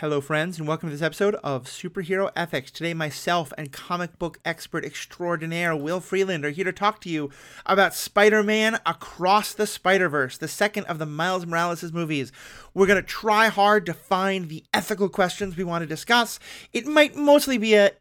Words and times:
Hello, 0.00 0.20
friends, 0.20 0.58
and 0.58 0.68
welcome 0.68 0.90
to 0.90 0.94
this 0.94 1.00
episode 1.00 1.36
of 1.36 1.64
Superhero 1.64 2.30
Ethics. 2.36 2.70
Today, 2.70 2.92
myself 2.92 3.50
and 3.56 3.72
comic 3.72 4.18
book 4.18 4.38
expert 4.44 4.84
extraordinaire 4.84 5.74
Will 5.74 6.00
Freeland 6.00 6.44
are 6.44 6.50
here 6.50 6.66
to 6.66 6.72
talk 6.72 7.00
to 7.00 7.08
you 7.08 7.30
about 7.64 7.94
Spider 7.94 8.42
Man 8.42 8.78
Across 8.84 9.54
the 9.54 9.66
Spider 9.66 10.10
Verse, 10.10 10.36
the 10.36 10.48
second 10.48 10.84
of 10.84 10.98
the 10.98 11.06
Miles 11.06 11.46
Morales 11.46 11.94
movies. 11.94 12.30
We're 12.74 12.86
going 12.86 13.00
to 13.00 13.08
try 13.08 13.48
hard 13.48 13.86
to 13.86 13.94
find 13.94 14.50
the 14.50 14.66
ethical 14.74 15.08
questions 15.08 15.56
we 15.56 15.64
want 15.64 15.80
to 15.80 15.86
discuss. 15.86 16.38
It 16.74 16.86
might 16.86 17.16
mostly 17.16 17.56
be 17.56 17.72
a 17.72 17.92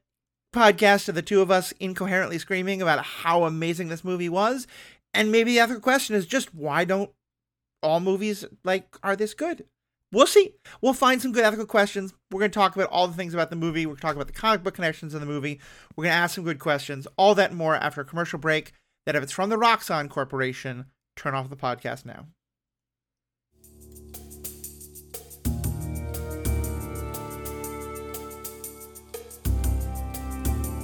podcast 0.53 1.07
of 1.07 1.15
the 1.15 1.21
two 1.21 1.41
of 1.41 1.49
us 1.49 1.73
incoherently 1.79 2.39
screaming 2.39 2.81
about 2.81 3.05
how 3.05 3.45
amazing 3.45 3.87
this 3.87 4.03
movie 4.03 4.27
was. 4.27 4.67
And 5.13 5.31
maybe 5.31 5.53
the 5.53 5.59
ethical 5.59 5.81
question 5.81 6.13
is 6.17 6.25
just 6.25 6.53
why 6.53 6.83
don't 6.83 7.11
all 7.81 8.01
movies 8.01 8.43
like 8.65 8.97
are 9.01 9.15
this 9.15 9.33
good? 9.33 9.63
We'll 10.15 10.27
see. 10.27 10.51
We'll 10.79 10.93
find 10.93 11.21
some 11.21 11.33
good 11.33 11.43
ethical 11.43 11.65
questions. 11.65 12.13
We're 12.31 12.39
going 12.39 12.49
to 12.49 12.57
talk 12.57 12.73
about 12.73 12.87
all 12.89 13.05
the 13.05 13.13
things 13.13 13.33
about 13.33 13.49
the 13.49 13.57
movie. 13.57 13.85
We're 13.85 13.95
going 13.95 13.97
to 13.97 14.01
talk 14.03 14.15
about 14.15 14.27
the 14.27 14.33
comic 14.33 14.63
book 14.63 14.73
connections 14.73 15.13
in 15.13 15.19
the 15.19 15.25
movie. 15.25 15.59
We're 15.93 16.05
going 16.05 16.13
to 16.13 16.17
ask 16.17 16.35
some 16.35 16.45
good 16.45 16.57
questions. 16.57 17.05
All 17.17 17.35
that 17.35 17.53
more 17.53 17.75
after 17.75 17.99
a 17.99 18.05
commercial 18.05 18.39
break. 18.39 18.71
That 19.05 19.17
if 19.17 19.23
it's 19.23 19.33
from 19.33 19.49
the 19.49 19.57
Roxxon 19.57 20.09
Corporation, 20.09 20.85
turn 21.17 21.35
off 21.35 21.49
the 21.49 21.57
podcast 21.57 22.05
now. 22.05 22.27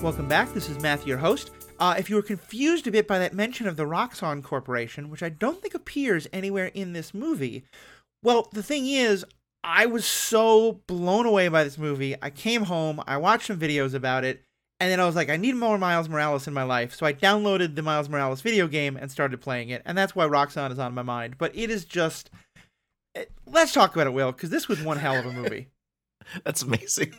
Welcome 0.03 0.27
back. 0.27 0.53
This 0.53 0.67
is 0.67 0.77
Matthew, 0.81 1.07
your 1.07 1.19
host. 1.19 1.51
Uh, 1.79 1.95
if 1.97 2.09
you 2.09 2.17
were 2.17 2.21
confused 2.21 2.85
a 2.85 2.91
bit 2.91 3.07
by 3.07 3.17
that 3.17 3.33
mention 3.33 3.65
of 3.65 3.77
the 3.77 3.85
Roxxon 3.85 4.43
Corporation, 4.43 5.09
which 5.09 5.23
I 5.23 5.29
don't 5.29 5.61
think 5.61 5.73
appears 5.73 6.27
anywhere 6.33 6.67
in 6.67 6.91
this 6.91 7.13
movie, 7.13 7.63
well, 8.23 8.49
the 8.51 8.63
thing 8.63 8.87
is, 8.87 9.25
I 9.63 9.85
was 9.85 10.05
so 10.05 10.81
blown 10.87 11.25
away 11.25 11.47
by 11.47 11.63
this 11.63 11.77
movie. 11.77 12.15
I 12.21 12.29
came 12.29 12.63
home, 12.63 13.01
I 13.07 13.17
watched 13.17 13.47
some 13.47 13.59
videos 13.59 13.93
about 13.93 14.23
it, 14.23 14.43
and 14.81 14.89
then 14.89 14.99
I 14.99 15.05
was 15.05 15.15
like, 15.15 15.29
I 15.29 15.37
need 15.37 15.55
more 15.55 15.77
Miles 15.77 16.09
Morales 16.09 16.47
in 16.47 16.55
my 16.55 16.63
life. 16.63 16.95
So 16.95 17.05
I 17.05 17.13
downloaded 17.13 17.75
the 17.75 17.83
Miles 17.83 18.09
Morales 18.09 18.41
video 18.41 18.67
game 18.67 18.97
and 18.97 19.11
started 19.11 19.39
playing 19.39 19.69
it. 19.69 19.83
And 19.85 19.95
that's 19.95 20.15
why 20.15 20.25
Roxxon 20.25 20.71
is 20.71 20.79
on 20.79 20.95
my 20.95 21.03
mind. 21.03 21.35
But 21.37 21.55
it 21.55 21.69
is 21.69 21.85
just. 21.85 22.31
It, 23.13 23.31
let's 23.45 23.73
talk 23.73 23.93
about 23.93 24.07
it, 24.07 24.13
Will, 24.13 24.31
because 24.31 24.49
this 24.49 24.67
was 24.67 24.81
one 24.81 24.97
hell 24.97 25.15
of 25.15 25.27
a 25.27 25.31
movie. 25.31 25.67
that's 26.43 26.63
amazing. 26.63 27.13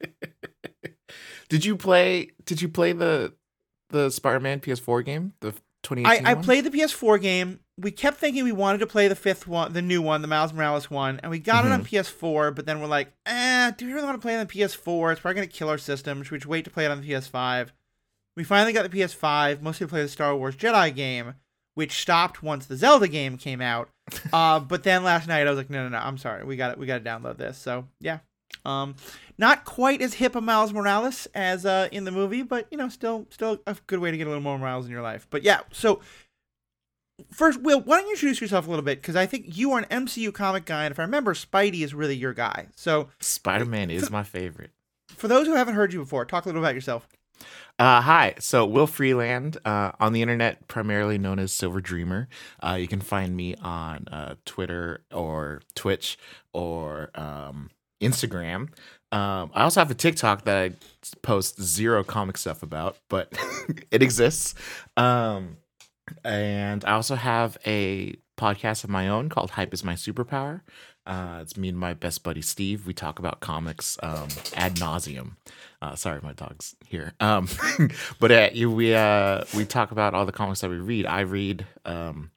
did 1.50 1.66
you 1.66 1.76
play? 1.76 2.30
Did 2.46 2.62
you 2.62 2.68
play 2.70 2.92
the 2.92 3.34
the 3.90 4.08
Spider-Man 4.08 4.60
PS4 4.60 5.04
game? 5.04 5.34
The 5.40 5.52
2018 5.82 6.26
I, 6.26 6.30
I 6.30 6.34
played 6.34 6.64
the 6.64 6.70
PS4 6.70 7.20
game 7.20 7.60
we 7.78 7.90
kept 7.90 8.18
thinking 8.18 8.44
we 8.44 8.52
wanted 8.52 8.78
to 8.78 8.86
play 8.86 9.08
the 9.08 9.16
fifth 9.16 9.46
one, 9.46 9.72
the 9.72 9.82
new 9.82 10.02
one, 10.02 10.22
the 10.22 10.28
Miles 10.28 10.52
Morales 10.52 10.90
one, 10.90 11.20
and 11.22 11.30
we 11.30 11.38
got 11.38 11.64
mm-hmm. 11.64 11.72
it 11.72 11.74
on 11.74 11.84
mm-hmm. 11.84 12.26
PS4. 12.26 12.54
But 12.54 12.66
then 12.66 12.80
we're 12.80 12.86
like, 12.86 13.12
eh, 13.26 13.72
do 13.76 13.86
we 13.86 13.92
really 13.92 14.06
want 14.06 14.20
to 14.20 14.22
play 14.22 14.34
it 14.34 14.38
on 14.38 14.46
the 14.46 14.52
PS4? 14.52 15.12
It's 15.12 15.20
probably 15.20 15.34
gonna 15.34 15.46
kill 15.46 15.68
our 15.68 15.78
system. 15.78 16.22
Should 16.22 16.32
we 16.32 16.38
just 16.38 16.46
wait 16.46 16.64
to 16.64 16.70
play 16.70 16.84
it 16.84 16.90
on 16.90 17.00
the 17.00 17.08
PS5? 17.08 17.70
We 18.36 18.44
finally 18.44 18.72
got 18.72 18.90
the 18.90 18.98
PS5, 18.98 19.60
mostly 19.60 19.86
to 19.86 19.90
play 19.90 20.02
the 20.02 20.08
Star 20.08 20.34
Wars 20.36 20.56
Jedi 20.56 20.94
game, 20.94 21.34
which 21.74 22.00
stopped 22.00 22.42
once 22.42 22.66
the 22.66 22.76
Zelda 22.76 23.08
game 23.08 23.36
came 23.36 23.60
out. 23.60 23.88
uh, 24.32 24.60
but 24.60 24.84
then 24.84 25.04
last 25.04 25.28
night 25.28 25.46
I 25.46 25.50
was 25.50 25.58
like, 25.58 25.70
no, 25.70 25.84
no, 25.84 25.90
no, 25.90 25.98
I'm 25.98 26.18
sorry, 26.18 26.44
we 26.44 26.56
got 26.56 26.72
it, 26.72 26.78
we 26.78 26.86
got 26.86 27.02
to 27.02 27.10
download 27.10 27.36
this. 27.36 27.58
So 27.58 27.88
yeah, 28.00 28.18
um, 28.64 28.96
not 29.42 29.64
quite 29.64 30.00
as 30.00 30.14
hip 30.14 30.36
a 30.36 30.40
Miles 30.40 30.72
Morales 30.72 31.26
as 31.34 31.66
uh, 31.66 31.88
in 31.90 32.04
the 32.04 32.12
movie, 32.12 32.42
but 32.42 32.68
you 32.70 32.78
know, 32.78 32.88
still, 32.88 33.26
still 33.28 33.60
a 33.66 33.76
good 33.88 33.98
way 33.98 34.12
to 34.12 34.16
get 34.16 34.28
a 34.28 34.30
little 34.30 34.42
more 34.42 34.56
Miles 34.56 34.86
in 34.86 34.92
your 34.92 35.02
life. 35.02 35.26
But 35.30 35.42
yeah, 35.42 35.62
so 35.72 36.00
first, 37.32 37.60
Will, 37.60 37.80
why 37.80 37.98
don't 37.98 38.06
you 38.06 38.12
introduce 38.12 38.40
yourself 38.40 38.68
a 38.68 38.70
little 38.70 38.84
bit? 38.84 39.02
Because 39.02 39.16
I 39.16 39.26
think 39.26 39.58
you 39.58 39.72
are 39.72 39.80
an 39.80 40.06
MCU 40.06 40.32
comic 40.32 40.64
guy, 40.64 40.84
and 40.84 40.92
if 40.92 41.00
I 41.00 41.02
remember, 41.02 41.34
Spidey 41.34 41.82
is 41.82 41.92
really 41.92 42.14
your 42.14 42.32
guy. 42.32 42.68
So 42.76 43.08
Spider 43.18 43.64
Man 43.64 43.90
is 43.90 44.12
my 44.12 44.22
favorite. 44.22 44.70
For 45.08 45.26
those 45.26 45.48
who 45.48 45.56
haven't 45.56 45.74
heard 45.74 45.92
you 45.92 45.98
before, 45.98 46.24
talk 46.24 46.44
a 46.44 46.48
little 46.48 46.62
about 46.62 46.76
yourself. 46.76 47.08
Uh, 47.80 48.00
hi, 48.00 48.34
so 48.38 48.64
Will 48.64 48.86
Freeland, 48.86 49.58
uh, 49.64 49.90
on 49.98 50.12
the 50.12 50.22
internet, 50.22 50.68
primarily 50.68 51.18
known 51.18 51.40
as 51.40 51.50
Sylver 51.50 51.80
Dreamer. 51.80 52.28
Uh, 52.62 52.76
you 52.78 52.86
can 52.86 53.00
find 53.00 53.34
me 53.34 53.56
on 53.56 54.06
uh, 54.06 54.36
Twitter 54.44 55.02
or 55.10 55.62
Twitch 55.74 56.16
or 56.52 57.10
um, 57.16 57.70
Instagram. 58.00 58.68
Um, 59.12 59.50
I 59.54 59.62
also 59.62 59.80
have 59.80 59.90
a 59.90 59.94
TikTok 59.94 60.46
that 60.46 60.56
I 60.56 60.72
post 61.22 61.62
zero 61.62 62.02
comic 62.02 62.36
stuff 62.38 62.62
about, 62.62 62.96
but 63.08 63.32
it 63.90 64.02
exists. 64.02 64.54
Um, 64.96 65.58
and 66.24 66.84
I 66.84 66.92
also 66.92 67.14
have 67.14 67.58
a 67.64 68.16
podcast 68.36 68.82
of 68.82 68.90
my 68.90 69.08
own 69.08 69.28
called 69.28 69.50
Hype 69.50 69.72
is 69.72 69.84
My 69.84 69.94
Superpower. 69.94 70.62
Uh, 71.06 71.38
it's 71.42 71.56
me 71.56 71.68
and 71.68 71.78
my 71.78 71.94
best 71.94 72.22
buddy 72.22 72.42
Steve. 72.42 72.86
We 72.86 72.94
talk 72.94 73.18
about 73.18 73.40
comics 73.40 73.98
um, 74.02 74.28
ad 74.54 74.76
nauseum. 74.76 75.36
Uh, 75.80 75.94
sorry, 75.94 76.20
my 76.22 76.32
dog's 76.32 76.74
here. 76.86 77.12
Um, 77.20 77.48
but 78.18 78.32
uh, 78.32 78.48
we 78.68 78.94
uh, 78.94 79.44
we 79.54 79.64
talk 79.64 79.90
about 79.92 80.14
all 80.14 80.26
the 80.26 80.32
comics 80.32 80.60
that 80.62 80.70
we 80.70 80.76
read. 80.76 81.06
I 81.06 81.20
read 81.20 81.66
um, 81.84 82.30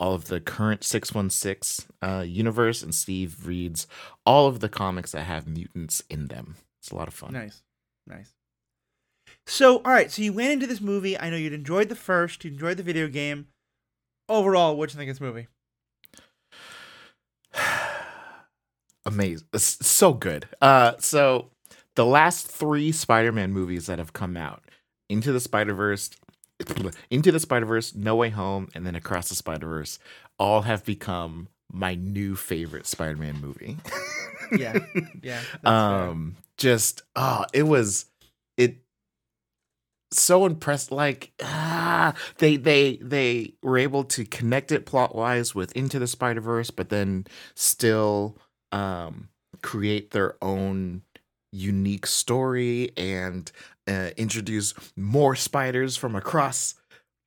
all 0.00 0.14
of 0.14 0.24
the 0.24 0.40
current 0.40 0.82
six 0.82 1.14
one 1.14 1.30
six 1.30 1.86
uh, 2.02 2.24
universe, 2.26 2.82
and 2.82 2.94
Steve 2.94 3.46
reads 3.46 3.86
all 4.24 4.48
of 4.48 4.60
the 4.60 4.68
comics 4.68 5.12
that 5.12 5.24
have 5.24 5.46
mutants 5.46 6.02
in 6.08 6.26
them. 6.28 6.56
It's 6.80 6.90
a 6.90 6.96
lot 6.96 7.06
of 7.06 7.14
fun. 7.14 7.34
Nice, 7.34 7.62
nice. 8.06 8.32
So, 9.46 9.76
all 9.76 9.92
right, 9.92 10.10
so 10.10 10.22
you 10.22 10.32
went 10.32 10.52
into 10.52 10.66
this 10.66 10.80
movie. 10.80 11.18
I 11.18 11.28
know 11.30 11.36
you'd 11.36 11.52
enjoyed 11.52 11.88
the 11.88 11.94
first, 11.94 12.44
you 12.44 12.50
enjoyed 12.50 12.78
the 12.78 12.82
video 12.82 13.06
game. 13.08 13.48
Overall, 14.28 14.76
what 14.76 14.88
do 14.88 14.94
you 14.94 14.98
think 14.98 15.10
of 15.10 15.16
this 15.16 15.20
movie? 15.20 15.48
Amazing. 19.06 19.46
It's 19.52 19.86
so 19.86 20.12
good. 20.12 20.48
Uh 20.60 20.92
so 20.98 21.50
the 21.96 22.06
last 22.06 22.46
3 22.48 22.92
Spider-Man 22.92 23.52
movies 23.52 23.86
that 23.86 23.98
have 23.98 24.12
come 24.12 24.36
out, 24.36 24.62
Into 25.08 25.32
the 25.32 25.40
Spider-Verse, 25.40 26.10
Into 27.10 27.32
the 27.32 27.40
Spider-Verse, 27.40 27.94
No 27.94 28.16
Way 28.16 28.30
Home, 28.30 28.68
and 28.74 28.86
then 28.86 28.94
Across 28.94 29.28
the 29.28 29.34
Spider-Verse 29.34 29.98
all 30.38 30.62
have 30.62 30.84
become 30.84 31.48
my 31.72 31.94
new 31.94 32.36
favorite 32.36 32.86
Spider-Man 32.86 33.40
movie. 33.40 33.76
yeah. 34.56 34.78
Yeah. 35.22 35.40
Um 35.64 36.32
fair. 36.36 36.42
just 36.56 37.02
oh, 37.16 37.44
it 37.52 37.62
was 37.64 38.06
it 38.56 38.78
so 40.12 40.44
impressed 40.44 40.90
like 40.90 41.32
ah 41.42 42.14
they 42.38 42.56
they 42.56 42.96
they 42.96 43.54
were 43.62 43.78
able 43.78 44.02
to 44.02 44.24
connect 44.24 44.72
it 44.72 44.84
plot 44.84 45.14
wise 45.14 45.54
with 45.54 45.70
into 45.76 46.00
the 46.00 46.06
spider 46.08 46.40
verse 46.40 46.70
but 46.70 46.88
then 46.88 47.24
still 47.54 48.36
um 48.72 49.28
create 49.62 50.10
their 50.10 50.36
own 50.42 51.02
unique 51.52 52.06
story 52.06 52.90
and 52.96 53.52
uh, 53.90 54.10
introduce 54.16 54.74
more 54.96 55.34
spiders 55.34 55.96
from 55.96 56.14
across 56.14 56.74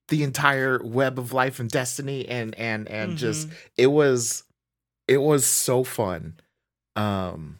the 0.07 0.23
entire 0.23 0.81
web 0.83 1.17
of 1.19 1.33
life 1.33 1.59
and 1.59 1.69
destiny 1.69 2.27
and 2.27 2.55
and 2.55 2.87
and 2.87 3.11
mm-hmm. 3.11 3.17
just 3.17 3.47
it 3.77 3.87
was 3.87 4.43
it 5.07 5.17
was 5.17 5.45
so 5.45 5.83
fun 5.83 6.35
um 6.95 7.59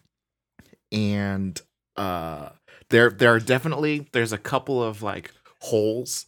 and 0.92 1.62
uh 1.96 2.50
there 2.90 3.10
there 3.10 3.34
are 3.34 3.40
definitely 3.40 4.08
there's 4.12 4.34
a 4.34 4.38
couple 4.38 4.84
of 4.84 5.02
like 5.02 5.32
holes 5.62 6.26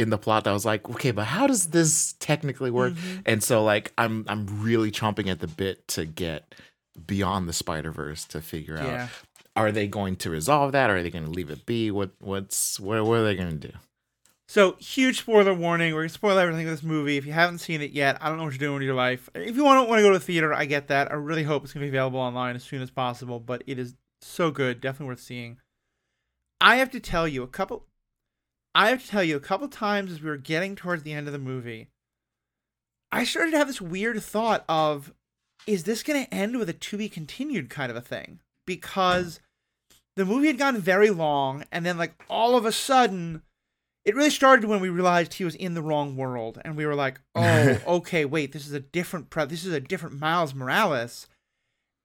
in 0.00 0.08
the 0.08 0.18
plot 0.18 0.44
that 0.44 0.50
I 0.50 0.54
was 0.54 0.64
like, 0.64 0.88
okay, 0.88 1.10
but 1.10 1.26
how 1.26 1.46
does 1.46 1.66
this 1.66 2.14
technically 2.18 2.70
work? 2.70 2.94
Mm-hmm. 2.94 3.20
And 3.26 3.42
so 3.44 3.62
like 3.62 3.92
I'm 3.98 4.24
I'm 4.28 4.62
really 4.62 4.90
chomping 4.90 5.28
at 5.28 5.40
the 5.40 5.46
bit 5.46 5.86
to 5.88 6.06
get 6.06 6.54
beyond 7.06 7.48
the 7.48 7.52
Spider 7.52 7.92
Verse 7.92 8.24
to 8.26 8.40
figure 8.40 8.76
yeah. 8.76 9.04
out 9.04 9.08
are 9.60 9.72
they 9.72 9.86
going 9.86 10.16
to 10.16 10.30
resolve 10.30 10.72
that? 10.72 10.90
Or 10.90 10.96
are 10.96 11.02
they 11.02 11.10
going 11.10 11.24
to 11.24 11.30
leave 11.30 11.50
it 11.50 11.66
be? 11.66 11.90
What 11.90 12.10
what's 12.18 12.78
what, 12.78 13.04
what 13.04 13.18
are 13.18 13.24
they 13.24 13.36
going 13.36 13.58
to 13.58 13.68
do? 13.68 13.72
So 14.50 14.74
huge 14.80 15.20
spoiler 15.20 15.54
warning. 15.54 15.94
We're 15.94 16.00
gonna 16.00 16.08
spoil 16.08 16.36
everything 16.36 16.66
of 16.66 16.72
this 16.72 16.82
movie. 16.82 17.16
If 17.16 17.24
you 17.24 17.32
haven't 17.32 17.58
seen 17.58 17.80
it 17.80 17.92
yet, 17.92 18.18
I 18.20 18.28
don't 18.28 18.36
know 18.36 18.42
what 18.42 18.52
you're 18.52 18.58
doing 18.58 18.74
with 18.74 18.82
your 18.82 18.96
life. 18.96 19.30
If 19.32 19.54
you 19.54 19.62
want 19.62 19.86
to 19.86 19.88
want 19.88 20.00
to 20.00 20.02
go 20.02 20.10
to 20.10 20.18
the 20.18 20.24
theater, 20.24 20.52
I 20.52 20.64
get 20.64 20.88
that. 20.88 21.08
I 21.08 21.14
really 21.14 21.44
hope 21.44 21.62
it's 21.62 21.72
gonna 21.72 21.84
be 21.84 21.90
available 21.90 22.18
online 22.18 22.56
as 22.56 22.64
soon 22.64 22.82
as 22.82 22.90
possible. 22.90 23.38
But 23.38 23.62
it 23.68 23.78
is 23.78 23.94
so 24.22 24.50
good, 24.50 24.80
definitely 24.80 25.06
worth 25.06 25.20
seeing. 25.20 25.58
I 26.60 26.76
have 26.76 26.90
to 26.90 26.98
tell 26.98 27.28
you 27.28 27.44
a 27.44 27.46
couple. 27.46 27.86
I 28.74 28.90
have 28.90 29.04
to 29.04 29.08
tell 29.08 29.22
you 29.22 29.36
a 29.36 29.40
couple 29.40 29.68
times 29.68 30.10
as 30.10 30.20
we 30.20 30.28
were 30.28 30.36
getting 30.36 30.74
towards 30.74 31.04
the 31.04 31.12
end 31.12 31.28
of 31.28 31.32
the 31.32 31.38
movie, 31.38 31.88
I 33.12 33.22
started 33.22 33.52
to 33.52 33.58
have 33.58 33.68
this 33.68 33.80
weird 33.80 34.20
thought 34.20 34.64
of, 34.68 35.12
is 35.66 35.84
this 35.84 36.02
going 36.02 36.24
to 36.24 36.34
end 36.34 36.58
with 36.58 36.68
a 36.68 36.72
to 36.72 36.96
be 36.96 37.08
continued 37.08 37.70
kind 37.70 37.90
of 37.90 37.96
a 37.96 38.00
thing? 38.00 38.40
Because 38.66 39.40
the 40.16 40.24
movie 40.24 40.48
had 40.48 40.58
gone 40.58 40.78
very 40.78 41.10
long, 41.10 41.64
and 41.70 41.84
then 41.84 41.96
like 41.96 42.14
all 42.28 42.56
of 42.56 42.64
a 42.64 42.72
sudden, 42.72 43.42
it 44.04 44.14
really 44.14 44.30
started 44.30 44.68
when 44.68 44.80
we 44.80 44.88
realized 44.88 45.34
he 45.34 45.44
was 45.44 45.54
in 45.54 45.74
the 45.74 45.82
wrong 45.82 46.16
world, 46.16 46.60
and 46.64 46.76
we 46.76 46.86
were 46.86 46.94
like, 46.94 47.20
oh, 47.34 47.78
okay, 47.86 48.24
wait, 48.24 48.52
this 48.52 48.66
is 48.66 48.72
a 48.72 48.80
different 48.80 49.30
pre- 49.30 49.46
this 49.46 49.64
is 49.64 49.72
a 49.72 49.80
different 49.80 50.18
Miles 50.18 50.54
Morales. 50.54 51.26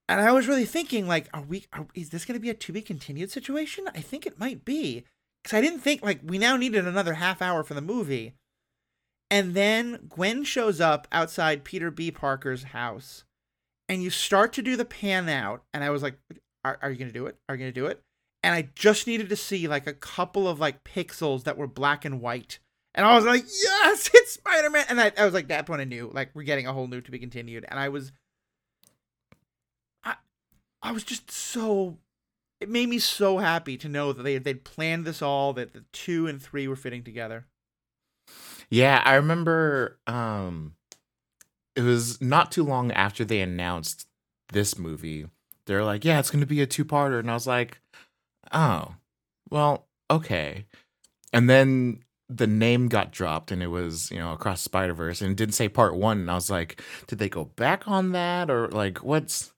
And 0.07 0.21
I 0.21 0.31
was 0.31 0.47
really 0.47 0.65
thinking, 0.65 1.07
like, 1.07 1.29
are 1.33 1.41
we? 1.41 1.65
Are, 1.73 1.87
is 1.95 2.09
this 2.09 2.25
going 2.25 2.35
to 2.35 2.41
be 2.41 2.49
a 2.49 2.53
to 2.53 2.71
be 2.71 2.81
continued 2.81 3.31
situation? 3.31 3.89
I 3.95 4.01
think 4.01 4.25
it 4.25 4.39
might 4.39 4.63
be, 4.63 5.03
because 5.43 5.57
I 5.57 5.61
didn't 5.61 5.79
think 5.79 6.03
like 6.03 6.19
we 6.23 6.37
now 6.37 6.57
needed 6.57 6.87
another 6.87 7.15
half 7.15 7.41
hour 7.41 7.63
for 7.63 7.73
the 7.73 7.81
movie. 7.81 8.35
And 9.31 9.55
then 9.55 10.07
Gwen 10.07 10.43
shows 10.43 10.79
up 10.79 11.07
outside 11.11 11.63
Peter 11.63 11.89
B. 11.89 12.11
Parker's 12.11 12.65
house, 12.65 13.23
and 13.89 14.03
you 14.03 14.11
start 14.11 14.53
to 14.53 14.61
do 14.61 14.75
the 14.75 14.85
pan 14.85 15.27
out, 15.27 15.63
and 15.73 15.83
I 15.83 15.89
was 15.89 16.03
like, 16.03 16.19
"Are, 16.65 16.79
are 16.81 16.91
you 16.91 16.97
gonna 16.97 17.11
do 17.11 17.27
it? 17.27 17.37
Are 17.47 17.55
you 17.55 17.59
gonna 17.59 17.71
do 17.71 17.85
it?" 17.85 18.01
And 18.43 18.53
I 18.53 18.69
just 18.75 19.07
needed 19.07 19.29
to 19.29 19.35
see 19.35 19.67
like 19.67 19.87
a 19.87 19.93
couple 19.93 20.47
of 20.47 20.59
like 20.59 20.83
pixels 20.83 21.43
that 21.43 21.57
were 21.57 21.67
black 21.67 22.05
and 22.05 22.21
white, 22.21 22.59
and 22.93 23.05
I 23.05 23.15
was 23.15 23.25
like, 23.25 23.43
"Yes, 23.43 24.09
it's 24.13 24.33
Spider 24.33 24.69
Man!" 24.69 24.85
And 24.89 24.99
I, 24.99 25.11
I 25.17 25.25
was 25.25 25.33
like, 25.33 25.49
"That 25.49 25.65
point 25.65 25.81
I 25.81 25.85
knew, 25.85 26.09
like, 26.13 26.31
we're 26.33 26.43
getting 26.43 26.67
a 26.67 26.73
whole 26.73 26.87
new 26.87 27.01
to 27.01 27.11
be 27.11 27.19
continued." 27.19 27.65
And 27.67 27.79
I 27.79 27.89
was, 27.89 28.11
I, 30.03 30.15
I 30.81 30.91
was 30.91 31.03
just 31.03 31.29
so. 31.29 31.97
It 32.61 32.69
made 32.69 32.87
me 32.87 32.99
so 32.99 33.39
happy 33.39 33.77
to 33.77 33.89
know 33.89 34.13
that 34.13 34.23
they 34.23 34.37
they'd 34.37 34.63
planned 34.63 35.05
this 35.05 35.21
all, 35.21 35.53
that 35.53 35.73
the 35.73 35.83
two 35.91 36.25
and 36.25 36.41
three 36.41 36.67
were 36.67 36.77
fitting 36.77 37.03
together. 37.03 37.45
Yeah, 38.69 39.01
I 39.05 39.15
remember 39.15 39.99
um 40.07 40.75
it 41.75 41.81
was 41.81 42.21
not 42.21 42.51
too 42.51 42.63
long 42.63 42.91
after 42.91 43.25
they 43.25 43.41
announced 43.41 44.07
this 44.53 44.77
movie. 44.77 45.27
They're 45.67 45.83
like, 45.83 46.05
"Yeah, 46.05 46.19
it's 46.19 46.29
going 46.31 46.41
to 46.41 46.45
be 46.47 46.61
a 46.61 46.67
two-parter." 46.67 47.19
And 47.19 47.29
I 47.29 47.33
was 47.33 47.47
like, 47.47 47.79
"Oh. 48.51 48.95
Well, 49.49 49.87
okay." 50.09 50.65
And 51.33 51.49
then 51.49 51.99
the 52.29 52.47
name 52.47 52.87
got 52.87 53.11
dropped 53.11 53.51
and 53.51 53.61
it 53.61 53.67
was, 53.67 54.09
you 54.09 54.17
know, 54.17 54.31
across 54.31 54.61
Spider-Verse 54.61 55.21
and 55.21 55.31
it 55.31 55.37
didn't 55.37 55.53
say 55.53 55.69
part 55.69 55.95
1 55.95 56.19
and 56.21 56.31
I 56.31 56.33
was 56.35 56.49
like, 56.49 56.81
"Did 57.07 57.19
they 57.19 57.29
go 57.29 57.45
back 57.45 57.87
on 57.87 58.13
that 58.13 58.49
or 58.49 58.67
like 58.69 59.03
what's 59.03 59.53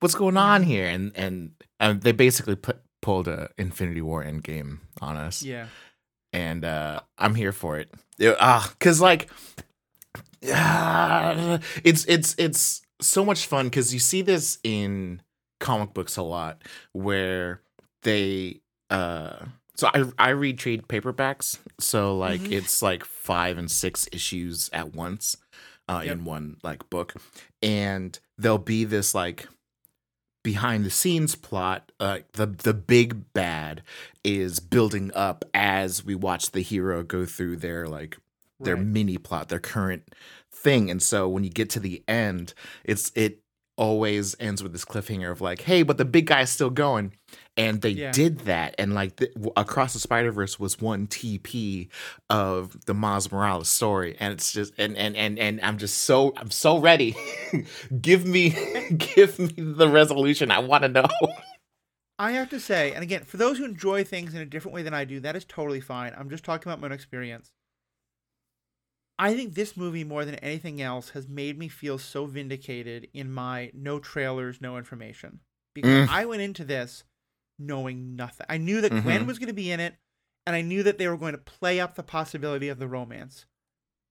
what's 0.00 0.14
going 0.16 0.36
on 0.36 0.62
here?" 0.64 0.86
And 0.86 1.12
and, 1.16 1.52
and 1.78 2.00
they 2.02 2.12
basically 2.12 2.56
put 2.56 2.80
pulled 3.02 3.28
a 3.28 3.50
Infinity 3.56 4.02
War 4.02 4.24
Endgame 4.24 4.78
on 5.00 5.16
us 5.16 5.42
Yeah. 5.42 5.66
and 6.32 6.64
uh 6.64 7.00
I'm 7.18 7.34
here 7.36 7.52
for 7.52 7.78
it. 7.78 7.92
Ah, 8.40 8.72
cuz 8.80 9.00
like 9.00 9.30
ah, 10.52 11.58
it's 11.84 12.04
it's 12.06 12.34
it's 12.38 12.82
so 13.00 13.24
much 13.24 13.46
fun 13.46 13.70
cuz 13.70 13.92
you 13.92 14.00
see 14.00 14.22
this 14.22 14.58
in 14.64 15.20
comic 15.60 15.92
books 15.94 16.16
a 16.16 16.22
lot 16.22 16.62
where 16.92 17.60
they 18.02 18.60
uh 18.90 19.46
so 19.74 19.88
I 19.92 20.04
I 20.18 20.28
read 20.30 20.58
trade 20.58 20.88
paperbacks, 20.88 21.58
so 21.78 22.16
like 22.16 22.40
Mhm. 22.40 22.52
it's 22.52 22.80
like 22.80 23.04
5 23.04 23.58
and 23.58 23.70
6 23.70 24.08
issues 24.12 24.70
at 24.72 24.94
once 24.94 25.36
uh 25.88 26.02
Yep. 26.04 26.12
in 26.12 26.24
one 26.24 26.56
like 26.62 26.88
book 26.90 27.14
and 27.62 28.18
there'll 28.38 28.58
be 28.58 28.84
this 28.84 29.14
like 29.14 29.46
behind 30.42 30.84
the 30.84 30.90
scenes 30.90 31.34
plot 31.34 31.90
uh 32.00 32.20
the 32.34 32.46
the 32.46 32.72
big 32.74 33.32
bad 33.32 33.82
is 34.24 34.60
building 34.60 35.10
up 35.14 35.44
as 35.52 36.04
we 36.04 36.14
watch 36.14 36.52
the 36.52 36.62
hero 36.62 37.02
go 37.02 37.26
through 37.26 37.56
their 37.56 37.86
like 37.88 38.16
their 38.60 38.76
Right. 38.76 38.86
mini 38.86 39.18
plot 39.18 39.48
their 39.48 39.58
current 39.60 40.04
thing 40.66 40.90
and 40.90 41.00
so 41.02 41.28
when 41.28 41.44
you 41.44 41.50
get 41.50 41.70
to 41.70 41.80
the 41.80 42.02
end 42.08 42.52
it's 42.84 43.12
it 43.14 43.40
always 43.78 44.34
ends 44.40 44.62
with 44.62 44.72
this 44.72 44.84
cliffhanger 44.84 45.30
of 45.30 45.40
like 45.40 45.60
hey 45.62 45.82
but 45.82 45.98
the 45.98 46.04
big 46.04 46.26
guy's 46.26 46.50
still 46.50 46.70
going 46.70 47.12
and 47.58 47.82
they 47.82 47.90
Yeah. 47.90 48.10
did 48.10 48.40
that 48.40 48.74
and 48.78 48.94
like 48.94 49.16
the, 49.16 49.28
across 49.56 49.92
the 49.92 50.00
spider-verse 50.00 50.58
was 50.58 50.80
one 50.80 51.06
tp 51.06 51.88
of 52.30 52.84
the 52.86 52.94
miles 52.94 53.30
morales 53.30 53.68
story 53.68 54.16
and 54.18 54.32
it's 54.32 54.50
just 54.50 54.72
and 54.78 54.96
and 54.96 55.14
and, 55.14 55.38
and 55.38 55.60
i'm 55.60 55.76
just 55.76 55.98
so 55.98 56.32
i'm 56.38 56.50
so 56.50 56.78
ready 56.78 57.14
give 58.00 58.24
me 58.24 58.50
give 58.96 59.38
me 59.38 59.52
the 59.58 59.88
resolution 59.88 60.50
i 60.50 60.58
want 60.58 60.82
to 60.82 60.88
know 60.88 61.06
I 62.18 62.30
have 62.32 62.48
to 62.48 62.60
say, 62.60 62.92
and 62.94 63.02
again, 63.02 63.24
for 63.24 63.36
those 63.36 63.58
who 63.58 63.66
enjoy 63.66 64.02
things 64.02 64.32
in 64.32 64.40
a 64.40 64.46
different 64.46 64.74
way 64.74 64.82
than 64.82 64.94
I 64.94 65.04
do, 65.04 65.20
that 65.20 65.36
is 65.36 65.44
totally 65.44 65.82
fine. 65.82 66.14
I'm 66.16 66.30
just 66.30 66.44
talking 66.44 66.66
about 66.72 66.80
my 66.80 66.86
own 66.86 66.92
experience. 66.92 67.52
I 69.18 69.34
think 69.34 69.54
this 69.54 69.76
movie, 69.76 70.04
more 70.04 70.24
than 70.24 70.34
anything 70.36 70.80
else, 70.82 71.10
has 71.10 71.26
made 71.28 71.58
me 71.58 71.68
feel 71.68 71.98
so 71.98 72.26
vindicated 72.26 73.08
in 73.14 73.32
my 73.32 73.70
no 73.74 73.98
trailers, 73.98 74.60
no 74.60 74.76
information. 74.76 75.40
Because 75.74 76.06
Mm. 76.06 76.08
I 76.10 76.24
went 76.26 76.42
into 76.42 76.64
this 76.64 77.04
knowing 77.58 78.14
nothing. 78.16 78.46
I 78.48 78.58
knew 78.58 78.80
that 78.82 79.02
Gwen 79.02 79.22
Mhm. 79.22 79.26
was 79.26 79.38
going 79.38 79.48
to 79.48 79.54
be 79.54 79.70
in 79.70 79.80
it, 79.80 79.96
and 80.46 80.54
I 80.54 80.60
knew 80.60 80.82
that 80.82 80.98
they 80.98 81.08
were 81.08 81.16
going 81.16 81.32
to 81.32 81.38
play 81.38 81.80
up 81.80 81.94
the 81.94 82.02
possibility 82.02 82.68
of 82.68 82.78
the 82.78 82.88
romance. 82.88 83.46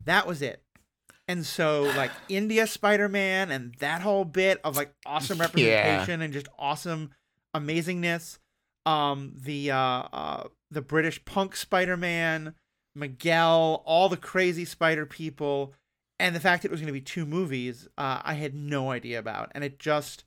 That 0.03 0.25
was 0.27 0.41
it. 0.41 0.63
And 1.27 1.45
so, 1.45 1.83
like, 1.95 2.11
India 2.29 2.65
Spider 2.67 3.07
Man 3.09 3.51
and 3.51 3.75
that 3.75 4.01
whole 4.01 4.25
bit 4.25 4.59
of 4.63 4.75
like 4.75 4.93
awesome 5.05 5.37
Yeah. 5.37 5.43
representation 5.43 6.21
and 6.21 6.33
just 6.33 6.47
awesome 6.57 7.13
amazingness. 7.55 8.39
Um, 8.85 9.33
the 9.37 9.71
uh, 9.71 9.77
uh, 9.77 10.47
the 10.69 10.81
British 10.81 11.23
punk 11.25 11.55
Spider 11.55 11.97
Man, 11.97 12.53
Miguel, 12.95 13.83
all 13.85 14.09
the 14.09 14.17
crazy 14.17 14.65
Spider 14.65 15.05
people, 15.05 15.73
and 16.19 16.35
the 16.35 16.39
fact 16.39 16.63
that 16.63 16.69
it 16.69 16.71
was 16.71 16.79
going 16.79 16.87
to 16.87 16.93
be 16.93 17.01
two 17.01 17.25
movies, 17.25 17.87
uh, 17.97 18.21
I 18.23 18.35
had 18.35 18.55
no 18.55 18.91
idea 18.91 19.19
about, 19.19 19.51
and 19.53 19.63
it 19.63 19.79
just. 19.79 20.23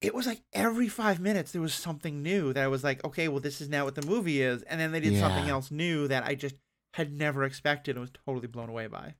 It 0.00 0.14
was 0.14 0.28
like 0.28 0.42
every 0.52 0.86
five 0.86 1.18
minutes 1.18 1.50
there 1.50 1.60
was 1.60 1.74
something 1.74 2.22
new 2.22 2.52
that 2.52 2.62
I 2.62 2.68
was 2.68 2.84
like, 2.84 3.04
okay, 3.04 3.26
well, 3.26 3.40
this 3.40 3.60
is 3.60 3.68
now 3.68 3.84
what 3.84 3.96
the 3.96 4.06
movie 4.06 4.40
is, 4.40 4.62
and 4.62 4.80
then 4.80 4.92
they 4.92 5.00
did 5.00 5.18
something 5.18 5.48
else 5.48 5.72
new 5.72 6.06
that 6.06 6.22
I 6.24 6.36
just 6.36 6.54
had 6.94 7.12
never 7.12 7.42
expected 7.42 7.96
and 7.96 8.02
was 8.02 8.12
totally 8.24 8.46
blown 8.46 8.68
away 8.68 8.86
by. 8.86 9.14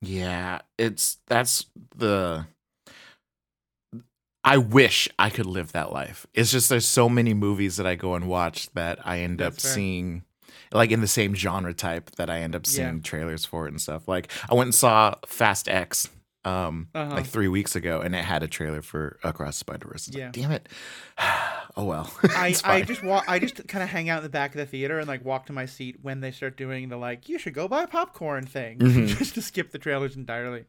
Yeah, 0.00 0.62
it's 0.78 1.18
that's 1.26 1.66
the 1.94 2.46
I 4.44 4.58
wish 4.58 5.08
I 5.18 5.30
could 5.30 5.46
live 5.46 5.72
that 5.72 5.92
life. 5.92 6.26
It's 6.34 6.50
just 6.50 6.68
there's 6.68 6.86
so 6.86 7.08
many 7.08 7.32
movies 7.32 7.76
that 7.76 7.86
I 7.86 7.94
go 7.94 8.14
and 8.14 8.28
watch 8.28 8.70
that 8.74 8.98
I 9.06 9.20
end 9.20 9.40
up 9.40 9.54
fair. 9.54 9.72
seeing 9.72 10.24
like 10.72 10.90
in 10.90 11.00
the 11.00 11.06
same 11.06 11.34
genre 11.34 11.74
type 11.74 12.10
that 12.16 12.30
I 12.30 12.40
end 12.40 12.54
up 12.56 12.62
Yeah. 12.66 12.70
seeing 12.70 13.02
trailers 13.02 13.44
for 13.44 13.66
it 13.66 13.70
and 13.72 13.80
stuff. 13.80 14.08
Like 14.08 14.30
I 14.50 14.54
went 14.54 14.68
and 14.68 14.74
saw 14.74 15.14
Fast 15.26 15.68
X 15.68 16.08
um 16.44 16.88
Uh-huh. 16.92 17.14
like 17.14 17.26
3 17.26 17.46
weeks 17.46 17.76
ago 17.76 18.00
and 18.00 18.16
it 18.16 18.24
had 18.24 18.42
a 18.42 18.48
trailer 18.48 18.82
for 18.82 19.20
Across 19.22 19.58
Spider-Verse. 19.58 20.08
Yeah. 20.12 20.24
Like, 20.24 20.32
damn 20.32 20.50
it. 20.50 20.68
oh 21.76 21.84
well. 21.84 22.12
I, 22.24 22.54
I 22.64 22.82
just 22.82 23.02
wa- 23.04 23.22
I 23.28 23.38
just 23.38 23.66
kind 23.68 23.82
of 23.84 23.88
hang 23.90 24.08
out 24.08 24.18
in 24.18 24.22
the 24.24 24.28
back 24.28 24.50
of 24.50 24.56
the 24.58 24.66
theater 24.66 24.98
and 24.98 25.06
like 25.06 25.24
walk 25.24 25.46
to 25.46 25.52
my 25.52 25.66
seat 25.66 25.98
when 26.02 26.20
they 26.20 26.30
start 26.32 26.56
doing 26.56 26.88
the 26.88 26.96
like 26.96 27.28
you 27.28 27.38
should 27.38 27.54
go 27.54 27.68
buy 27.68 27.86
popcorn 27.86 28.44
thing 28.46 28.78
Mhm. 28.80 29.06
just 29.18 29.34
to 29.34 29.42
skip 29.42 29.70
the 29.70 29.78
trailers 29.78 30.16
entirely. 30.16 30.64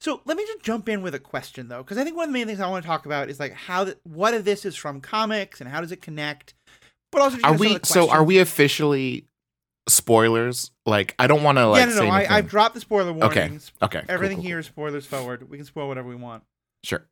So 0.00 0.22
let 0.24 0.38
me 0.38 0.44
just 0.46 0.62
jump 0.62 0.88
in 0.88 1.02
with 1.02 1.14
a 1.14 1.18
question 1.18 1.68
though, 1.68 1.82
because 1.82 1.98
I 1.98 2.04
think 2.04 2.16
one 2.16 2.24
of 2.24 2.32
the 2.32 2.38
main 2.38 2.46
things 2.46 2.58
I 2.60 2.68
want 2.70 2.82
to 2.82 2.86
talk 2.88 3.04
about 3.04 3.28
is 3.28 3.38
like 3.38 3.52
how 3.52 3.84
th- 3.84 3.98
what 4.04 4.32
of 4.32 4.46
this 4.46 4.64
is 4.64 4.76
from 4.76 5.02
comics 5.02 5.60
and 5.60 5.68
how 5.68 5.82
does 5.82 5.92
it 5.92 6.00
connect, 6.00 6.54
but 7.12 7.22
also 7.22 7.38
Are 7.42 7.56
we 7.56 7.78
so 7.82 8.10
are 8.10 8.24
we 8.24 8.38
officially 8.38 9.26
spoilers? 9.88 10.70
Like 10.86 11.14
I 11.18 11.26
don't 11.26 11.42
want 11.42 11.58
to 11.58 11.66
like 11.66 11.80
yeah, 11.80 11.86
no, 11.86 11.92
say 11.92 12.06
no. 12.06 12.12
I, 12.12 12.26
I've 12.36 12.48
dropped 12.48 12.74
the 12.74 12.80
spoiler 12.80 13.12
warnings. 13.12 13.72
Okay. 13.82 13.98
okay. 13.98 14.06
Everything 14.08 14.38
cool, 14.38 14.46
here 14.46 14.56
cool. 14.56 14.60
is 14.60 14.66
spoilers 14.66 15.06
forward. 15.06 15.48
We 15.48 15.56
can 15.56 15.66
spoil 15.66 15.88
whatever 15.88 16.08
we 16.08 16.16
want. 16.16 16.44
Sure. 16.84 17.06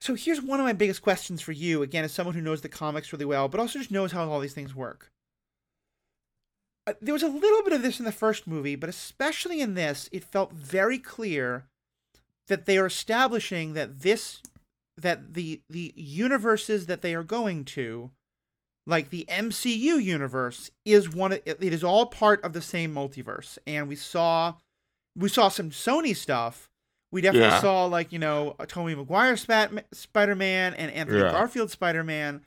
So 0.00 0.14
here's 0.14 0.40
one 0.40 0.60
of 0.60 0.64
my 0.64 0.72
biggest 0.72 1.02
questions 1.02 1.40
for 1.40 1.52
you, 1.52 1.82
again, 1.82 2.04
as 2.04 2.12
someone 2.12 2.34
who 2.34 2.40
knows 2.40 2.60
the 2.60 2.68
comics 2.68 3.12
really 3.12 3.24
well, 3.24 3.48
but 3.48 3.58
also 3.58 3.80
just 3.80 3.90
knows 3.90 4.12
how 4.12 4.30
all 4.30 4.38
these 4.40 4.54
things 4.54 4.74
work. 4.74 5.10
Uh, 6.86 6.92
there 7.02 7.12
was 7.12 7.24
a 7.24 7.28
little 7.28 7.62
bit 7.64 7.72
of 7.72 7.82
this 7.82 7.98
in 7.98 8.04
the 8.04 8.12
first 8.12 8.46
movie, 8.46 8.76
but 8.76 8.88
especially 8.88 9.60
in 9.60 9.74
this, 9.74 10.08
it 10.12 10.22
felt 10.22 10.52
very 10.52 10.98
clear 10.98 11.66
that 12.46 12.64
they 12.64 12.78
are 12.78 12.86
establishing 12.86 13.74
that 13.74 14.00
this 14.00 14.40
that 14.96 15.34
the 15.34 15.60
the 15.68 15.92
universes 15.96 16.86
that 16.86 17.02
they 17.02 17.14
are 17.14 17.22
going 17.22 17.64
to 17.64 18.10
like 18.88 19.10
the 19.10 19.24
MCU 19.28 20.02
universe 20.02 20.70
is 20.84 21.08
one 21.12 21.32
of, 21.32 21.40
it 21.44 21.62
is 21.62 21.84
all 21.84 22.06
part 22.06 22.42
of 22.42 22.52
the 22.54 22.62
same 22.62 22.92
multiverse 22.94 23.58
and 23.66 23.86
we 23.86 23.94
saw 23.94 24.54
we 25.16 25.28
saw 25.28 25.48
some 25.48 25.70
Sony 25.70 26.16
stuff 26.16 26.70
we 27.12 27.20
definitely 27.20 27.48
Yeah. 27.48 27.60
saw 27.60 27.84
like 27.84 28.12
you 28.12 28.18
know 28.18 28.56
Tobey 28.66 28.94
Maguire 28.94 29.36
Spat- 29.36 29.86
Spider-Man 29.92 30.74
and 30.74 30.90
Anthony 30.90 31.18
Yeah. 31.20 31.32
Garfield 31.32 31.70
Spider-Man 31.70 32.40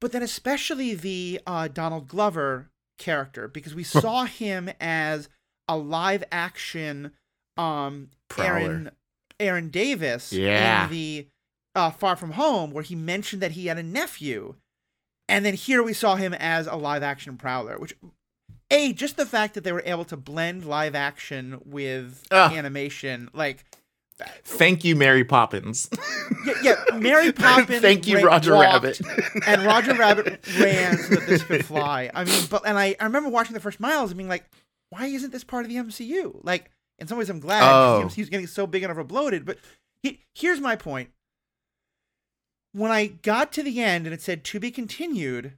but 0.00 0.12
then 0.12 0.22
especially 0.22 0.94
the 0.94 1.40
uh, 1.46 1.68
Donald 1.68 2.08
Glover 2.08 2.70
character 2.98 3.48
because 3.48 3.74
we 3.74 3.82
saw 4.04 4.24
him 4.24 4.70
as 4.80 5.28
a 5.68 5.76
live 5.76 6.22
action 6.32 7.12
um 7.56 8.10
Prowler. 8.28 8.58
Aaron 8.60 8.90
Aaron 9.40 9.68
Davis 9.70 10.32
Yeah. 10.32 10.84
in 10.84 10.90
the 10.90 11.28
uh, 11.74 11.90
Far 11.90 12.14
From 12.16 12.32
Home 12.32 12.70
where 12.72 12.82
he 12.84 12.94
mentioned 12.94 13.42
that 13.42 13.52
he 13.52 13.66
had 13.66 13.78
a 13.78 13.82
nephew 13.82 14.54
and 15.30 15.44
then 15.44 15.54
here 15.54 15.82
we 15.82 15.92
saw 15.92 16.16
him 16.16 16.34
as 16.34 16.66
a 16.66 16.76
live 16.76 17.02
action 17.02 17.36
Prowler 17.36 17.78
which 17.78 17.94
a 18.70 18.92
just 18.92 19.16
the 19.16 19.26
fact 19.26 19.54
that 19.54 19.64
they 19.64 19.72
were 19.72 19.82
able 19.86 20.04
to 20.06 20.16
blend 20.16 20.64
live 20.64 20.94
action 20.94 21.60
with 21.64 22.24
Ugh. 22.30 22.52
animation 22.52 23.28
like 23.32 23.64
uh, 24.20 24.26
Thank 24.44 24.84
you, 24.84 24.94
Mary 24.96 25.24
Poppins. 25.24 25.88
yeah, 26.44 26.52
yeah 26.62 26.96
Mary 26.98 27.32
Poppins 27.46 27.80
Thank 27.80 28.06
you, 28.06 28.18
ra- 28.18 28.24
Roger 28.34 28.52
Rabbit. 28.52 29.00
and 29.46 29.62
Roger 29.64 29.94
Rabbit 29.94 30.46
ran 30.58 30.98
so 30.98 31.14
that 31.14 31.26
this 31.26 31.42
could 31.42 31.64
fly. 31.72 32.10
I 32.14 32.24
mean, 32.24 32.44
but 32.50 32.66
and 32.66 32.78
I, 32.78 32.94
I 33.00 33.04
remember 33.04 33.30
watching 33.30 33.54
the 33.54 33.60
first 33.60 33.80
Miles 33.80 34.10
and 34.10 34.18
being 34.18 34.28
like, 34.28 34.44
why 34.90 35.06
isn't 35.06 35.32
this 35.32 35.42
part 35.42 35.64
of 35.64 35.70
the 35.70 35.76
MCU? 35.76 36.38
Like, 36.44 36.70
in 36.98 37.06
some 37.06 37.16
ways, 37.16 37.30
I'm 37.30 37.40
glad 37.40 37.62
Oh. 37.64 38.00
the 38.00 38.04
MCU's 38.08 38.28
getting 38.28 38.46
so 38.46 38.66
big 38.66 38.82
and 38.82 38.94
overbloated. 38.94 39.46
But 39.46 39.56
he, 40.02 40.20
here's 40.34 40.60
my 40.60 40.76
point: 40.76 41.08
when 42.72 42.90
I 42.90 43.06
got 43.06 43.52
to 43.52 43.62
the 43.62 43.80
end 43.80 44.06
and 44.06 44.14
it 44.14 44.22
said 44.22 44.44
to 44.44 44.60
be 44.60 44.70
continued, 44.70 45.52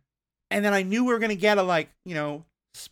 and 0.50 0.64
then 0.64 0.74
I 0.74 0.82
knew 0.82 1.04
we 1.04 1.12
were 1.12 1.18
going 1.18 1.30
to 1.30 1.36
get 1.36 1.58
a 1.58 1.62
like, 1.62 1.90
you 2.04 2.14
know, 2.14 2.44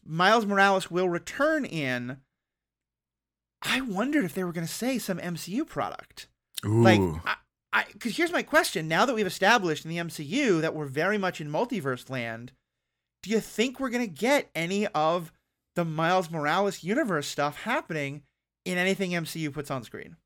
Miles 0.05 0.47
Morales 0.47 0.91
will 0.91 1.09
return 1.09 1.65
in. 1.65 2.19
I 3.63 3.81
wondered 3.81 4.25
if 4.25 4.35
they 4.35 4.45
were 4.45 4.53
going 4.53 4.67
to 4.67 4.73
say 4.73 4.99
some 4.99 5.19
MCU 5.19 5.67
product. 5.67 6.29
Like, 6.65 7.01
Ooh. 7.01 7.21
I, 7.25 7.37
I, 7.73 7.85
because 7.93 8.17
here's 8.17 8.33
my 8.33 8.43
question: 8.43 8.89
Now 8.89 9.07
that 9.07 9.15
we've 9.15 9.27
established 9.27 9.85
in 9.85 9.91
the 9.91 9.99
MCU 9.99 10.61
that 10.61 10.75
we're 10.75 10.87
very 10.87 11.19
much 11.19 11.41
in 11.41 11.51
multiverse 11.51 12.11
land, 12.11 12.53
do 13.23 13.31
you 13.31 13.41
think 13.41 13.79
we're 13.79 13.91
gonna 13.91 14.07
get 14.07 14.51
any 14.55 14.87
of 14.89 15.33
the 15.77 15.85
Miles 15.85 16.31
Morales 16.31 16.83
universe 16.83 17.27
stuff 17.27 17.63
happening 17.63 18.23
in 18.65 18.77
anything 18.77 19.13
MCU 19.13 19.53
puts 19.53 19.71
on 19.71 19.85
screen? 19.85 20.17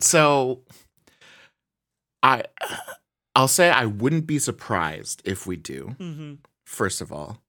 So 0.00 0.62
I 2.22 2.44
I'll 3.34 3.48
say 3.48 3.70
I 3.70 3.86
wouldn't 3.86 4.26
be 4.26 4.38
surprised 4.38 5.22
if 5.24 5.46
we 5.46 5.56
do. 5.56 5.94
Mm-hmm. 5.98 6.34
First 6.64 7.00
of 7.00 7.12
all, 7.12 7.42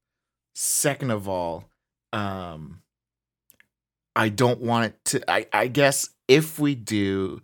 second 0.56 1.12
of 1.12 1.28
all, 1.28 1.66
um 2.14 2.82
I 4.16 4.30
don't 4.30 4.62
want 4.62 4.86
it 4.94 5.06
to 5.06 5.32
I 5.32 5.48
I 5.54 5.68
guess 5.68 6.10
if 6.28 6.60
we 6.60 6.76
do 6.76 7.42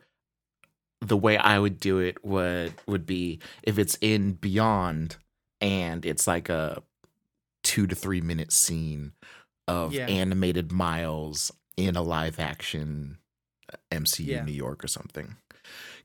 the 1.01 1.17
way 1.17 1.37
I 1.37 1.59
would 1.59 1.79
do 1.79 1.99
it 1.99 2.23
would 2.25 2.73
would 2.87 3.05
be 3.05 3.39
if 3.63 3.77
it's 3.77 3.97
in 4.01 4.33
Beyond 4.33 5.17
and 5.61 6.05
it's 6.05 6.27
like 6.27 6.49
a 6.49 6.81
2 7.63 7.87
to 7.87 7.95
3 7.95 8.21
minute 8.21 8.51
scene 8.51 9.13
of 9.67 9.93
Yeah. 9.93 10.07
animated 10.07 10.71
Miles 10.71 11.51
in 11.77 11.95
a 11.95 12.01
live 12.01 12.39
action 12.39 13.17
MCU 13.91 14.25
Yeah. 14.25 14.43
New 14.43 14.51
York 14.53 14.83
or 14.83 14.87
something. 14.87 15.35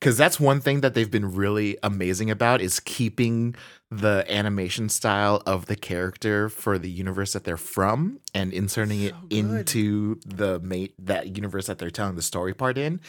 Cuz 0.01 0.17
that's 0.17 0.39
one 0.39 0.61
thing 0.61 0.81
that 0.83 0.95
they've 0.95 1.11
been 1.11 1.35
really 1.35 1.77
amazing 1.83 2.31
about 2.31 2.61
is 2.61 2.79
keeping 2.79 3.57
the 3.91 4.25
animation 4.29 4.89
style 4.89 5.43
of 5.47 5.67
the 5.67 5.75
character 5.75 6.49
for 6.49 6.79
the 6.79 6.91
universe 6.91 7.33
that 7.33 7.43
they're 7.45 7.57
from 7.57 8.21
and 8.35 8.53
inserting 8.53 9.01
it 9.03 9.15
good. 9.29 9.33
into 9.33 10.21
the 10.25 10.61
mate 10.61 10.95
that 10.99 11.35
universe 11.37 11.67
that 11.67 11.79
they're 11.79 11.91
telling 11.91 12.15
the 12.15 12.23
story 12.23 12.55
part 12.55 12.79
in 12.79 13.01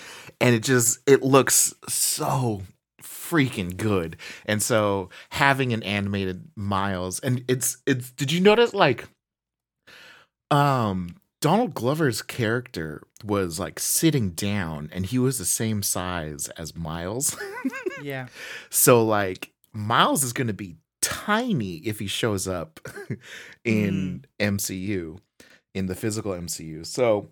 and 0.42 0.56
it 0.56 0.64
just 0.64 0.98
it 1.06 1.22
looks 1.22 1.74
so 1.88 2.64
freaking 3.04 3.78
good 3.78 4.18
and 4.46 4.64
so 4.64 5.10
having 5.32 5.72
an 5.74 5.84
animated 5.84 6.48
miles 6.56 7.20
and 7.20 7.44
it's 7.48 7.78
it's 7.86 8.12
did 8.12 8.32
you 8.32 8.40
notice 8.42 8.74
like 8.74 9.08
um 10.52 11.16
donald 11.42 11.74
glover's 11.74 12.22
character 12.22 13.02
was 13.24 13.60
like 13.60 13.80
sitting 13.80 14.32
down 14.32 14.90
and 14.94 15.06
he 15.08 15.18
was 15.20 15.38
the 15.38 15.46
same 15.46 15.82
size 15.82 16.48
as 16.58 16.76
miles 16.76 17.36
Yeah. 18.04 18.28
so 18.70 19.04
like 19.06 19.52
Miles 19.72 20.24
is 20.24 20.34
going 20.34 20.48
to 20.48 20.54
be 20.54 20.78
tiny 21.02 21.76
if 21.78 22.00
he 22.00 22.08
shows 22.08 22.48
up 22.48 22.80
in 23.64 24.26
MCU 24.40 25.20
in 25.76 25.86
the 25.86 25.94
physical 25.96 26.32
MCU. 26.32 26.86
So 26.88 27.30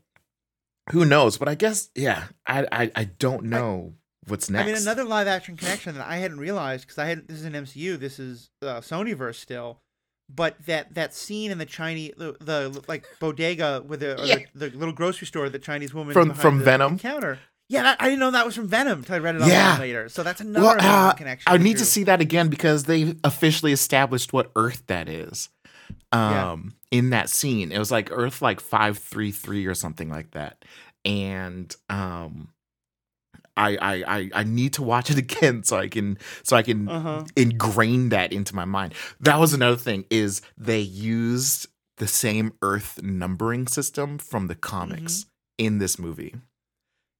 who 0.91 1.03
knows? 1.03 1.37
But 1.37 1.47
I 1.49 1.55
guess 1.55 1.89
yeah, 1.95 2.25
I 2.45 2.67
I, 2.71 2.91
I 2.95 3.03
don't 3.05 3.45
know 3.45 3.93
what's 4.27 4.51
next. 4.51 4.63
I 4.63 4.67
mean, 4.71 4.81
another 4.81 5.03
live 5.03 5.27
action 5.27 5.57
connection 5.57 5.95
that 5.95 6.07
I 6.07 6.17
hadn't 6.17 6.39
realized 6.39 6.83
because 6.83 6.99
I 6.99 7.05
had 7.07 7.27
this 7.27 7.39
is 7.39 7.45
an 7.45 7.53
MCU, 7.53 7.97
this 7.97 8.19
is 8.19 8.51
uh, 8.61 8.81
Sonyverse 8.81 9.35
still, 9.35 9.81
but 10.29 10.55
that 10.65 10.93
that 10.96 11.13
scene 11.13 11.51
in 11.51 11.57
the 11.57 11.65
Chinese 11.65 12.13
the, 12.17 12.36
the 12.39 12.84
like 12.88 13.05
bodega 13.19 13.84
with 13.86 14.01
the, 14.01 14.19
Yeah. 14.24 14.38
the 14.53 14.69
the 14.69 14.77
little 14.77 14.93
grocery 14.93 15.27
store, 15.27 15.50
the 15.50 15.60
Chinese 15.60 15.93
woman 15.93 16.13
From- 16.13 16.34
from 16.34 16.60
the- 16.60 16.65
Venom? 16.65 16.98
the 16.98 17.01
counter. 17.03 17.39
Yeah, 17.69 17.84
that, 17.84 18.01
I 18.01 18.05
didn't 18.05 18.19
know 18.22 18.31
that 18.31 18.46
was 18.46 18.55
from 18.55 18.69
Venom 18.69 19.00
until 19.00 19.15
I 19.15 19.19
read 19.19 19.36
it 19.36 19.39
online 19.41 19.51
Yeah. 19.51 19.77
later. 19.77 20.07
So 20.07 20.24
that's 20.24 20.39
another 20.39 20.65
well, 20.65 20.77
uh, 20.79 21.13
connection. 21.13 21.51
I 21.51 21.57
they 21.57 21.63
need 21.65 21.77
to 21.79 21.86
see 21.86 22.03
that 22.05 22.22
again 22.22 22.48
because 22.48 22.86
they 22.86 23.15
officially 23.25 23.74
established 23.74 24.31
what 24.31 24.51
Earth 24.55 24.84
that 24.88 25.10
is. 25.10 25.50
Um 26.13 26.74
Yeah. 26.91 27.00
in 27.00 27.10
that 27.10 27.29
scene. 27.29 27.72
It 27.74 27.79
was 27.79 27.91
like 27.91 28.10
Earth 28.12 28.41
like 28.41 28.62
533 28.62 29.65
or 29.65 29.75
something 29.75 30.10
like 30.10 30.31
that. 30.31 30.63
And 31.03 31.74
um 31.89 32.50
I 33.57 33.75
I 33.77 34.03
I, 34.17 34.29
I 34.35 34.43
need 34.43 34.73
to 34.73 34.83
watch 34.83 35.09
it 35.09 35.17
again 35.25 35.63
so 35.63 35.77
I 35.77 35.87
can 35.87 36.17
so 36.43 36.55
I 36.55 36.61
can 36.63 36.87
Uh-huh. 36.87 37.23
ingrain 37.35 38.09
that 38.09 38.31
into 38.31 38.55
my 38.55 38.65
mind. 38.65 38.93
That 39.19 39.39
was 39.39 39.53
another 39.53 39.77
thing 39.77 40.05
is 40.09 40.41
they 40.57 40.79
used 40.79 41.67
the 41.97 42.07
same 42.07 42.53
Earth 42.61 43.01
numbering 43.01 43.67
system 43.67 44.17
from 44.19 44.47
the 44.47 44.55
comics 44.55 45.25
in 45.57 45.79
this 45.79 45.97
movie. 45.97 46.35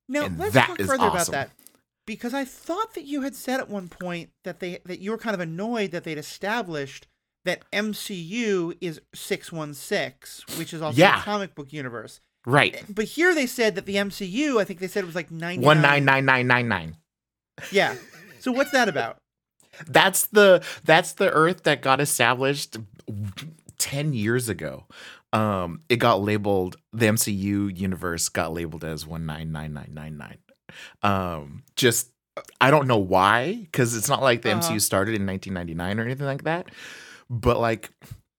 Now 0.08 0.26
And 0.26 0.38
let's 0.40 0.54
talk 0.56 0.78
further 0.78 1.08
about 1.08 1.28
that 1.32 1.52
because 2.06 2.34
I 2.34 2.46
thought 2.46 2.94
that 2.94 3.06
you 3.06 3.22
had 3.24 3.36
said 3.36 3.60
at 3.60 3.70
one 3.70 3.88
point 3.90 4.30
that 4.44 4.60
they 4.60 4.80
that 4.86 5.00
you 5.00 5.12
were 5.12 5.18
kind 5.18 5.34
of 5.34 5.40
annoyed 5.40 5.92
that 5.92 6.04
they'd 6.04 6.18
established 6.18 7.08
that 7.44 7.64
MCU 7.72 8.78
is 8.82 9.02
six 9.14 9.52
one 9.52 9.74
six, 9.74 10.46
which 10.58 10.74
is 10.74 10.82
also 10.82 11.00
Yeah. 11.02 11.20
a 11.20 11.24
comic 11.24 11.56
book 11.56 11.74
universe. 11.74 12.20
Right. 12.48 12.82
But 12.88 13.06
here 13.06 13.36
they 13.36 13.46
said 13.46 13.76
that 13.76 13.86
the 13.86 13.96
MCU, 13.96 14.60
I 14.60 14.64
think 14.64 14.80
they 14.80 14.88
said 14.88 15.04
it 15.04 15.06
was 15.06 15.16
like 15.16 15.30
ninety 15.30 15.66
One 15.66 15.82
nine 15.82 16.06
nine 16.06 16.24
nine 16.24 16.48
nine 16.48 16.70
nine. 16.70 16.96
Yeah. 17.72 17.96
So 18.40 18.54
what's 18.54 18.72
that 18.72 18.88
about? 18.88 19.18
That's 19.86 20.28
the 20.28 20.64
that's 20.86 21.12
the 21.14 21.30
Earth 21.30 21.64
that 21.64 21.82
got 21.82 22.00
established 22.00 22.78
ten 23.78 24.14
years 24.14 24.48
ago. 24.48 24.86
Um, 25.34 25.82
it 25.90 25.98
got 25.98 26.22
labeled 26.22 26.78
the 26.94 27.08
MCU 27.08 27.78
universe 27.78 28.30
got 28.30 28.54
labeled 28.54 28.86
as 28.86 29.06
one 29.06 29.26
nine 29.26 29.52
nine 29.52 29.74
nine 29.74 29.92
nine 29.94 30.18
nine. 30.18 30.38
Um, 31.04 31.64
just 31.76 32.12
I 32.62 32.72
don't 32.72 32.88
know 32.88 32.98
why 32.98 33.56
because 33.56 33.94
it's 33.94 34.08
not 34.08 34.22
like 34.22 34.42
the 34.44 34.52
Uh-huh. 34.52 34.62
MCU 34.72 34.80
started 34.82 35.16
in 35.16 35.26
1999 35.28 36.00
or 36.00 36.04
anything 36.06 36.26
like 36.26 36.44
that. 36.46 36.68
But 37.30 37.60
like 37.60 37.90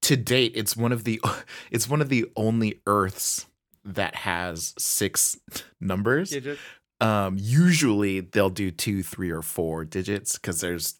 to 0.03 0.17
date, 0.17 0.53
it's 0.55 0.75
one 0.75 0.91
of 0.91 1.03
the 1.03 1.21
it's 1.71 1.87
one 1.87 2.01
of 2.01 2.09
the 2.09 2.25
only 2.35 2.81
Earths 2.87 3.45
that 3.85 4.15
has 4.15 4.73
six 4.77 5.37
numbers 5.79 6.29
Digit? 6.31 6.57
um 7.01 7.37
usually 7.39 8.19
they'll 8.21 8.49
do 8.49 8.71
two 8.71 9.03
three 9.03 9.29
or 9.31 9.41
four 9.41 9.85
digits 9.85 10.33
because 10.37 10.61
there's 10.61 10.95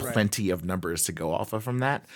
Right. 0.00 0.14
plenty 0.14 0.48
of 0.48 0.64
numbers 0.64 1.04
to 1.04 1.12
go 1.12 1.34
off 1.34 1.52
of 1.52 1.62
from 1.62 1.80
that 1.80 2.06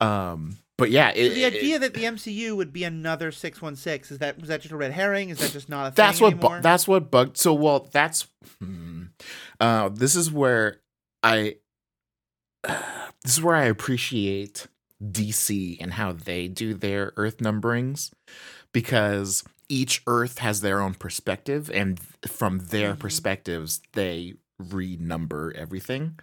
um 0.00 0.56
but 0.78 0.90
yeah 0.90 1.10
So 1.12 1.18
it, 1.18 1.28
the 1.34 1.44
it- 1.44 1.54
idea 1.54 1.78
that 1.78 1.92
the 1.92 2.04
MCU 2.04 2.56
would 2.56 2.72
be 2.72 2.84
another 2.84 3.30
six 3.30 3.60
one 3.60 3.76
six 3.76 4.10
is 4.10 4.18
that 4.20 4.38
was 4.40 4.48
that 4.48 4.62
just 4.62 4.72
a 4.72 4.76
red 4.78 4.92
herring? 4.92 5.28
Is 5.28 5.38
that 5.40 5.52
just 5.52 5.68
not 5.68 5.88
a 5.88 5.90
thing 5.90 5.94
that's 6.06 6.20
what 6.22 6.40
bu- 6.40 6.60
that's 6.62 6.88
what 6.88 7.10
bugged 7.10 7.36
so 7.36 7.52
well 7.52 7.86
that's 7.92 8.26
hmm, 8.60 9.02
uh 9.60 9.90
this 9.90 10.16
is 10.16 10.32
where 10.32 10.80
i 11.22 11.56
this 12.64 13.34
is 13.36 13.42
where 13.42 13.56
i 13.56 13.64
appreciate 13.64 14.66
dc 15.02 15.76
and 15.80 15.92
how 15.94 16.12
they 16.12 16.48
do 16.48 16.74
their 16.74 17.12
earth 17.16 17.38
numberings 17.38 18.10
because 18.72 19.44
each 19.68 20.02
earth 20.06 20.38
has 20.38 20.60
their 20.60 20.80
own 20.80 20.94
perspective 20.94 21.70
and 21.72 21.98
from 22.26 22.58
their 22.66 22.94
Mhm. 22.94 22.98
perspectives 22.98 23.80
they 23.92 24.34
renumber 24.62 25.52
everything. 25.54 26.18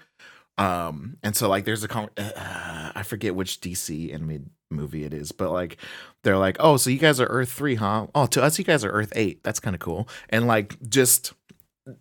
Um 0.58 1.18
and 1.24 1.36
so 1.36 1.48
like 1.48 1.64
there's 1.66 1.84
a 1.84 1.88
com- 1.88 2.10
uh, 2.18 2.92
i 2.94 3.02
forget 3.04 3.34
which 3.34 3.62
dc 3.62 4.14
animated 4.14 4.50
movie 4.70 5.06
it 5.06 5.14
is 5.14 5.32
but 5.32 5.52
like 5.52 5.78
they're 6.24 6.38
like 6.38 6.58
oh 6.60 6.76
so 6.76 6.90
you 6.90 6.98
guys 7.00 7.20
are 7.22 7.28
earth 7.28 7.52
3 7.52 7.76
huh? 7.76 8.08
Oh 8.14 8.26
to 8.28 8.44
us 8.44 8.60
you 8.60 8.66
guys 8.66 8.84
are 8.84 8.92
earth 8.92 9.14
8 9.16 9.42
that's 9.44 9.60
kind 9.62 9.74
of 9.76 9.80
cool. 9.80 10.08
And 10.30 10.48
like 10.48 10.78
just 10.90 11.34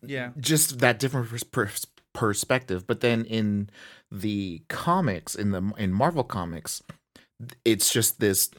yeah. 0.05 0.31
just 0.39 0.81
that 0.81 0.99
different 0.99 1.29
pers- 1.31 1.45
pers- 1.45 1.87
perspective. 2.15 2.85
But 2.87 3.01
then 3.01 3.25
in 3.25 3.71
the 4.11 4.63
comics 4.69 5.35
in 5.37 5.53
the 5.53 5.73
in 5.79 5.93
marvel 5.93 6.25
comics 6.25 6.83
it's 7.65 7.93
just 7.93 8.19
this 8.19 8.51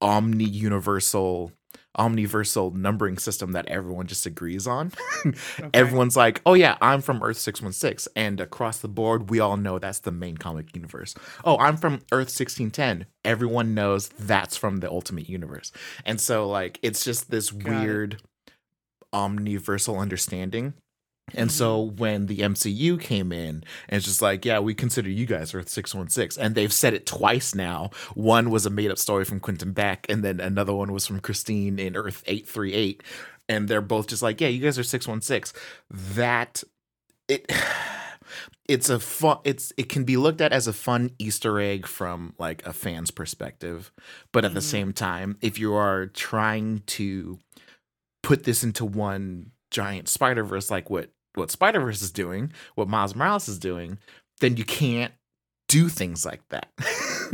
omni 0.00 0.44
universal 0.44 1.52
omniversal 1.98 2.70
numbering 2.70 3.18
system 3.18 3.50
that 3.52 3.66
everyone 3.66 4.06
just 4.06 4.24
agrees 4.24 4.66
on 4.66 4.92
Okay. 5.26 5.68
everyone's 5.74 6.16
like 6.16 6.40
oh 6.46 6.54
yeah 6.54 6.76
i'm 6.80 7.00
from 7.02 7.22
earth 7.22 7.36
616 7.36 8.10
and 8.14 8.40
across 8.40 8.78
the 8.78 8.88
board 8.88 9.28
we 9.28 9.40
all 9.40 9.56
know 9.56 9.78
that's 9.78 9.98
the 9.98 10.12
main 10.12 10.36
comic 10.36 10.74
universe 10.74 11.14
oh 11.44 11.58
i'm 11.58 11.76
from 11.76 11.94
earth 12.12 12.30
1610 12.30 13.06
everyone 13.24 13.74
knows 13.74 14.08
that's 14.10 14.56
from 14.56 14.78
the 14.78 14.88
ultimate 14.88 15.28
universe 15.28 15.72
and 16.06 16.20
so 16.20 16.48
like 16.48 16.78
it's 16.80 17.04
just 17.04 17.30
this 17.30 17.50
Got 17.50 17.72
it. 17.72 17.80
weird 17.80 18.22
omniversal 19.12 19.98
understanding 19.98 20.74
and 21.34 21.50
so 21.52 21.86
Mm-hmm. 21.86 21.96
when 21.96 22.26
the 22.26 22.38
MCU 22.38 23.00
came 23.00 23.32
in, 23.32 23.62
and 23.88 23.96
it's 23.96 24.04
just 24.06 24.22
like, 24.22 24.44
yeah, 24.44 24.58
we 24.58 24.74
consider 24.74 25.08
you 25.08 25.26
guys 25.26 25.54
Earth 25.54 25.68
616. 25.68 26.42
And 26.42 26.54
they've 26.54 26.72
said 26.72 26.94
it 26.94 27.06
twice 27.06 27.54
now. 27.54 27.90
One 28.14 28.50
was 28.50 28.66
a 28.66 28.70
made 28.70 28.90
up 28.90 28.98
story 28.98 29.24
from 29.24 29.40
Quentin 29.40 29.72
Beck, 29.72 30.06
and 30.08 30.22
then 30.24 30.40
another 30.40 30.72
one 30.74 30.92
was 30.92 31.06
from 31.06 31.20
Christine 31.20 31.78
in 31.78 31.96
Earth 31.96 32.22
838. 32.26 33.02
And 33.48 33.66
they're 33.68 33.80
both 33.80 34.06
just 34.08 34.22
like, 34.22 34.40
yeah, 34.40 34.48
you 34.48 34.60
guys 34.60 34.78
are 34.78 34.82
616. 34.84 35.60
That 35.90 36.62
it 37.28 37.46
it's 38.68 38.88
a 38.88 39.00
fun 39.00 39.38
it's 39.44 39.72
it 39.76 39.88
can 39.88 40.04
be 40.04 40.16
looked 40.16 40.40
at 40.40 40.52
as 40.52 40.66
a 40.68 40.72
fun 40.72 41.10
Easter 41.18 41.58
egg 41.58 41.86
from 41.86 42.34
like 42.38 42.64
a 42.66 42.72
fan's 42.72 43.10
perspective. 43.10 43.90
But 44.32 44.44
at 44.44 44.54
the 44.54 44.60
Mhm. 44.60 44.64
same 44.64 44.92
time, 44.92 45.36
if 45.40 45.58
you 45.58 45.74
are 45.74 46.06
trying 46.06 46.82
to 46.86 47.38
put 48.22 48.44
this 48.44 48.62
into 48.62 48.84
one 48.84 49.50
giant 49.70 50.08
Spider 50.08 50.44
Verse, 50.44 50.70
like 50.70 50.90
what 50.90 51.10
what 51.34 51.50
Spider 51.50 51.80
Verse 51.80 52.02
is 52.02 52.10
doing, 52.10 52.52
what 52.74 52.88
Miles 52.88 53.14
Morales 53.14 53.48
is 53.48 53.58
doing, 53.58 53.98
then 54.40 54.56
you 54.56 54.64
can't 54.64 55.12
do 55.68 55.88
things 55.88 56.24
like 56.26 56.40
that. 56.48 56.68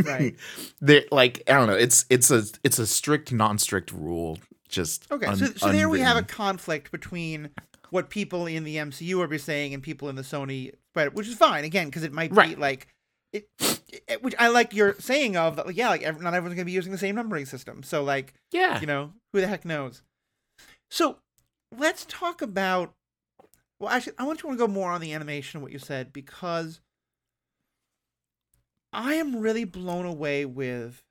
Right. 0.05 0.37
They 0.83 1.07
like 1.11 1.43
I 1.49 1.55
don't 1.55 1.69
know. 1.69 1.75
It's 1.75 2.05
it's 2.11 2.31
a 2.31 2.43
it's 2.63 2.79
a 2.79 2.87
strict 2.87 3.33
non-strict 3.33 3.93
rule. 3.93 4.39
Just 4.69 5.11
Okay, 5.11 5.27
un- 5.27 5.37
so, 5.39 5.47
so 5.47 5.73
there 5.73 5.89
we 5.89 6.01
have 6.01 6.17
a 6.19 6.23
conflict 6.23 6.91
between 6.91 7.51
what 7.91 8.11
people 8.11 8.47
in 8.47 8.65
the 8.65 8.77
MCU 8.77 9.21
are 9.21 9.29
be 9.29 9.39
saying 9.39 9.73
and 9.73 9.83
people 9.83 10.09
in 10.11 10.17
the 10.17 10.23
Sony, 10.23 10.73
but 10.93 11.15
which 11.15 11.29
is 11.29 11.35
fine 11.37 11.65
again 11.65 11.87
because 11.87 12.03
it 12.03 12.13
might 12.13 12.31
be 12.31 12.37
Right. 12.37 12.59
like 12.59 12.89
it, 13.33 13.49
it- 14.09 14.23
which 14.23 14.35
I 14.39 14.49
like 14.49 14.75
your 14.75 14.95
saying 14.99 15.37
of 15.37 15.57
that. 15.57 15.67
Like, 15.67 15.77
yeah, 15.77 15.89
like 15.89 16.03
ev- 16.03 16.21
not 16.21 16.35
everyone's 16.35 16.57
gonna 16.57 16.67
be 16.67 16.73
using 16.73 16.93
the 16.93 16.99
same 16.99 17.15
numbering 17.15 17.47
system, 17.47 17.83
so 17.83 18.03
like 18.05 18.35
yeah. 18.53 18.79
you 18.81 18.87
know 18.87 19.13
who 19.33 19.41
the 19.41 19.47
heck 19.47 19.65
knows. 19.65 20.03
So 20.91 21.19
let's 21.77 22.05
talk 22.07 22.43
about. 22.43 22.93
Well, 23.79 23.91
actually, 23.91 24.15
I 24.19 24.25
want 24.25 24.43
you 24.43 24.51
to 24.51 24.57
go 24.57 24.67
more 24.67 24.91
on 24.91 25.01
the 25.01 25.13
animation, 25.13 25.61
what 25.61 25.73
you 25.73 25.79
said, 25.79 26.13
because 26.13 26.81
I 28.93 29.15
am 29.15 29.41
really 29.41 29.65
blown 29.65 30.07
away 30.07 30.45
with 30.45 31.03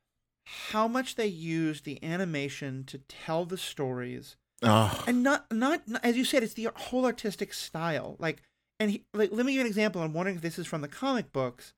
how 0.45 0.87
much 0.87 1.15
they 1.15 1.27
use 1.27 1.81
the 1.81 2.03
animation 2.03 2.83
to 2.85 2.97
tell 2.97 3.45
the 3.45 3.57
stories 3.57 4.35
Oh, 4.61 5.03
and 5.05 5.21
not, 5.21 5.45
not 5.51 5.87
not 5.87 6.03
as 6.03 6.15
you 6.15 6.23
said 6.23 6.41
it's 6.43 6.53
the 6.53 6.69
whole 6.75 7.05
artistic 7.05 7.53
style. 7.53 8.15
Like 8.19 8.41
and 8.79 8.91
he, 8.91 9.05
like 9.13 9.31
let 9.31 9.45
me 9.45 9.53
give 9.53 9.59
you 9.59 9.61
an 9.61 9.67
example 9.67 10.01
i'm 10.01 10.13
wondering 10.13 10.37
if 10.37 10.41
this 10.41 10.59
is 10.59 10.67
from 10.67 10.81
the 10.81 10.87
comic 10.87 11.31
books. 11.31 11.73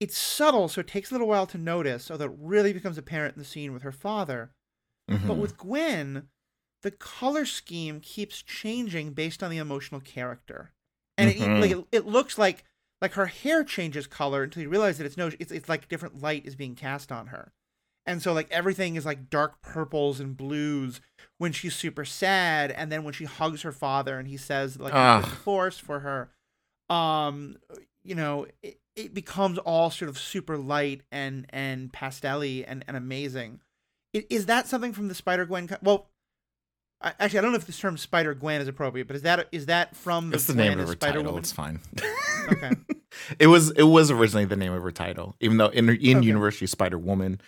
It's 0.00 0.16
subtle 0.16 0.68
so 0.68 0.80
it 0.80 0.86
takes 0.86 1.10
a 1.10 1.14
little 1.14 1.28
while 1.28 1.46
to 1.46 1.58
notice 1.58 2.04
so 2.04 2.16
that 2.16 2.26
it 2.26 2.36
really 2.38 2.72
becomes 2.72 2.98
apparent 2.98 3.36
in 3.36 3.42
the 3.42 3.48
scene 3.48 3.72
with 3.72 3.82
her 3.82 3.92
father. 3.92 4.50
But 5.06 5.20
mhm. 5.20 5.36
with 5.38 5.56
gwen 5.56 6.28
the 6.82 6.90
color 6.90 7.44
scheme 7.44 8.00
keeps 8.00 8.42
changing 8.42 9.12
based 9.12 9.42
on 9.42 9.50
the 9.50 9.58
emotional 9.58 10.00
character. 10.00 10.70
And 11.16 11.30
it, 11.30 11.36
Mhm. 11.36 11.60
like 11.60 11.70
it, 11.72 11.84
it 11.92 12.06
looks 12.06 12.38
like 12.38 12.64
like 13.00 13.12
her 13.12 13.26
hair 13.26 13.62
changes 13.64 14.06
color 14.06 14.42
until 14.42 14.62
you 14.62 14.68
realize 14.68 14.98
that 14.98 15.04
it's 15.06 15.16
no 15.16 15.30
it's, 15.38 15.52
it's 15.52 15.68
like 15.68 15.88
different 15.88 16.20
light 16.22 16.46
is 16.46 16.56
being 16.56 16.74
cast 16.74 17.10
on 17.12 17.28
her. 17.28 17.52
And 18.06 18.22
so 18.22 18.32
like 18.32 18.50
everything 18.50 18.94
is 18.96 19.04
like 19.04 19.28
dark 19.28 19.60
purples 19.60 20.18
and 20.20 20.36
blues 20.36 21.00
when 21.36 21.52
she's 21.52 21.76
super 21.76 22.04
sad 22.04 22.70
and 22.70 22.90
then 22.90 23.04
when 23.04 23.12
she 23.12 23.24
hugs 23.24 23.62
her 23.62 23.72
father 23.72 24.18
and 24.18 24.26
he 24.28 24.36
says 24.36 24.78
like 24.78 24.94
the 25.20 25.26
force 25.36 25.78
for 25.78 26.00
her. 26.00 26.30
Um 26.88 27.58
you 28.04 28.14
know 28.14 28.46
it, 28.62 28.80
it 28.96 29.14
becomes 29.14 29.58
all 29.58 29.90
sort 29.90 30.08
of 30.08 30.18
super 30.18 30.56
light 30.56 31.02
and 31.12 31.46
and 31.50 31.92
pastelly 31.92 32.64
and, 32.66 32.84
and 32.88 32.96
amazing. 32.96 33.60
Is 34.14 34.46
that 34.46 34.66
something 34.66 34.92
from 34.92 35.08
the 35.08 35.14
spider 35.14 35.44
gwen 35.44 35.68
co- 35.68 35.76
well 35.82 36.08
I, 37.00 37.12
actually 37.20 37.38
i 37.38 37.42
don't 37.42 37.52
know 37.52 37.58
if 37.58 37.66
this 37.66 37.78
term 37.78 37.96
spider 37.96 38.34
gwen 38.34 38.60
is 38.60 38.68
appropriate 38.68 39.06
but 39.06 39.16
is 39.16 39.22
that 39.22 39.48
is 39.52 39.66
that 39.66 39.94
from 39.96 40.30
the 40.30 40.34
it's 40.36 40.46
the 40.46 40.54
Gwen 40.54 40.68
name 40.70 40.80
of 40.80 40.88
her 40.88 40.94
spider 40.94 41.18
title. 41.18 41.24
woman 41.24 41.38
It's 41.40 41.52
fine. 41.52 41.80
Okay. 42.50 42.70
it 43.38 43.46
was 43.48 43.70
it 43.72 43.82
was 43.82 44.10
originally 44.10 44.46
the 44.46 44.56
name 44.56 44.72
of 44.72 44.82
her 44.82 44.90
title, 44.90 45.36
even 45.40 45.58
though 45.58 45.66
in 45.68 45.88
in 45.90 46.18
Okay. 46.18 46.26
universe 46.26 46.54
she's 46.56 46.70
Spider 46.70 46.96
Woman. 46.96 47.42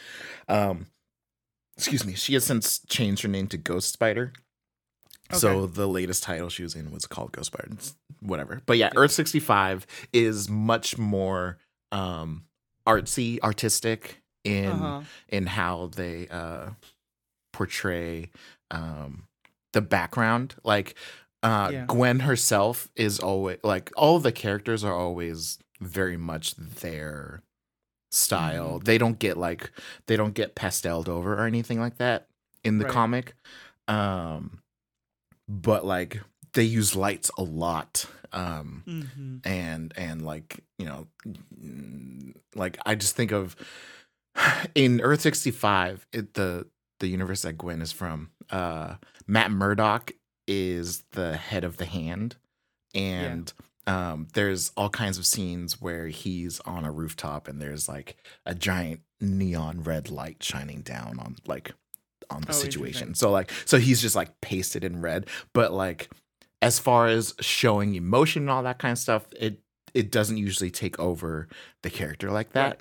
Um, 0.46 0.88
excuse 1.78 2.04
me. 2.04 2.14
She 2.14 2.34
has 2.34 2.44
since 2.44 2.80
changed 2.86 3.22
her 3.22 3.28
name 3.28 3.46
to 3.48 3.56
Ghost 3.56 3.90
Spider. 3.90 4.34
So 5.32 5.66
the 5.66 5.86
latest 5.88 6.22
title 6.22 6.50
she 6.50 6.62
was 6.62 6.74
in 6.74 6.90
was 6.90 7.06
called 7.06 7.32
Ghost 7.32 7.46
Spider. 7.46 7.70
Whatever. 8.20 8.60
But 8.66 8.76
yeah, 8.76 8.90
Earth 8.94 9.12
sixty 9.12 9.40
five 9.40 9.86
is 10.12 10.50
much 10.50 10.98
more 10.98 11.56
um 11.92 12.44
artsy, 12.86 13.40
artistic 13.40 14.20
in 14.44 14.66
uh-huh. 14.70 15.00
in 15.30 15.46
how 15.46 15.90
they 15.96 16.28
uh 16.28 16.70
portray 17.54 18.28
um 18.70 19.24
the 19.72 19.80
background 19.80 20.54
like 20.64 20.94
uh 21.42 21.68
Yeah. 21.72 21.84
gwen 21.86 22.20
herself 22.20 22.88
is 22.96 23.18
always 23.18 23.58
like 23.62 23.90
all 23.96 24.16
of 24.16 24.22
the 24.22 24.32
characters 24.32 24.84
are 24.84 24.94
always 24.94 25.58
very 25.80 26.16
much 26.16 26.54
their 26.56 27.42
style 28.12 28.74
Mm-hmm. 28.76 28.84
they 28.84 28.98
don't 28.98 29.18
get 29.18 29.36
like 29.36 29.70
they 30.06 30.16
don't 30.16 30.34
get 30.34 30.54
pasteled 30.56 31.08
over 31.08 31.34
or 31.34 31.46
anything 31.46 31.78
like 31.80 31.96
that 31.98 32.26
in 32.64 32.78
the 32.78 32.84
Right. 32.84 32.92
comic 32.92 33.34
um 33.88 34.60
but 35.48 35.84
like 35.86 36.20
they 36.52 36.64
use 36.64 36.96
lights 36.96 37.30
a 37.38 37.42
lot 37.42 38.04
um 38.32 38.82
hmm 38.86 39.36
and 39.44 39.92
and 39.96 40.22
like 40.22 40.62
you 40.78 40.84
know 40.86 41.06
like 42.54 42.78
i 42.84 42.94
just 42.94 43.16
think 43.16 43.32
of 43.32 43.56
in 44.74 45.00
earth 45.00 45.20
65 45.22 46.06
it, 46.12 46.34
the 46.34 46.66
the 47.00 47.08
universe 47.08 47.42
that 47.42 47.54
gwen 47.58 47.82
is 47.82 47.92
from 47.92 48.30
uh 48.50 48.94
matt 49.26 49.50
murdock 49.50 50.12
is 50.46 51.02
the 51.12 51.36
head 51.36 51.64
of 51.64 51.76
the 51.76 51.84
hand. 51.84 52.36
And 52.94 53.52
um 53.86 54.28
there's 54.34 54.72
all 54.76 54.88
kinds 54.90 55.18
of 55.18 55.26
scenes 55.26 55.80
where 55.80 56.08
he's 56.08 56.60
on 56.60 56.84
a 56.84 56.92
rooftop 56.92 57.48
and 57.48 57.60
there's 57.60 57.88
like 57.88 58.16
a 58.46 58.54
giant 58.54 59.00
neon 59.20 59.82
red 59.82 60.10
light 60.10 60.42
shining 60.42 60.80
down 60.82 61.18
on 61.18 61.36
like 61.46 61.72
on 62.30 62.42
the 62.42 62.48
Oh, 62.50 62.52
situation. 62.52 63.14
So 63.14 63.30
like 63.30 63.50
so 63.64 63.78
he's 63.78 64.00
just 64.00 64.14
like 64.16 64.40
pasted 64.40 64.84
in 64.84 65.00
red. 65.00 65.26
But 65.52 65.72
like 65.72 66.10
as 66.62 66.78
far 66.78 67.06
as 67.06 67.34
showing 67.40 67.94
emotion 67.94 68.42
and 68.42 68.50
all 68.50 68.62
that 68.64 68.78
kind 68.78 68.92
of 68.92 68.98
stuff, 68.98 69.26
it 69.38 69.60
it 69.94 70.10
doesn't 70.10 70.36
usually 70.36 70.70
take 70.70 70.98
over 71.00 71.48
the 71.82 71.90
character 71.90 72.30
like 72.30 72.52
that. 72.52 72.80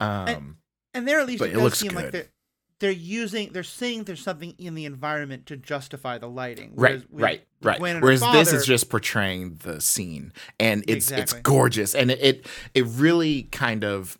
Um, 0.00 0.58
and 0.94 1.08
there 1.08 1.18
at 1.20 1.26
least 1.26 1.42
it 1.42 1.50
it 1.50 1.52
does 1.54 1.62
looks 1.62 1.78
seem 1.78 1.92
like 1.94 2.06
good. 2.06 2.12
they're, 2.12 2.28
they're 2.80 2.90
using 2.90 3.52
they're 3.52 3.62
saying 3.62 4.04
there's 4.04 4.22
something 4.22 4.54
in 4.58 4.74
the 4.74 4.84
environment 4.84 5.46
to 5.46 5.56
justify 5.56 6.18
the 6.18 6.28
lighting 6.28 6.72
right, 6.76 7.02
whereas 7.08 7.22
right, 7.22 7.46
right. 7.62 7.78
Gwen 7.78 7.96
and 7.96 8.02
her 8.02 8.06
Whereas 8.06 8.20
this 8.32 8.52
is 8.52 8.66
just 8.66 8.90
portraying 8.90 9.56
the 9.62 9.80
scene, 9.80 10.32
and 10.60 10.82
it's 10.86 11.10
Exactly. 11.10 11.22
it's 11.22 11.32
gorgeous, 11.42 11.94
and 11.94 12.10
it, 12.10 12.20
it 12.20 12.46
it 12.74 12.84
really 12.86 13.44
kind 13.44 13.84
of 13.84 14.18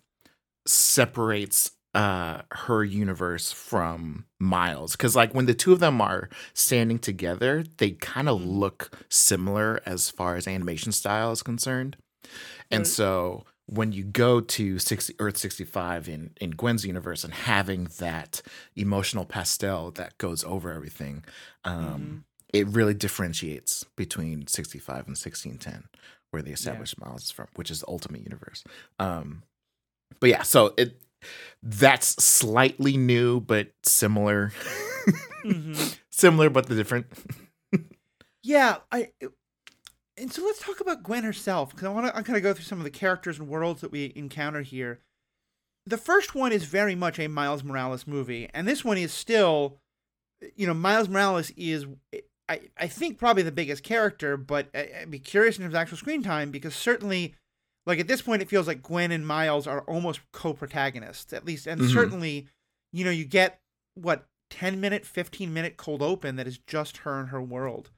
separates 0.67 1.71
uh 1.95 2.41
her 2.51 2.83
universe 2.83 3.51
from 3.51 4.25
Miles 4.39 4.91
because 4.91 5.15
like 5.15 5.33
when 5.33 5.45
the 5.45 5.53
two 5.53 5.71
of 5.73 5.79
them 5.79 6.01
are 6.01 6.29
standing 6.53 6.99
together, 6.99 7.63
they 7.77 7.91
kind 7.91 8.27
of 8.29 8.39
Mhm. 8.39 8.57
look 8.59 9.05
similar 9.09 9.81
as 9.85 10.09
far 10.09 10.35
as 10.35 10.47
animation 10.47 10.91
style 10.91 11.31
is 11.31 11.41
concerned. 11.41 11.97
And 12.69 12.81
Right. 12.81 12.87
so 12.87 13.45
when 13.67 13.91
you 13.91 14.03
go 14.03 14.39
to 14.41 14.79
60 14.79 15.13
Earth 15.19 15.37
65 15.37 16.07
in 16.09 16.31
in 16.41 16.51
Gwen's 16.51 16.85
universe 16.85 17.23
and 17.23 17.33
having 17.33 17.89
that 17.99 18.41
emotional 18.75 19.25
pastel 19.25 19.91
that 19.91 20.17
goes 20.17 20.43
over 20.43 20.71
everything, 20.73 21.23
um 21.63 21.75
Mm-hmm. 21.75 22.17
it 22.53 22.67
really 22.67 22.93
differentiates 22.93 23.83
between 23.95 24.47
65 24.47 24.95
and 25.07 25.17
1610 25.17 25.89
where 26.31 26.41
they 26.41 26.51
established 26.51 26.99
Miles 26.99 27.29
from, 27.31 27.47
which 27.55 27.69
is 27.71 27.81
the 27.81 27.87
ultimate 27.87 28.23
universe. 28.23 28.63
Um 28.99 29.43
but 30.19 30.29
yeah, 30.29 30.43
so 30.43 30.73
it 30.77 31.01
that's 31.61 32.23
slightly 32.23 32.95
new 32.97 33.39
but 33.41 33.67
similar. 33.83 34.51
Mhm. 35.45 35.97
similar 36.09 36.49
but 36.49 36.65
the 36.67 36.75
different. 36.75 37.07
Yeah, 38.43 38.77
I. 38.91 39.09
And 40.17 40.31
so 40.33 40.43
let's 40.43 40.59
talk 40.59 40.79
about 40.79 41.03
Gwen 41.03 41.23
herself 41.23 41.69
because 41.71 41.85
I 41.85 41.89
want 41.89 42.07
to. 42.07 42.15
I'm 42.15 42.23
going 42.23 42.35
to 42.35 42.41
go 42.41 42.53
through 42.53 42.63
some 42.65 42.79
of 42.79 42.83
the 42.83 42.89
characters 42.89 43.37
and 43.39 43.47
worlds 43.47 43.81
that 43.81 43.91
we 43.91 44.11
encounter 44.15 44.61
here. 44.61 44.99
The 45.85 45.97
first 45.97 46.35
one 46.35 46.51
is 46.51 46.65
very 46.65 46.95
much 46.95 47.19
a 47.19 47.27
Miles 47.27 47.63
Morales 47.63 48.07
movie, 48.07 48.49
and 48.53 48.67
this 48.67 48.83
one 48.83 48.97
is 48.97 49.13
still, 49.13 49.77
you 50.55 50.67
know, 50.67 50.73
Miles 50.73 51.07
Morales 51.07 51.51
is, 51.51 51.85
I, 52.49 52.61
I 52.77 52.87
think 52.87 53.17
probably 53.17 53.43
the 53.43 53.51
biggest 53.53 53.83
character, 53.83 54.35
but 54.35 54.67
I, 54.75 54.89
I'd 55.01 55.11
be 55.11 55.19
curious 55.19 55.57
in 55.57 55.63
terms 55.63 55.73
of 55.75 55.79
actual 55.79 55.97
screen 55.97 56.23
time 56.23 56.51
because 56.51 56.75
certainly, 56.75 57.35
like 57.85 57.99
at 57.99 58.07
this 58.09 58.21
point, 58.21 58.41
it 58.41 58.49
feels 58.49 58.67
like 58.67 58.81
Gwen 58.83 59.11
and 59.11 59.25
Miles 59.25 59.65
are 59.65 59.81
almost 59.81 60.19
co-protagonists 60.33 61.31
at 61.31 61.45
least, 61.45 61.67
and 61.67 61.79
Mhm. 61.79 61.93
certainly, 61.93 62.47
you 62.91 63.05
know, 63.05 63.11
you 63.11 63.23
get 63.23 63.61
what 63.93 64.25
10 64.49 64.81
minute, 64.81 65.05
15 65.05 65.53
minute 65.53 65.77
cold 65.77 66.01
open 66.01 66.35
that 66.35 66.47
is 66.47 66.57
just 66.57 66.97
her 66.97 67.17
and 67.19 67.29
her 67.29 67.41
world. 67.41 67.91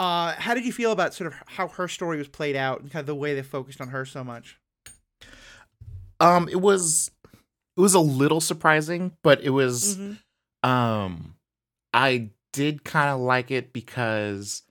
Uh, 0.00 0.32
how 0.38 0.54
did 0.54 0.64
you 0.64 0.72
feel 0.72 0.92
about 0.92 1.12
sort 1.12 1.26
of 1.28 1.34
how 1.46 1.68
her 1.68 1.86
story 1.86 2.16
was 2.16 2.26
played 2.28 2.56
out 2.56 2.80
and 2.80 2.90
kind 2.90 3.00
of 3.00 3.06
the 3.06 3.14
way 3.14 3.34
they 3.34 3.42
focused 3.42 3.80
on 3.82 3.88
her 3.88 4.04
so 4.06 4.24
much? 4.24 4.58
Um 6.18 6.48
it 6.48 6.60
was 6.60 7.10
it 7.76 7.80
was 7.80 7.94
a 7.94 8.00
little 8.00 8.40
surprising, 8.40 9.12
but 9.22 9.42
it 9.42 9.50
was 9.50 9.96
Mhm. 9.98 10.18
um 10.68 11.34
I 11.92 12.30
did 12.52 12.82
kind 12.84 13.10
of 13.10 13.20
like 13.20 13.50
it 13.50 13.72
because 13.72 14.62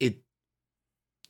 it 0.00 0.18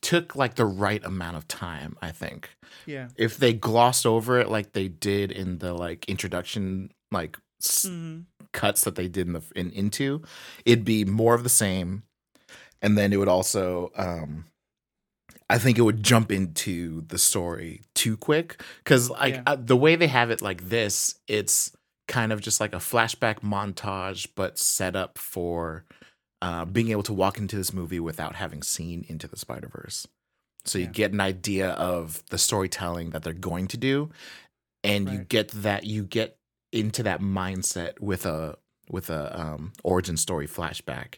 took 0.01 0.35
like 0.35 0.55
the 0.55 0.65
right 0.65 1.03
amount 1.03 1.37
of 1.37 1.47
time, 1.47 1.97
I 2.01 2.11
think. 2.11 2.49
Yeah. 2.85 3.09
If 3.15 3.37
they 3.37 3.53
glossed 3.53 4.05
over 4.05 4.39
it 4.39 4.49
like 4.49 4.73
they 4.73 4.87
did 4.87 5.31
in 5.31 5.57
the 5.57 5.73
like 5.73 6.05
introduction 6.07 6.91
like 7.11 7.37
s- 7.63 7.87
hmm 7.87 8.19
cuts 8.51 8.83
that 8.83 8.95
they 8.95 9.07
did 9.07 9.27
in 9.27 9.33
the 9.33 9.41
in 9.55 9.69
into, 9.71 10.21
it'd 10.65 10.85
be 10.85 11.05
more 11.05 11.35
of 11.35 11.43
the 11.43 11.49
same, 11.49 12.03
and 12.81 12.97
then 12.97 13.13
it 13.13 13.17
would 13.17 13.27
also, 13.27 13.91
um, 13.95 14.45
I 15.49 15.57
think 15.57 15.77
it 15.77 15.81
would 15.81 16.03
jump 16.03 16.31
into 16.31 17.01
the 17.07 17.17
story 17.17 17.81
too 17.95 18.17
quick 18.17 18.61
because 18.83 19.09
like 19.09 19.35
Yeah. 19.35 19.43
uh, 19.47 19.55
the 19.55 19.77
way 19.77 19.95
they 19.95 20.07
have 20.07 20.29
it 20.29 20.41
like 20.41 20.69
this, 20.69 21.15
it's 21.27 21.71
kind 22.07 22.31
of 22.31 22.41
just 22.41 22.59
like 22.59 22.73
a 22.73 22.77
flashback 22.77 23.39
montage, 23.41 24.27
but 24.35 24.57
set 24.59 24.95
up 24.95 25.17
for 25.17 25.85
uh, 26.41 26.65
being 26.65 26.89
able 26.89 27.03
to 27.03 27.13
walk 27.13 27.37
into 27.37 27.55
this 27.55 27.73
movie 27.73 27.99
without 27.99 28.35
having 28.35 28.63
seen 28.63 29.05
into 29.09 29.27
the 29.27 29.37
Spider 29.37 29.67
Verse. 29.67 30.07
So 30.65 30.77
you 30.77 30.85
Yeah. 30.85 30.91
get 30.91 31.11
an 31.13 31.19
idea 31.21 31.71
of 31.71 32.23
the 32.29 32.37
storytelling 32.37 33.09
that 33.11 33.23
they're 33.23 33.33
going 33.33 33.67
to 33.69 33.77
do, 33.77 34.09
and 34.83 35.09
you 35.09 35.19
get 35.19 35.49
that 35.49 35.85
you 35.85 36.03
get 36.03 36.37
into 36.71 37.01
that 37.03 37.21
mindset 37.21 37.99
with 37.99 38.25
a 38.25 38.57
with 38.89 39.09
a 39.09 39.39
um 39.39 39.73
origin 39.83 40.15
story 40.17 40.47
flashback. 40.47 41.15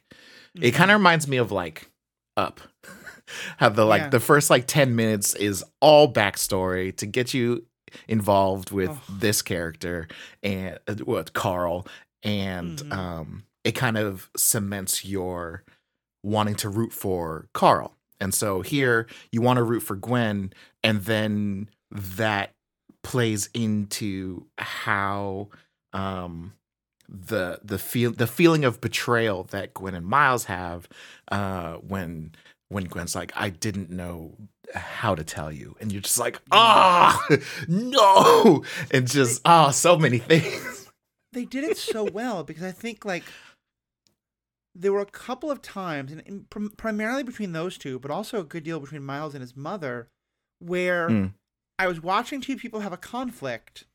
It 0.55 0.73
Mhm. 0.73 0.75
kind 0.75 0.91
of 0.91 0.99
reminds 0.99 1.27
me 1.27 1.37
of 1.37 1.51
like 1.51 1.89
Up. 2.37 2.61
How 3.57 3.69
the 3.69 3.85
like 3.85 4.03
Yeah. 4.03 4.09
the 4.09 4.19
first 4.19 4.49
like 4.49 4.67
10 4.67 4.95
minutes 4.95 5.35
is 5.35 5.63
all 5.81 6.11
backstory 6.11 6.95
to 6.97 7.05
get 7.05 7.33
you 7.33 7.65
involved 8.07 8.71
with 8.71 8.89
Oh. 8.89 9.01
this 9.09 9.41
character 9.41 10.07
and 10.41 10.79
uh, 10.87 10.95
with 11.05 11.33
Carl 11.33 11.85
and 12.23 12.79
Mhm. 12.79 12.91
um 12.93 13.43
it 13.63 13.73
kind 13.73 13.97
of 13.97 14.29
cements 14.37 15.03
your 15.05 15.63
wanting 16.23 16.55
to 16.55 16.69
root 16.69 16.93
for 16.93 17.47
Carl. 17.53 17.95
And 18.19 18.33
so 18.33 18.61
here 18.61 19.07
you 19.31 19.41
want 19.41 19.57
to 19.57 19.63
root 19.63 19.81
for 19.81 19.95
Gwen 19.95 20.53
and 20.83 21.01
then 21.03 21.69
that 21.91 22.53
plays 23.03 23.49
into 23.53 24.45
how 24.57 25.49
um 25.93 26.53
the 27.13 27.59
the 27.63 27.77
feel 27.77 28.11
the 28.11 28.25
feeling 28.27 28.63
of 28.63 28.79
betrayal 28.79 29.43
that 29.45 29.73
Gwen 29.73 29.93
and 29.95 30.05
Miles 30.05 30.45
have 30.45 30.87
uh 31.29 31.73
when 31.75 32.33
when 32.69 32.85
Gwen's 32.85 33.15
like 33.15 33.33
I 33.35 33.49
didn't 33.49 33.89
know 33.89 34.37
how 34.73 35.13
to 35.15 35.23
tell 35.25 35.51
you. 35.51 35.75
And 35.81 35.91
you're 35.91 36.01
just 36.01 36.17
like 36.19 36.39
ah 36.51 37.21
no. 37.67 38.63
And 38.91 39.07
just 39.07 39.41
ah 39.43 39.71
so 39.71 39.97
many 39.97 40.17
things. 40.29 40.89
They 41.33 41.45
did 41.45 41.63
it 41.65 41.77
so 41.77 42.03
well 42.05 42.43
because 42.43 42.63
I 42.63 42.71
think 42.71 43.03
like 43.05 43.23
there 44.73 44.93
were 44.93 45.01
a 45.01 45.05
couple 45.05 45.51
of 45.51 45.61
times, 45.61 46.13
and, 46.13 46.23
and 46.25 46.49
prim- 46.49 46.71
primarily 46.77 47.23
between 47.23 47.51
those 47.51 47.77
two, 47.77 47.99
but 47.99 48.09
also 48.09 48.39
a 48.39 48.43
good 48.45 48.63
deal 48.63 48.79
between 48.79 49.03
Miles 49.03 49.33
and 49.33 49.41
his 49.41 49.55
mother, 49.55 50.07
where 50.59 51.09
Mm. 51.09 51.33
I 51.77 51.87
was 51.87 52.01
watching 52.01 52.39
two 52.41 52.55
people 52.55 52.79
have 52.81 52.93
a 52.93 52.97
conflict, 52.97 53.85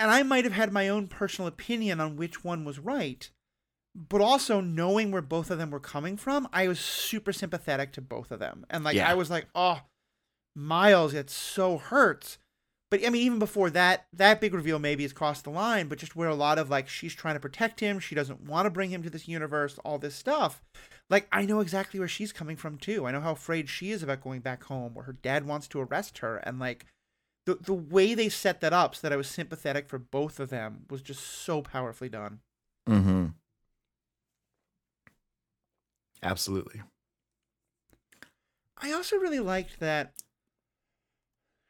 and 0.00 0.10
I 0.10 0.22
might 0.22 0.44
have 0.44 0.54
had 0.54 0.72
my 0.72 0.88
own 0.88 1.06
personal 1.06 1.46
opinion 1.46 2.00
on 2.00 2.16
which 2.16 2.42
one 2.42 2.64
was 2.64 2.78
right, 2.78 3.28
but 3.94 4.22
also 4.22 4.60
knowing 4.60 5.10
where 5.10 5.22
both 5.22 5.50
of 5.50 5.58
them 5.58 5.70
were 5.70 5.78
coming 5.78 6.16
from, 6.16 6.48
I 6.52 6.66
was 6.68 6.80
super 6.80 7.32
sympathetic 7.32 7.92
to 7.92 8.00
both 8.00 8.30
of 8.30 8.40
them, 8.40 8.64
and 8.70 8.82
like 8.82 8.96
Yeah. 8.96 9.08
I 9.10 9.14
was 9.14 9.30
like, 9.30 9.46
oh, 9.54 9.82
Miles, 10.56 11.14
it 11.14 11.28
so 11.30 11.78
hurts. 11.78 12.38
But 12.90 13.06
I 13.06 13.10
mean, 13.10 13.22
even 13.22 13.38
before 13.38 13.70
that, 13.70 14.06
that 14.12 14.40
big 14.40 14.52
reveal 14.52 14.80
maybe 14.80 15.04
has 15.04 15.12
crossed 15.12 15.44
the 15.44 15.50
line, 15.50 15.86
but 15.86 15.98
just 15.98 16.16
where 16.16 16.28
a 16.28 16.34
lot 16.34 16.58
of 16.58 16.70
like 16.70 16.88
she's 16.88 17.14
trying 17.14 17.34
to 17.34 17.40
protect 17.40 17.78
him, 17.78 18.00
she 18.00 18.16
doesn't 18.16 18.40
want 18.42 18.66
to 18.66 18.70
bring 18.70 18.90
him 18.90 19.02
to 19.04 19.10
this 19.10 19.28
universe, 19.28 19.78
all 19.84 19.98
this 19.98 20.16
stuff. 20.16 20.60
Like 21.08 21.28
I 21.30 21.44
know 21.44 21.60
exactly 21.60 22.00
where 22.00 22.08
she's 22.08 22.32
coming 22.32 22.56
from 22.56 22.78
too. 22.78 23.06
I 23.06 23.12
know 23.12 23.20
how 23.20 23.32
afraid 23.32 23.68
she 23.68 23.92
is 23.92 24.02
about 24.02 24.22
going 24.22 24.40
back 24.40 24.64
home, 24.64 24.94
where 24.94 25.04
her 25.04 25.12
dad 25.12 25.46
wants 25.46 25.68
to 25.68 25.80
arrest 25.80 26.18
her, 26.18 26.38
and 26.38 26.58
like 26.58 26.86
the 27.46 27.54
the 27.56 27.74
way 27.74 28.14
they 28.14 28.28
set 28.28 28.60
that 28.60 28.72
up 28.72 28.94
so 28.94 29.00
that 29.02 29.12
I 29.12 29.16
was 29.16 29.28
sympathetic 29.28 29.88
for 29.88 29.98
both 29.98 30.38
of 30.40 30.50
them 30.50 30.84
was 30.90 31.02
just 31.02 31.22
so 31.24 31.62
powerfully 31.62 32.08
done. 32.08 32.40
mm-hmm 32.88 33.26
absolutely 36.22 36.82
I 38.82 38.92
also 38.92 39.16
really 39.16 39.40
liked 39.40 39.80
that. 39.80 40.12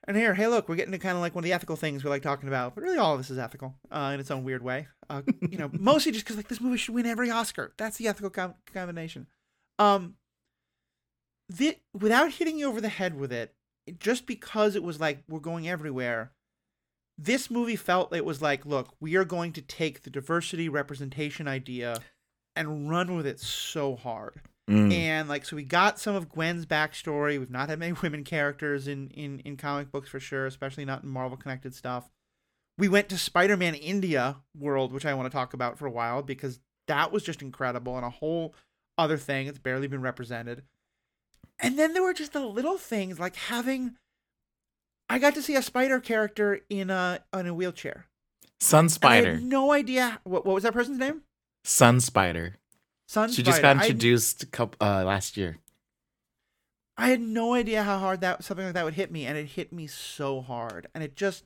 And 0.07 0.17
here, 0.17 0.35
hey, 0.35 0.47
look, 0.47 0.69
we're 0.69 0.77
getting 0.77 0.93
to 0.93 0.99
kind 0.99 1.17
of 1.17 1.21
like 1.21 1.35
one 1.35 1.45
of 1.45 1.47
the 1.47 1.53
ethical 1.53 1.77
things 1.77 2.03
we 2.03 2.11
like 2.11 2.23
talking 2.23 2.49
about, 2.49 2.75
but 2.75 2.83
really 2.83 2.99
all 2.99 3.13
of 3.13 3.21
this 3.21 3.31
is 3.31 3.39
ethical 3.39 3.75
uh, 3.91 4.11
in 4.15 4.21
its 4.21 4.31
own 4.31 4.45
weird 4.45 4.63
way. 4.63 4.89
Uh, 5.09 5.23
you 5.51 5.59
know, 5.59 5.71
mostly 5.79 6.11
just 6.11 6.25
because 6.25 6.37
like 6.37 6.49
this 6.49 6.61
movie 6.61 6.79
should 6.79 6.95
win 6.95 7.07
every 7.07 7.31
Oscar. 7.31 7.75
That's 7.77 7.99
the 7.99 8.09
ethical 8.09 8.31
com- 8.31 8.55
combination. 8.73 9.27
Um, 9.79 10.15
the, 11.49 11.77
without 11.93 12.33
hitting 12.33 12.59
you 12.59 12.69
over 12.69 12.81
the 12.81 12.89
head 12.89 13.19
with 13.19 13.33
it, 13.33 13.55
just 13.99 14.27
because 14.27 14.77
it 14.77 14.83
was 14.83 15.01
like 15.01 15.23
we're 15.29 15.41
going 15.41 15.69
everywhere. 15.69 16.33
This 17.19 17.51
movie 17.51 17.77
felt 17.77 18.15
it 18.15 18.25
was 18.25 18.41
like, 18.41 18.65
look, 18.65 18.95
we 18.99 19.17
are 19.17 19.25
going 19.27 19.53
to 19.53 19.61
take 19.61 20.03
the 20.03 20.11
diversity 20.11 20.69
representation 20.71 21.47
idea 21.47 21.99
and 22.57 22.89
run 22.89 23.15
with 23.17 23.27
it 23.27 23.41
so 23.41 23.97
hard 23.97 24.41
Mm. 24.71 24.93
and 24.93 25.29
like 25.29 25.45
so 25.45 25.57
we 25.57 25.65
got 25.65 25.99
some 25.99 26.15
of 26.15 26.29
Gwen's 26.29 26.65
backstory. 26.65 27.41
We've 27.41 27.51
not 27.51 27.69
had 27.69 27.81
many 27.81 27.93
women 28.03 28.23
characters 28.23 28.87
in 28.87 29.09
in 29.09 29.41
in 29.41 29.57
comic 29.57 29.91
books 29.91 30.09
for 30.09 30.21
sure, 30.21 30.47
especially 30.47 30.85
not 30.85 31.03
in 31.03 31.09
Marvel 31.09 31.37
connected 31.37 31.75
stuff. 31.75 32.09
We 32.79 32.89
went 32.89 33.09
to 33.09 33.19
Spider-Man 33.19 33.75
India 33.75 34.37
world, 34.57 34.93
which 34.93 35.05
I 35.05 35.15
want 35.15 35.27
to 35.27 35.35
talk 35.35 35.55
about 35.55 35.77
for 35.77 35.87
a 35.87 35.91
while 35.91 36.23
because 36.23 36.61
that 36.87 37.11
was 37.11 37.25
just 37.25 37.43
incredible 37.43 37.97
and 37.97 38.07
a 38.07 38.11
whole 38.11 38.55
other 38.97 39.17
thing. 39.17 39.49
It's 39.49 39.59
barely 39.59 39.89
been 39.89 40.03
represented. 40.03 40.63
And 41.63 41.79
then 41.79 41.93
there 41.93 42.03
were 42.03 42.15
just 42.15 42.33
the 42.33 42.41
little 42.41 42.79
things 42.79 43.19
like 43.21 43.37
having 43.37 43.97
I 45.09 45.19
got 45.19 45.35
to 45.35 45.43
see 45.43 45.57
a 45.57 45.63
spider 45.63 46.01
character 46.01 46.61
in 46.71 46.91
a 46.91 47.21
in 47.35 47.47
a 47.47 47.55
wheelchair. 47.55 48.07
sun 48.61 48.85
I 48.85 48.89
spider 48.89 49.35
had 49.35 49.43
no 49.43 49.73
idea 49.73 50.21
what 50.25 50.47
what 50.47 50.55
was 50.55 50.63
that 50.65 50.73
person's 50.73 50.99
name? 50.99 51.23
sun 51.65 52.01
spider 52.01 52.57
Sun 53.09 53.29
Spider. 53.29 53.35
she 53.37 53.43
just 53.43 53.61
got 53.61 53.77
introduced 53.77 54.43
a 54.45 54.47
couple 54.47 54.77
uh 54.87 55.05
last 55.05 55.37
year 55.37 55.59
I 56.97 57.09
had 57.09 57.21
no 57.21 57.55
idea 57.55 57.83
how 57.83 57.99
hard 57.99 58.21
that 58.21 58.45
something 58.45 58.67
like 58.67 58.75
that 58.75 58.85
would 58.85 58.93
hit 58.95 59.11
me, 59.11 59.25
and 59.25 59.39
it 59.39 59.47
hit 59.47 59.73
me 59.73 59.87
so 59.87 60.43
hard. 60.43 60.87
And 60.95 61.03
it 61.03 61.17
just, 61.17 61.45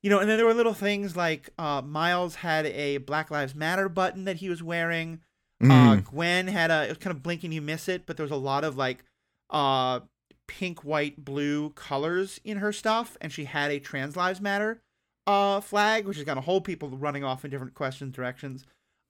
you 0.00 0.08
know, 0.10 0.20
and 0.20 0.30
then 0.30 0.36
there 0.36 0.46
were 0.46 0.54
little 0.54 0.74
things 0.74 1.16
like 1.16 1.50
uh, 1.58 1.82
Miles 1.84 2.36
had 2.36 2.66
a 2.66 2.98
Black 2.98 3.28
Lives 3.28 3.52
Matter 3.52 3.88
button 3.88 4.26
that 4.26 4.36
he 4.36 4.48
was 4.48 4.62
wearing. 4.62 5.20
Uh, 5.60 5.66
Mm. 5.96 6.04
Gwen 6.04 6.46
had 6.46 6.70
a 6.70 6.84
it 6.84 6.90
was 6.90 6.98
kind 6.98 7.16
of 7.16 7.20
blinking, 7.22 7.50
you 7.50 7.60
miss 7.62 7.88
it, 7.88 8.06
but 8.06 8.16
there 8.16 8.22
was 8.24 8.30
a 8.30 8.36
lot 8.36 8.62
of 8.62 8.76
like 8.76 9.02
uh, 9.50 10.00
pink, 10.46 10.84
white, 10.84 11.24
blue 11.24 11.70
colors 11.70 12.40
in 12.44 12.58
her 12.58 12.72
stuff, 12.72 13.16
and 13.20 13.32
she 13.32 13.44
had 13.44 13.70
a 13.70 13.80
Trans 13.80 14.16
Lives 14.16 14.40
Matter 14.40 14.80
uh, 15.26 15.60
flag, 15.60 16.06
which 16.06 16.18
is 16.18 16.24
going 16.24 16.36
to 16.36 16.42
hold 16.42 16.64
people 16.64 16.88
running 16.90 17.24
off 17.24 17.44
in 17.44 17.50
different 17.50 17.74
questions 17.74 18.14
directions. 18.14 18.64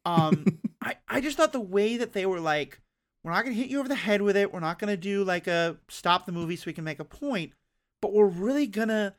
Um, 0.05 0.61
I 0.83 0.97
I 1.09 1.21
just 1.21 1.37
thought 1.37 1.53
the 1.53 1.61
way 1.61 1.97
that 1.97 2.13
they 2.13 2.27
were 2.27 2.41
like, 2.41 2.81
we're 3.23 3.33
not 3.33 3.45
going 3.45 3.55
to 3.55 3.61
hit 3.61 3.71
you 3.71 3.79
over 3.79 3.89
the 3.89 3.95
head 3.95 4.23
with 4.23 4.37
it. 4.37 4.53
We're 4.53 4.61
not 4.61 4.79
going 4.79 4.91
to 4.91 4.97
do 4.97 5.25
like 5.25 5.47
a 5.47 5.77
stop 5.89 6.27
the 6.27 6.33
movie 6.33 6.57
so 6.57 6.65
we 6.67 6.73
can 6.73 6.85
make 6.85 7.01
a 7.01 7.05
point, 7.05 7.53
but 8.01 8.13
we're 8.13 8.27
really 8.27 8.67
going 8.67 8.89
to 8.89 9.15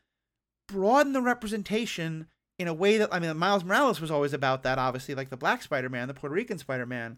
broaden 0.67 1.13
the 1.13 1.21
representation 1.21 2.27
in 2.59 2.67
a 2.67 2.73
way 2.73 2.97
that 2.97 3.13
I 3.13 3.19
mean, 3.19 3.35
Miles 3.37 3.63
Morales 3.63 4.01
was 4.01 4.11
always 4.11 4.33
about 4.33 4.63
that. 4.63 4.79
Obviously, 4.79 5.15
like 5.15 5.29
the 5.29 5.37
Black 5.37 5.61
Spider-Man, 5.61 6.07
the 6.07 6.13
Puerto 6.13 6.35
Rican 6.35 6.57
Spider-Man. 6.57 7.17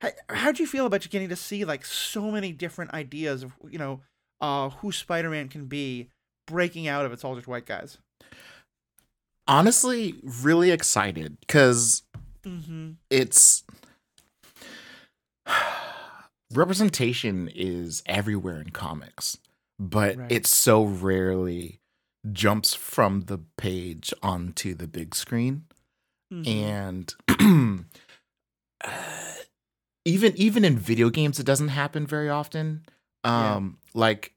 How, 0.00 0.10
how'd 0.28 0.58
you 0.58 0.66
feel 0.66 0.86
about 0.86 1.04
you 1.04 1.10
getting 1.10 1.28
to 1.30 1.36
see 1.36 1.64
like 1.64 1.84
so 1.84 2.30
many 2.30 2.52
different 2.52 2.92
ideas 2.94 3.42
of 3.42 3.52
you 3.70 3.78
know 3.78 4.00
uh, 4.40 4.68
who 4.70 4.92
Spider-Man 4.92 5.48
can 5.48 5.66
be 5.66 6.08
breaking 6.46 6.86
out 6.88 7.04
of 7.04 7.12
it's 7.12 7.24
all 7.24 7.34
just 7.34 7.48
white 7.48 7.66
guys? 7.66 7.98
honestly 9.46 10.14
really 10.42 10.70
excited 10.70 11.38
because 11.40 12.02
Mm-hmm. 12.46 12.92
it's 13.10 13.64
representation 16.54 17.50
is 17.54 18.02
everywhere 18.06 18.60
in 18.60 18.70
comics 18.70 19.38
but 19.78 20.16
Right. 20.18 20.32
it 20.32 20.46
so 20.46 20.84
rarely 20.84 21.80
jumps 22.32 22.74
from 22.74 23.22
the 23.22 23.38
page 23.56 24.12
onto 24.22 24.74
the 24.74 24.86
big 24.86 25.14
screen 25.14 25.64
Mm-hmm. 26.32 26.48
and 26.48 27.14
uh, 28.84 29.17
even 30.08 30.32
even 30.36 30.64
in 30.64 30.78
video 30.78 31.10
games 31.10 31.38
it 31.38 31.46
doesn't 31.46 31.68
happen 31.68 32.06
very 32.06 32.28
often 32.28 32.84
Yeah. 33.24 33.56
um 33.56 33.78
like 33.94 34.34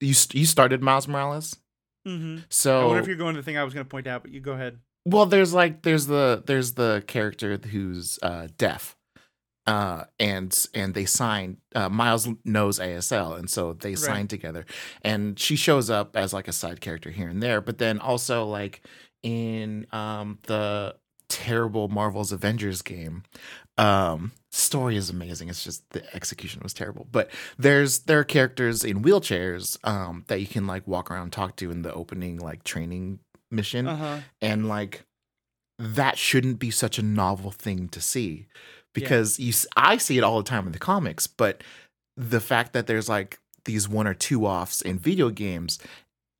you 0.00 0.14
you 0.32 0.46
started 0.46 0.82
Miles 0.82 1.08
Morales 1.08 1.56
Mm-hmm. 2.06 2.36
I 2.36 2.42
so 2.50 2.86
wonder 2.88 3.00
if 3.00 3.06
you're 3.06 3.16
going 3.16 3.34
to 3.34 3.40
the 3.40 3.44
thing 3.44 3.56
I 3.56 3.64
was 3.64 3.72
going 3.72 3.86
to 3.86 3.88
point 3.90 4.06
out, 4.06 4.22
but 4.22 4.30
you 4.30 4.38
go 4.40 4.52
ahead. 4.52 4.78
well 5.06 5.24
there's 5.24 5.54
like 5.54 5.80
there's 5.82 6.06
the 6.06 6.42
there's 6.46 6.72
the 6.74 7.02
character 7.06 7.56
who's 7.72 8.18
uh 8.22 8.48
deaf 8.58 8.94
uh 9.66 10.04
and 10.20 10.50
and 10.74 10.92
they 10.92 11.06
sign. 11.06 11.56
uh 11.74 11.88
miles 11.88 12.28
knows 12.44 12.78
asl 12.78 13.38
and 13.38 13.48
so 13.48 13.72
they 13.72 13.90
Right. 13.92 13.98
signed 13.98 14.28
together 14.30 14.66
and 15.00 15.38
she 15.38 15.56
shows 15.56 15.88
up 15.88 16.14
as 16.14 16.34
like 16.34 16.46
a 16.48 16.52
side 16.52 16.82
character 16.82 17.10
here 17.10 17.28
and 17.28 17.42
there 17.42 17.62
but 17.62 17.78
then 17.78 17.98
also 18.00 18.44
like 18.44 18.82
in 19.22 19.86
um 19.90 20.38
the 20.42 20.94
terrible 21.30 21.88
marvel's 21.88 22.32
avengers 22.32 22.82
game 22.82 23.22
um 23.78 24.32
story 24.54 24.96
is 24.96 25.10
amazing. 25.10 25.48
It's 25.48 25.64
just 25.64 25.88
the 25.90 26.02
execution 26.14 26.60
was 26.62 26.72
terrible. 26.74 27.06
But 27.10 27.30
there's 27.58 28.00
there 28.00 28.18
are 28.20 28.24
characters 28.24 28.84
in 28.84 29.02
wheelchairs 29.02 29.78
um 29.86 30.24
that 30.28 30.40
you 30.40 30.46
can 30.46 30.66
like 30.66 30.86
walk 30.86 31.10
around 31.10 31.22
and 31.24 31.32
talk 31.32 31.56
to 31.56 31.70
in 31.70 31.82
the 31.82 31.92
opening 31.92 32.38
like 32.38 32.64
training 32.64 33.18
mission. 33.50 33.86
Uh 33.88 33.96
huh. 33.96 34.18
and 34.40 34.68
like 34.68 35.02
that 35.78 36.16
shouldn't 36.18 36.58
be 36.60 36.70
such 36.70 36.98
a 36.98 37.02
novel 37.02 37.50
thing 37.50 37.88
to 37.88 38.00
see 38.00 38.46
because 38.92 39.40
you 39.40 39.48
s- 39.48 39.66
I 39.76 39.96
see 39.96 40.18
it 40.18 40.22
all 40.24 40.36
the 40.38 40.48
time 40.48 40.66
in 40.66 40.72
the 40.72 40.78
comics 40.78 41.26
but 41.26 41.62
the 42.16 42.40
fact 42.40 42.72
that 42.74 42.86
there's 42.86 43.08
like 43.08 43.40
these 43.64 43.88
one 43.88 44.06
or 44.06 44.14
two 44.14 44.46
offs 44.46 44.80
in 44.82 44.98
video 45.00 45.30
games 45.30 45.78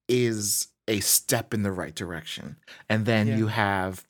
is 0.09 0.69
a 0.87 1.01
step 1.01 1.53
in 1.55 1.63
the 1.63 1.73
right 1.73 1.95
direction. 1.95 2.57
And 2.89 3.07
then 3.07 3.27
Yeah. 3.27 3.37
you 3.39 3.47
have 3.49 4.05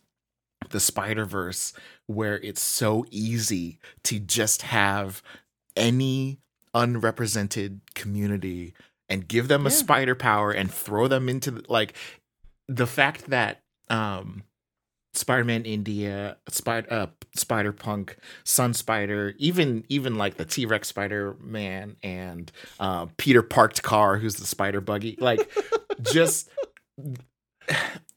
the 0.74 0.80
Spider-Verse 0.80 1.72
where 2.08 2.40
it's 2.40 2.60
so 2.60 3.06
easy 3.08 3.78
to 4.02 4.18
just 4.18 4.62
have 4.62 5.22
any 5.76 6.40
unrepresented 6.74 7.80
community 7.94 8.74
and 9.08 9.28
give 9.28 9.46
them 9.46 9.66
a 9.66 9.70
spider 9.70 10.16
power 10.16 10.50
and 10.50 10.72
throw 10.72 11.06
them 11.06 11.28
into 11.28 11.52
the, 11.52 11.64
like 11.68 11.94
the 12.66 12.88
fact 12.88 13.30
that 13.30 13.60
um 13.88 14.42
Spider-Man 15.12 15.62
India, 15.64 16.38
Spider 16.48 16.88
uh, 16.90 17.06
Spider 17.36 17.70
Punk, 17.70 18.16
Sun 18.42 18.74
Spider, 18.74 19.34
even 19.38 19.84
even 19.88 20.16
like 20.16 20.38
the 20.38 20.44
T-Rex 20.44 20.88
Spider-Man 20.88 21.94
and 22.02 22.50
uh, 22.80 23.06
Peter 23.16 23.42
Parked 23.42 23.84
Car, 23.84 24.16
who's 24.16 24.34
the 24.34 24.46
Spider 24.46 24.80
Buggy, 24.80 25.16
like 25.20 25.48
just 26.02 26.50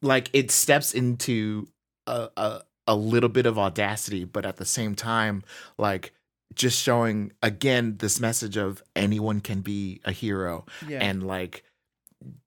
like 0.02 0.32
it 0.34 0.50
steps 0.50 0.96
into 0.96 1.68
a, 2.08 2.30
a 2.38 2.62
a 2.90 2.96
little 2.96 3.30
bit 3.30 3.46
of 3.46 3.60
audacity, 3.60 4.24
but 4.24 4.46
at 4.46 4.56
the 4.58 4.66
same 4.66 4.96
time, 4.96 5.44
like 5.78 6.14
just 6.56 6.82
showing 6.82 7.34
again 7.44 7.98
this 7.98 8.20
message 8.20 8.56
of 8.58 8.82
anyone 8.96 9.42
can 9.42 9.60
be 9.62 10.00
a 10.06 10.12
hero 10.14 10.66
Yeah. 10.88 11.00
and 11.04 11.28
like 11.28 11.64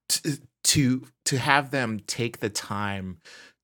t- 0.09 0.39
to 0.65 1.07
to 1.27 1.39
have 1.39 1.71
them 1.71 2.01
take 2.07 2.41
the 2.41 2.51
time 2.51 3.19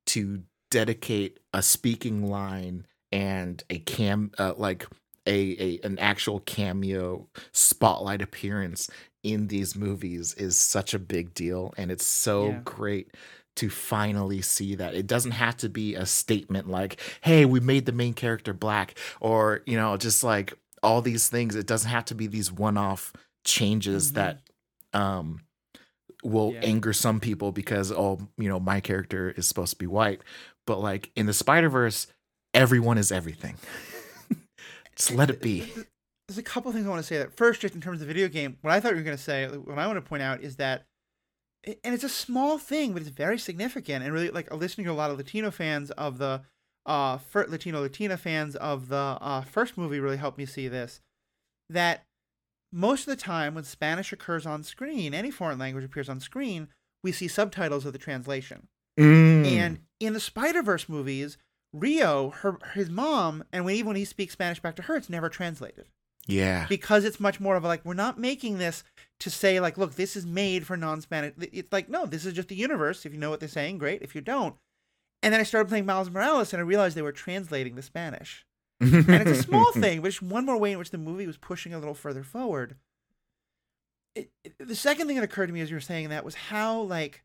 to 0.07 0.43
dedicate 0.71 1.41
a 1.55 1.63
speaking 1.63 2.29
line 2.29 2.87
and 3.11 3.63
a 3.71 3.79
cam 3.79 4.31
uh, 4.39 4.53
like 4.57 4.87
a, 5.27 5.57
a 5.59 5.81
an 5.87 5.99
actual 5.99 6.41
cameo 6.41 7.27
spotlight 7.53 8.21
appearance 8.23 8.91
in 9.23 9.49
these 9.49 9.75
movies 9.75 10.35
is 10.35 10.59
such 10.61 10.93
a 10.95 10.99
big 10.99 11.33
deal 11.35 11.73
and 11.77 11.91
it's 11.91 12.07
so 12.07 12.49
Yeah. 12.51 12.61
great 12.65 13.11
to 13.57 13.69
finally 13.71 14.41
see 14.43 14.75
that 14.75 14.95
it 14.95 15.07
doesn't 15.07 15.33
have 15.33 15.57
to 15.57 15.69
be 15.69 15.95
a 15.95 16.07
statement 16.07 16.69
like 16.69 17.01
hey 17.23 17.45
we 17.45 17.59
made 17.61 17.87
the 17.87 17.93
main 17.93 18.15
character 18.15 18.53
black 18.53 18.99
or 19.21 19.63
you 19.67 19.77
know 19.77 19.97
just 19.97 20.23
like 20.23 20.55
all 20.83 21.03
these 21.03 21.29
things 21.29 21.55
it 21.55 21.67
doesn't 21.67 21.91
have 21.91 22.05
to 22.05 22.15
be 22.15 22.27
these 22.27 22.53
one-off 22.53 23.13
changes 23.45 24.13
Mhm. 24.13 24.15
that 24.15 24.41
um 24.93 25.41
will 26.23 26.53
Yeah. 26.55 26.61
anger 26.63 26.93
some 26.93 27.19
people 27.21 27.53
because 27.53 27.91
oh 27.93 28.19
you 28.39 28.49
know 28.49 28.61
my 28.61 28.81
character 28.81 29.31
is 29.37 29.47
supposed 29.49 29.73
to 29.73 29.79
be 29.79 29.87
white 29.87 30.21
but 30.67 30.79
like 30.81 31.11
in 31.17 31.27
the 31.27 31.33
spider-verse 31.35 32.07
everyone 32.55 32.99
is 32.99 33.11
everything 33.13 33.57
just 34.97 35.13
let 35.13 35.31
it 35.31 35.41
be 35.41 35.73
There's 36.29 36.39
a 36.39 36.43
couple 36.43 36.73
things 36.73 36.87
I 36.87 36.89
want 36.89 37.01
to 37.03 37.07
say. 37.07 37.19
That 37.19 37.37
first, 37.37 37.61
just 37.61 37.77
in 37.77 37.81
terms 37.81 38.01
of 38.01 38.09
the 38.09 38.13
video 38.13 38.27
game, 38.27 38.57
what 38.63 38.73
I 38.75 38.81
thought 38.81 38.91
you 38.91 38.97
were 38.97 39.05
going 39.05 39.17
to 39.17 39.23
say, 39.23 39.47
what 39.47 39.79
I 39.79 39.87
want 39.87 39.97
to 39.97 40.01
point 40.09 40.25
out 40.25 40.41
is 40.41 40.57
that, 40.57 40.85
and 41.67 41.95
it's 41.95 42.05
a 42.05 42.09
small 42.09 42.59
thing, 42.59 42.93
but 42.93 43.03
it's 43.03 43.11
very 43.11 43.39
significant. 43.39 44.05
And 44.05 44.13
really, 44.13 44.31
like 44.31 44.53
listening 44.53 44.87
to 44.87 44.93
a 44.93 44.95
lot 44.95 45.11
of 45.11 45.19
Latino 45.19 45.51
fans 45.51 45.91
of 45.93 46.19
the, 46.19 46.43
uh, 46.85 47.19
fir- 47.19 47.47
Latino 47.49 47.81
Latina 47.81 48.17
fans 48.17 48.55
of 48.57 48.89
the 48.89 49.19
uh, 49.21 49.43
first 49.43 49.77
movie 49.77 50.01
really 50.01 50.17
helped 50.17 50.39
me 50.39 50.47
see 50.47 50.69
this. 50.69 51.01
That 51.69 52.05
most 52.73 53.09
of 53.09 53.17
the 53.17 53.23
time, 53.23 53.55
when 53.55 53.65
Spanish 53.65 54.13
occurs 54.13 54.47
on 54.47 54.63
screen, 54.63 55.15
any 55.15 55.31
foreign 55.31 55.59
language 55.59 55.85
appears 55.85 56.09
on 56.09 56.21
screen, 56.21 56.69
we 57.03 57.11
see 57.11 57.29
subtitles 57.29 57.85
of 57.85 57.93
the 57.93 57.99
translation. 57.99 58.69
Mm. 58.99 59.47
And 59.47 59.79
in 59.99 60.13
the 60.13 60.21
Spider 60.21 60.63
Verse 60.63 60.89
movies, 60.89 61.39
Rio, 61.73 62.31
her 62.31 62.59
his 62.75 62.89
mom, 62.89 63.45
and 63.53 63.65
when 63.65 63.75
even 63.75 63.89
when 63.89 63.97
he 63.97 64.05
speaks 64.05 64.33
Spanish 64.33 64.61
back 64.61 64.77
to 64.77 64.83
her, 64.83 64.97
it's 64.97 65.11
never 65.11 65.29
translated 65.29 65.87
yeah 66.27 66.67
because 66.69 67.05
it's 67.05 67.21
much 67.21 67.39
more 67.41 67.57
of 67.57 67.65
a 67.65 67.67
like 67.69 67.85
we're 67.85 67.95
not 67.95 68.19
making 68.19 68.59
this 68.59 68.83
to 69.21 69.31
say 69.31 69.61
like 69.61 69.79
look 69.79 69.95
this 69.95 70.17
is 70.17 70.27
made 70.27 70.67
for 70.67 70.77
non-Spanish. 70.77 71.33
It's 71.53 71.73
like 71.73 71.89
no, 71.89 72.05
this 72.07 72.27
is 72.27 72.33
just 72.35 72.49
the 72.49 72.55
universe. 72.57 73.07
If 73.07 73.13
you 73.13 73.19
know 73.19 73.31
what 73.31 73.41
they're 73.41 73.49
saying, 73.49 73.79
great. 73.79 74.03
If 74.03 74.15
you 74.15 74.21
don't, 74.21 74.57
and 75.23 75.33
then 75.33 75.41
I 75.41 75.45
started 75.45 75.69
playing 75.69 75.87
Miles 75.87 76.11
Morales 76.11 76.53
and 76.53 76.61
I 76.61 76.65
realized 76.65 76.97
they 76.97 77.03
were 77.03 77.13
translating 77.13 77.75
the 77.77 77.83
Spanish. 77.83 78.45
And 78.81 79.09
it's 79.09 79.41
a 79.41 79.43
small 79.43 79.73
thing, 79.73 80.03
but 80.03 80.09
it's 80.09 80.21
one 80.21 80.45
more 80.45 80.59
way 80.59 80.73
in 80.73 80.79
which 80.79 80.91
the 80.91 80.99
movie 80.99 81.27
was 81.27 81.39
pushing 81.39 81.73
a 81.73 81.79
little 81.79 81.95
further 81.95 82.23
forward. 82.23 82.77
It, 84.15 84.31
it- 84.45 84.55
the 84.59 84.75
second 84.77 85.07
thing 85.07 85.17
that 85.17 85.25
occurred 85.25 85.47
to 85.47 85.53
me 85.53 85.61
as 85.63 85.71
you 85.71 85.77
were 85.77 85.81
saying 85.81 86.09
that 86.11 86.25
was 86.25 86.35
how 86.35 86.81
like 86.83 87.23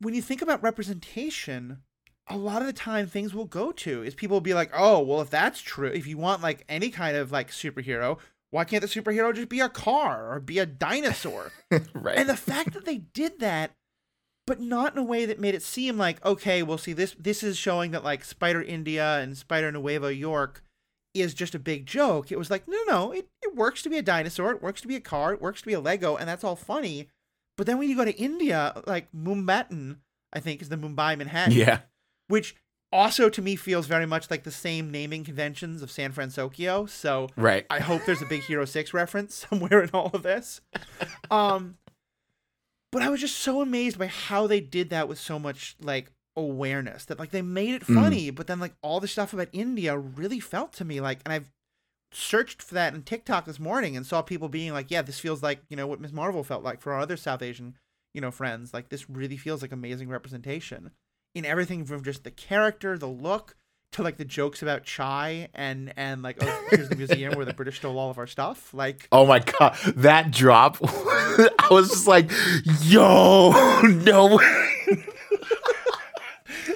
when 0.00 0.14
you 0.14 0.22
think 0.22 0.42
about 0.42 0.62
representation, 0.62 1.82
a 2.28 2.36
lot 2.36 2.62
of 2.62 2.66
the 2.66 2.72
time 2.72 3.06
things 3.06 3.34
will 3.34 3.46
go 3.46 3.72
to 3.72 4.02
is 4.02 4.14
people 4.14 4.36
will 4.36 4.40
be 4.40 4.54
like, 4.54 4.70
oh, 4.74 5.00
well, 5.00 5.20
if 5.20 5.30
that's 5.30 5.60
true, 5.60 5.88
if 5.88 6.06
you 6.06 6.16
want 6.16 6.42
like 6.42 6.64
any 6.68 6.90
kind 6.90 7.16
of 7.16 7.32
like 7.32 7.50
superhero, 7.50 8.18
why 8.50 8.64
can't 8.64 8.82
the 8.82 8.88
superhero 8.88 9.34
just 9.34 9.48
be 9.48 9.60
a 9.60 9.68
car 9.68 10.32
or 10.32 10.40
be 10.40 10.58
a 10.58 10.66
dinosaur? 10.66 11.52
right. 11.94 12.16
And 12.18 12.28
the 12.28 12.36
fact 12.36 12.74
that 12.74 12.84
they 12.84 12.98
did 12.98 13.40
that 13.40 13.72
but 14.44 14.60
not 14.60 14.92
in 14.92 14.98
a 14.98 15.04
way 15.04 15.24
that 15.24 15.38
made 15.38 15.54
it 15.54 15.62
seem 15.62 15.96
like 15.96 16.22
okay 16.26 16.64
well 16.64 16.76
see 16.76 16.92
this 16.92 17.14
this 17.16 17.44
is 17.44 17.56
showing 17.56 17.92
that 17.92 18.02
like 18.02 18.24
spider 18.24 18.60
india 18.60 19.20
and 19.20 19.38
spider 19.38 19.70
nueva 19.70 20.12
york 20.12 20.64
is 21.14 21.34
just 21.34 21.54
a 21.54 21.58
big 21.58 21.86
joke. 21.86 22.32
It 22.32 22.38
was 22.38 22.50
like 22.50 22.66
no 22.66 22.76
no 22.86 22.92
no 22.92 23.12
it, 23.12 23.28
it 23.42 23.54
works 23.54 23.82
to 23.82 23.90
be 23.90 23.98
a 23.98 24.02
dinosaur 24.02 24.52
it 24.52 24.62
works 24.62 24.80
to 24.82 24.88
be 24.88 24.96
a 24.96 25.00
car 25.00 25.32
it 25.32 25.42
works 25.42 25.60
to 25.60 25.66
be 25.66 25.72
a 25.72 25.80
lego 25.80 26.16
and 26.16 26.28
that's 26.28 26.44
all 26.44 26.56
funny. 26.56 27.08
But 27.56 27.66
then 27.66 27.78
when 27.78 27.88
you 27.88 27.96
go 27.96 28.04
to 28.04 28.16
india 28.16 28.80
like 28.86 29.12
mumbattan 29.12 29.98
i 30.32 30.40
think 30.40 30.62
is 30.62 30.68
the 30.68 30.76
mumbai 30.76 31.16
manhattan 31.16 31.52
yeah 31.52 31.80
which 32.32 32.56
also 32.90 33.28
to 33.28 33.42
me 33.42 33.56
feels 33.56 33.86
very 33.86 34.06
much 34.06 34.30
like 34.30 34.42
the 34.44 34.50
same 34.50 34.90
naming 34.90 35.22
conventions 35.24 35.82
of 35.82 35.90
san 35.90 36.12
francisco 36.12 36.86
so 36.86 37.28
right 37.36 37.64
I 37.70 37.80
hope 37.80 38.02
there's 38.04 38.22
a 38.22 38.26
big 38.26 38.42
Hero 38.42 38.64
6 38.64 38.94
reference 39.02 39.34
somewhere 39.34 39.82
in 39.82 39.90
all 39.90 40.10
of 40.12 40.22
this. 40.22 40.60
Um 41.30 41.76
but 42.90 43.02
I 43.02 43.08
was 43.08 43.20
just 43.20 43.38
so 43.38 43.62
amazed 43.62 43.98
by 43.98 44.06
how 44.06 44.46
they 44.46 44.60
did 44.60 44.90
that 44.90 45.08
with 45.08 45.18
so 45.18 45.38
much 45.38 45.76
like 45.80 46.10
awareness 46.36 47.04
that 47.06 47.18
like 47.18 47.30
they 47.30 47.42
made 47.42 47.74
it 47.74 47.84
Mm. 47.86 47.94
funny, 47.94 48.30
but 48.30 48.46
then 48.46 48.60
like 48.60 48.74
all 48.82 49.00
the 49.00 49.08
stuff 49.08 49.32
about 49.32 49.48
India 49.52 49.96
really 49.96 50.40
felt 50.40 50.72
to 50.74 50.84
me 50.84 51.00
like 51.00 51.20
and 51.24 51.32
I've 51.32 51.50
searched 52.12 52.60
for 52.62 52.74
that 52.74 52.94
in 52.94 53.02
TikTok 53.02 53.46
this 53.46 53.58
morning 53.58 53.96
and 53.96 54.04
saw 54.06 54.20
people 54.20 54.50
being 54.50 54.72
like, 54.72 54.90
yeah, 54.90 55.00
this 55.00 55.18
feels 55.18 55.42
like, 55.42 55.62
you 55.70 55.76
know, 55.78 55.86
what 55.86 56.00
Ms. 56.00 56.12
Marvel 56.12 56.44
felt 56.44 56.62
like 56.62 56.82
for 56.82 56.92
our 56.92 57.00
other 57.00 57.16
South 57.16 57.40
Asian, 57.40 57.78
you 58.12 58.20
know, 58.20 58.30
friends. 58.30 58.74
Like 58.74 58.90
this 58.90 59.08
really 59.08 59.38
feels 59.38 59.62
like 59.62 59.72
amazing 59.72 60.10
representation 60.10 60.90
in 61.34 61.44
everything 61.44 61.84
from 61.84 62.02
just 62.02 62.24
the 62.24 62.30
character, 62.30 62.98
the 62.98 63.06
look, 63.06 63.56
to 63.92 64.02
like 64.02 64.16
the 64.16 64.24
jokes 64.24 64.62
about 64.62 64.84
chai 64.84 65.48
and 65.54 65.92
and 65.96 66.22
like 66.22 66.38
oh 66.42 66.66
here's 66.70 66.88
the 66.88 66.96
museum 66.96 67.34
where 67.34 67.44
the 67.44 67.52
British 67.52 67.76
stole 67.76 67.98
all 67.98 68.10
of 68.10 68.18
our 68.18 68.26
stuff. 68.26 68.72
Like 68.74 69.08
Oh 69.12 69.26
my 69.26 69.38
god, 69.40 69.76
that 69.96 70.30
drop! 70.30 70.78
I 70.82 71.68
was 71.70 71.90
just 71.90 72.06
like, 72.06 72.30
"Yo, 72.82 73.50
no 73.82 74.36
way!" 74.36 75.06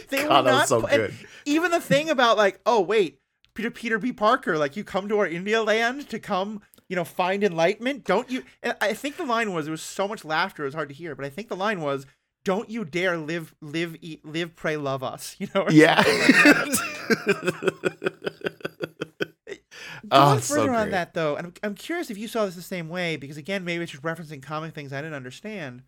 they 0.09 0.19
God, 0.19 0.29
were 0.29 0.29
that 0.29 0.45
was 0.45 0.45
not 0.45 0.69
so 0.69 0.81
good. 0.83 1.15
Even 1.45 1.71
the 1.71 1.81
thing 1.81 2.11
about 2.11 2.37
like 2.37 2.61
oh 2.67 2.81
wait 2.81 3.21
Peter 3.55 3.71
Peter 3.71 3.99
B 3.99 4.13
Parker 4.13 4.59
like 4.59 4.77
you 4.77 4.85
come 4.85 5.09
to 5.09 5.19
our 5.19 5.27
India 5.27 5.63
land 5.63 6.09
to 6.11 6.19
come 6.19 6.61
you 6.89 6.97
know 6.97 7.05
find 7.05 7.43
enlightenment 7.43 8.05
don't 8.05 8.31
you 8.31 8.43
I 8.81 8.93
think 8.93 9.17
the 9.17 9.25
line 9.25 9.53
was 9.53 9.67
there 9.67 9.73
was 9.73 9.83
so 9.83 10.07
much 10.07 10.25
laughter 10.25 10.63
it 10.63 10.67
was 10.67 10.75
hard 10.75 10.89
to 10.89 10.95
hear 10.95 11.15
but 11.15 11.25
I 11.25 11.31
think 11.31 11.49
the 11.49 11.57
line 11.57 11.81
was 11.81 12.07
don't 12.47 12.71
you 12.71 12.85
dare 12.85 13.19
live 13.19 13.55
live 13.61 13.97
eat 14.01 14.25
live 14.25 14.55
pray 14.55 14.77
love 14.77 15.03
us 15.03 15.35
you 15.41 15.49
know 15.55 15.67
Yeah. 15.69 16.03
Oh, 20.09 20.29
Going 20.29 20.41
so 20.41 20.55
further 20.55 20.73
on 20.73 20.91
that 20.91 21.15
though, 21.15 21.35
and 21.35 21.49
I'm, 21.49 21.55
I'm 21.65 21.75
curious 21.75 22.11
if 22.11 22.19
you 22.19 22.29
saw 22.29 22.45
this 22.47 22.55
the 22.55 22.63
same 22.63 22.89
way 22.89 23.17
because 23.17 23.37
again, 23.37 23.65
maybe 23.65 23.83
it's 23.83 23.91
just 23.91 24.05
referencing 24.05 24.41
comic 24.41 24.73
things 24.73 24.93
I 24.93 25.03
didn't 25.03 25.17
understand. 25.17 25.83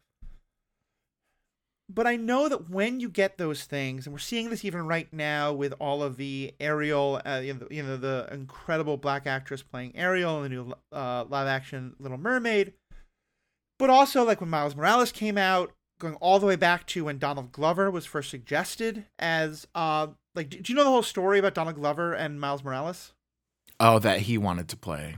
But 1.89 2.09
I 2.09 2.17
know 2.17 2.49
that 2.49 2.69
when 2.69 2.99
you 2.99 3.09
get 3.09 3.39
those 3.39 3.65
things, 3.65 4.07
and 4.07 4.13
we're 4.13 4.19
seeing 4.19 4.51
this 4.51 4.65
even 4.65 4.87
right 4.87 5.11
now 5.13 5.53
with 5.53 5.73
all 5.79 6.03
of 6.03 6.17
the 6.17 6.53
Ariel, 6.59 7.21
uh, 7.25 7.41
you, 7.45 7.55
know, 7.55 7.61
the, 7.61 7.75
you 7.75 7.83
know, 7.85 7.97
the 7.97 8.29
incredible 8.33 8.97
black 8.97 9.27
actress 9.29 9.63
playing 9.63 9.97
Ariel 9.97 10.39
in 10.39 10.43
the 10.43 10.49
new 10.49 10.75
uh, 10.91 11.25
live 11.29 11.47
action 11.47 11.95
Little 12.01 12.19
Mermaid, 12.19 12.73
but 13.79 13.89
also 13.89 14.25
like 14.25 14.41
when 14.41 14.51
Miles 14.51 14.75
Morales 14.75 15.13
came 15.13 15.39
out, 15.39 15.73
going 15.99 16.15
all 16.17 16.39
the 16.39 16.47
way 16.47 16.57
back 16.57 16.87
to 16.89 17.05
when 17.05 17.19
Donald 17.19 17.53
Glover 17.53 17.91
was 17.91 18.07
first 18.07 18.31
suggested 18.31 19.05
as 19.19 19.67
uh, 19.75 20.09
like, 20.35 20.49
do 20.51 20.61
do 20.61 20.73
you 20.73 20.77
know 20.77 20.85
the 20.85 20.91
whole 20.91 21.03
story 21.03 21.39
about 21.39 21.55
Donald 21.55 21.77
Glover 21.77 22.13
and 22.15 22.41
Miles 22.41 22.63
Morales? 22.65 23.13
oh, 23.81 23.99
that 24.01 24.21
he 24.23 24.37
wanted 24.37 24.69
to 24.69 24.77
play. 24.77 25.17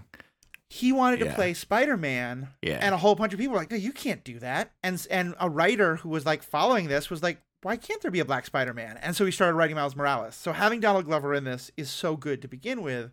he 0.68 0.92
wanted 0.92 1.18
to 1.20 1.32
play 1.34 1.54
Spider-Man 1.54 2.48
Yeah. 2.62 2.78
and 2.82 2.94
a 2.94 2.98
whole 2.98 3.14
bunch 3.14 3.32
of 3.32 3.38
people 3.38 3.54
were 3.54 3.58
like 3.60 3.70
no 3.70 3.76
you 3.76 3.92
can't 3.92 4.22
do 4.22 4.38
that 4.40 4.70
and 4.82 5.04
and 5.10 5.34
a 5.40 5.48
writer 5.48 5.96
who 5.96 6.08
was 6.10 6.26
like 6.26 6.42
following 6.42 6.86
this 6.88 7.08
was 7.10 7.22
like 7.22 7.40
why 7.62 7.76
can't 7.76 8.00
there 8.02 8.10
be 8.10 8.20
a 8.20 8.24
black 8.24 8.44
Spider-Man 8.46 8.98
and 8.98 9.16
so 9.16 9.24
he 9.24 9.30
started 9.32 9.54
writing 9.54 9.76
Miles 9.76 9.96
Morales 9.96 10.34
so 10.34 10.52
having 10.52 10.78
Donald 10.80 11.06
Glover 11.06 11.34
in 11.34 11.44
this 11.44 11.70
is 11.76 11.90
so 11.90 12.16
good 12.16 12.40
to 12.42 12.48
begin 12.48 12.82
with 12.82 13.10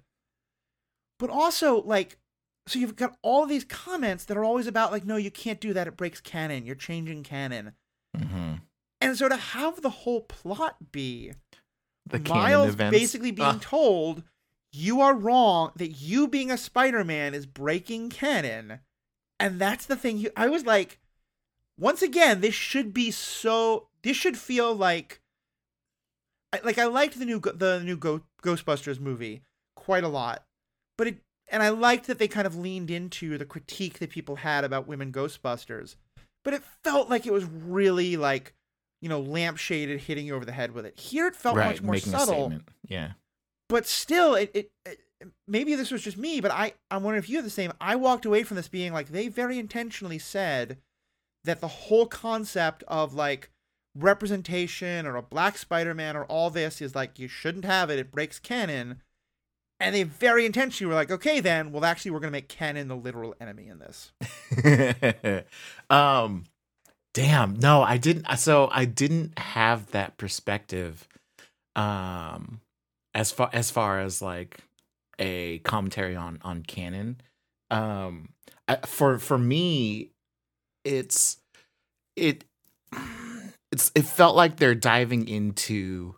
but 1.18 1.30
also 1.30 1.82
like 1.82 2.18
so 2.68 2.78
you've 2.80 2.96
got 2.96 3.18
all 3.22 3.46
these 3.46 3.64
comments 3.64 4.26
that 4.26 4.38
are 4.38 4.44
always 4.44 4.68
about 4.68 4.92
like 4.92 5.06
no 5.06 5.16
you 5.18 5.32
can't 5.32 5.60
do 5.62 5.74
that 5.74 5.88
it 5.88 5.98
breaks 5.98 6.20
canon 6.22 6.66
you're 6.66 6.76
changing 6.76 7.24
canon 7.24 7.74
hmm 8.16 8.54
and 9.00 9.16
so 9.18 9.30
to 9.30 9.36
have 9.36 9.82
the 9.82 9.90
whole 9.92 10.22
plot 10.22 10.92
be 10.92 11.32
The 12.10 12.20
Miles 12.20 12.76
basically 12.76 13.32
being 13.32 13.48
Ah. 13.48 13.60
told 13.62 14.24
you 14.72 15.02
are 15.02 15.14
wrong 15.16 15.72
that 15.76 15.90
you 16.02 16.28
being 16.28 16.50
a 16.52 16.58
Spider-Man 16.58 17.34
is 17.34 17.46
breaking 17.46 18.10
canon. 18.10 18.80
And 19.40 19.62
that's 19.62 19.86
the 19.86 19.96
thing 19.96 20.18
you 20.18 20.32
I 20.36 20.48
was 20.48 20.66
like 20.66 21.00
once 21.80 22.02
again 22.02 22.42
this 22.42 22.56
should 22.56 22.92
be 22.94 23.12
so 23.12 23.90
this 24.02 24.18
should 24.18 24.38
feel 24.38 24.74
like 24.76 25.22
like 26.64 26.78
I 26.78 26.86
liked 26.86 27.20
the 27.20 27.26
new 27.26 27.40
the 27.40 27.82
new 27.84 27.98
Ghostbusters 27.98 29.00
movie 29.00 29.44
quite 29.76 30.04
a 30.04 30.10
lot. 30.10 30.44
But 30.98 31.08
it 31.08 31.18
and 31.50 31.64
I 31.64 31.70
liked 31.70 32.08
that 32.08 32.20
they 32.20 32.28
kind 32.28 32.48
of 32.48 32.56
leaned 32.56 32.92
into 32.92 33.38
the 33.38 33.46
critique 33.46 34.00
that 34.00 34.10
people 34.10 34.38
had 34.38 34.64
about 34.64 34.88
women 34.88 35.12
Ghostbusters. 35.12 35.96
But 36.44 36.54
it 36.54 36.64
felt 36.84 37.10
like 37.10 37.26
it 37.26 37.34
was 37.34 37.46
really 37.46 38.18
like 38.18 38.54
you 39.02 39.10
know, 39.10 39.22
lampshaded, 39.22 40.00
hitting 40.00 40.26
you 40.26 40.36
over 40.36 40.46
the 40.46 40.52
head 40.52 40.72
with 40.72 40.86
it. 40.86 41.00
Here, 41.00 41.28
it 41.28 41.36
felt 41.36 41.56
right, 41.56 41.68
much 41.68 41.82
more 41.82 41.94
making 41.94 42.14
a 42.14 42.20
subtle, 42.20 42.34
statement. 42.34 42.68
Yeah. 42.88 43.12
but 43.70 43.86
still, 43.86 44.36
it, 44.36 44.52
it, 44.54 44.72
it. 44.86 45.00
Maybe 45.48 45.76
this 45.76 45.92
was 45.92 46.04
just 46.04 46.18
me, 46.18 46.42
but 46.42 46.52
I, 46.52 46.74
I'm 46.92 47.04
wondering 47.04 47.24
if 47.24 47.30
you 47.30 47.38
have 47.38 47.46
the 47.46 47.52
same. 47.52 47.74
I 47.82 47.96
walked 47.96 48.26
away 48.26 48.44
from 48.44 48.56
this 48.56 48.68
being 48.68 48.94
like 48.94 49.10
they 49.10 49.28
very 49.28 49.58
intentionally 49.58 50.20
said 50.20 50.78
that 51.44 51.60
the 51.60 51.68
whole 51.68 52.06
concept 52.06 52.84
of 52.88 53.14
like 53.14 53.50
representation 53.96 55.08
or 55.08 55.16
a 55.16 55.24
black 55.24 55.58
Spider-Man 55.58 56.16
or 56.16 56.26
all 56.26 56.52
this 56.52 56.82
is 56.82 56.94
like 56.94 57.18
you 57.18 57.28
shouldn't 57.28 57.66
have 57.66 57.90
it. 57.90 57.98
It 57.98 58.12
breaks 58.12 58.38
canon. 58.38 59.02
And 59.80 59.94
they 59.94 60.04
very 60.04 60.46
intentionally 60.46 60.90
were 60.90 60.96
like, 60.96 61.12
okay, 61.12 61.40
then, 61.40 61.72
well, 61.72 61.86
actually, 61.86 62.12
we're 62.12 62.20
gonna 62.20 62.32
make 62.32 62.50
canon 62.50 62.88
the 62.88 62.96
literal 62.96 63.36
enemy 63.40 63.68
in 63.68 63.80
this. 63.80 64.12
um 65.90 66.46
damn 67.18 67.56
no 67.56 67.82
i 67.82 67.98
didn't 67.98 68.28
so 68.38 68.70
i 68.72 68.86
didn't 68.86 69.38
have 69.40 69.90
that 69.90 70.18
perspective 70.18 71.08
um 71.76 72.62
as 73.16 73.32
far 73.32 73.50
as 73.54 73.72
far 73.72 74.00
as 74.00 74.22
like 74.22 74.60
a 75.18 75.58
commentary 75.60 76.16
on 76.16 76.38
on 76.44 76.62
canon 76.62 77.20
um 77.72 78.30
I, 78.68 78.76
for 78.86 79.18
for 79.18 79.38
me 79.40 80.12
it's 80.86 81.38
it 82.16 82.46
it's 83.72 83.92
it 83.96 84.04
felt 84.06 84.36
like 84.36 84.58
they're 84.58 84.76
diving 84.76 85.28
into 85.28 86.16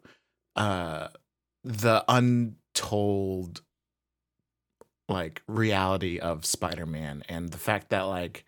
uh 0.58 1.08
the 1.64 2.04
untold 2.80 3.62
like 5.08 5.42
reality 5.48 6.20
of 6.20 6.46
Spider-Man 6.46 7.24
and 7.28 7.50
the 7.50 7.58
fact 7.58 7.90
that 7.90 8.02
like 8.04 8.46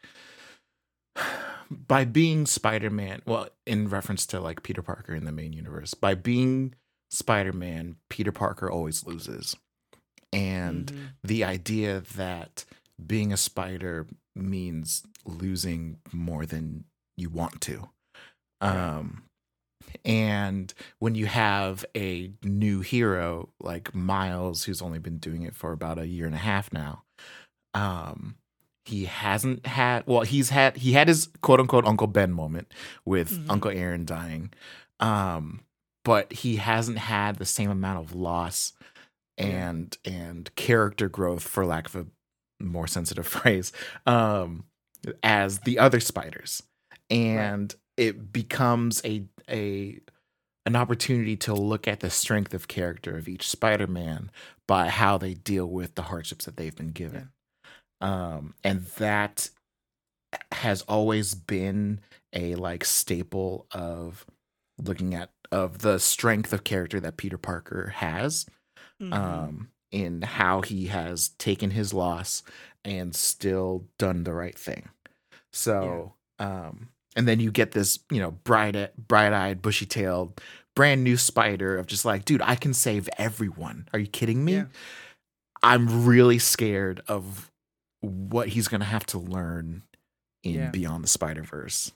by 1.70 2.06
being 2.06 2.46
Spider-Man, 2.46 3.22
well, 3.26 3.50
in 3.66 3.90
reference 3.90 4.26
to 4.28 4.40
like 4.40 4.62
Peter 4.64 4.82
Parker 4.82 5.16
in 5.16 5.26
the 5.26 5.32
main 5.32 5.54
universe, 5.54 5.94
by 5.94 6.14
being 6.14 6.76
Spider-Man, 7.10 7.96
Peter 8.10 8.32
Parker 8.32 8.70
always 8.70 9.06
loses. 9.06 9.56
And 10.34 10.88
Mhm. 10.88 11.10
the 11.24 11.44
idea 11.44 12.02
that 12.16 12.66
being 13.06 13.34
a 13.34 13.38
spider 13.38 14.08
means 14.36 15.04
losing 15.26 16.00
more 16.14 16.46
than 16.46 16.86
you 17.18 17.30
want 17.30 17.60
to. 17.62 17.90
Um 18.62 19.24
and 20.06 20.74
when 21.00 21.16
you 21.16 21.26
have 21.26 21.86
a 21.96 22.32
new 22.44 22.82
hero 22.82 23.50
like 23.60 23.94
Miles 23.96 24.64
who's 24.64 24.82
only 24.82 25.00
been 25.00 25.18
doing 25.18 25.44
it 25.44 25.56
for 25.56 25.72
about 25.72 26.00
a 26.00 26.08
year 26.08 26.26
and 26.26 26.36
a 26.36 26.40
half 26.40 26.72
now, 26.74 27.04
um 27.74 28.36
he 28.86 29.06
hasn't 29.06 29.66
had 29.66 30.04
well 30.08 30.22
he's 30.22 30.50
had 30.50 30.76
he 30.78 30.94
had 30.94 31.08
his 31.08 31.30
quote 31.42 31.60
unquote 31.60 31.86
Uncle 31.86 32.08
Ben 32.08 32.32
moment 32.32 32.74
with 33.06 33.32
Mhm. 33.32 33.50
Uncle 33.50 33.72
Aaron 33.72 34.06
dying. 34.06 34.52
Um 35.00 35.62
but 36.04 36.34
he 36.34 36.56
hasn't 36.56 36.98
had 36.98 37.36
the 37.38 37.46
same 37.46 37.70
amount 37.70 38.00
of 38.00 38.16
loss 38.16 38.74
Yeah. 39.38 39.46
and 39.46 39.98
and 40.04 40.54
character 40.56 41.08
growth 41.10 41.44
for 41.48 41.66
lack 41.66 41.88
of 41.88 41.96
a 41.96 42.06
more 42.64 42.88
sensitive 42.88 43.28
phrase 43.38 43.72
um 44.06 44.66
as 45.24 45.60
the 45.60 45.80
other 45.80 46.00
spiders 46.00 46.64
and 47.10 47.76
it 47.98 48.32
becomes 48.34 49.02
a 49.06 49.26
a 49.50 50.00
an 50.66 50.76
opportunity 50.76 51.36
to 51.38 51.54
look 51.54 51.88
at 51.88 52.02
the 52.02 52.10
strength 52.10 52.54
of 52.54 52.68
character 52.68 53.18
of 53.18 53.28
each 53.28 53.48
spider-man 53.50 54.32
by 54.68 54.90
how 54.90 55.18
they 55.18 55.34
deal 55.34 55.66
with 55.68 55.96
the 55.96 56.04
hardships 56.04 56.46
that 56.46 56.58
they've 56.58 56.76
been 56.76 56.92
given 56.92 57.30
um 58.02 58.54
and 58.64 58.86
that 58.98 59.50
has 60.52 60.82
always 60.84 61.36
been 61.36 62.00
a 62.34 62.56
like 62.56 62.84
staple 62.86 63.68
of 63.72 64.26
looking 64.78 65.14
at 65.14 65.32
of 65.52 65.80
the 65.80 66.00
strength 66.00 66.54
of 66.54 66.64
character 66.64 67.00
that 67.00 67.18
Peter 67.18 67.38
Parker 67.38 67.90
has 67.98 68.46
Mhm. 69.02 69.14
um, 69.14 69.72
in 69.92 70.22
how 70.22 70.62
he 70.62 70.88
has 70.88 71.30
taken 71.30 71.72
his 71.72 71.94
loss 71.94 72.44
and 72.86 73.16
still 73.16 73.88
done 73.98 74.24
the 74.24 74.34
right 74.34 74.58
thing. 74.58 74.90
So, 75.52 76.16
um, 76.40 76.90
and 77.16 77.28
then 77.28 77.40
you 77.40 77.52
get 77.52 77.72
this, 77.72 78.00
you 78.10 78.20
know, 78.20 78.32
bright, 78.32 78.76
bright-eyed, 79.08 79.62
bushy-tailed, 79.62 80.40
brand 80.76 81.04
new 81.04 81.18
spider 81.18 81.78
of 81.78 81.88
just 81.88 82.06
like, 82.06 82.26
dude, 82.26 82.42
I 82.42 82.56
can 82.56 82.74
save 82.74 83.10
everyone. 83.18 83.88
Are 83.94 84.00
you 84.00 84.08
kidding 84.08 84.44
me? 84.46 84.54
Yeah. 84.54 84.66
I'm 85.64 86.06
really 86.06 86.40
scared 86.40 87.02
of 87.08 87.52
what 88.00 88.50
he's 88.50 88.68
gonna 88.68 88.86
have 88.86 89.06
to 89.08 89.20
learn 89.20 89.84
in 90.44 90.54
Yeah. 90.56 90.70
Beyond 90.72 91.04
the 91.04 91.08
Spider 91.10 91.44
Verse. 91.44 91.92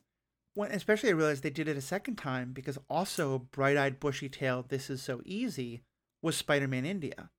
when 0.54 0.72
especially 0.72 1.10
I 1.10 1.14
realized 1.14 1.44
they 1.44 1.50
did 1.50 1.68
it 1.68 1.76
a 1.76 1.82
second 1.82 2.16
time 2.18 2.54
because 2.54 2.78
also 2.90 3.40
bright 3.40 3.76
eyed 3.76 4.00
bushy 4.00 4.30
tail 4.30 4.64
this 4.68 4.90
is 4.90 5.02
so 5.02 5.22
easy 5.26 5.82
was 6.22 6.38
Spider 6.38 6.68
Man 6.68 6.86
India. 6.86 7.30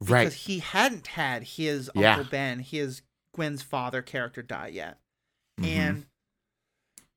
Right. 0.00 0.24
Because 0.24 0.24
Right. 0.24 0.32
he 0.32 0.58
hadn't 0.58 1.06
had 1.08 1.44
his 1.44 1.90
Yeah. 1.94 2.16
Uncle 2.16 2.30
Ben, 2.30 2.58
his 2.58 3.02
Gwen's 3.34 3.62
father 3.62 4.02
character 4.02 4.42
die 4.42 4.68
yet. 4.68 4.98
Mhm. 5.60 5.66
And 5.66 6.06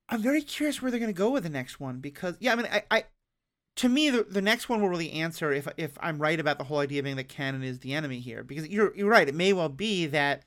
I'm 0.08 0.22
very 0.22 0.42
curious 0.42 0.80
where 0.80 0.90
they're 0.90 1.00
gonna 1.00 1.12
go 1.12 1.30
with 1.30 1.42
the 1.42 1.50
next 1.50 1.80
one 1.80 1.98
because 2.00 2.36
yeah, 2.40 2.52
I 2.52 2.56
mean 2.56 2.66
I, 2.70 2.82
I 2.90 3.04
to 3.76 3.88
me 3.88 4.10
the, 4.10 4.24
the 4.24 4.42
next 4.42 4.68
one 4.68 4.80
will 4.80 4.88
really 4.88 5.12
answer 5.12 5.52
if 5.52 5.68
if 5.76 5.96
I'm 6.00 6.18
right 6.18 6.40
about 6.40 6.58
the 6.58 6.64
whole 6.64 6.78
idea 6.78 7.00
of 7.00 7.04
being 7.04 7.16
that 7.16 7.28
canon 7.28 7.62
is 7.62 7.80
the 7.80 7.94
enemy 7.94 8.20
here. 8.20 8.42
Because 8.42 8.68
you're 8.68 8.94
you're 8.96 9.10
right, 9.10 9.28
it 9.28 9.34
may 9.34 9.52
well 9.52 9.68
be 9.68 10.06
that 10.06 10.44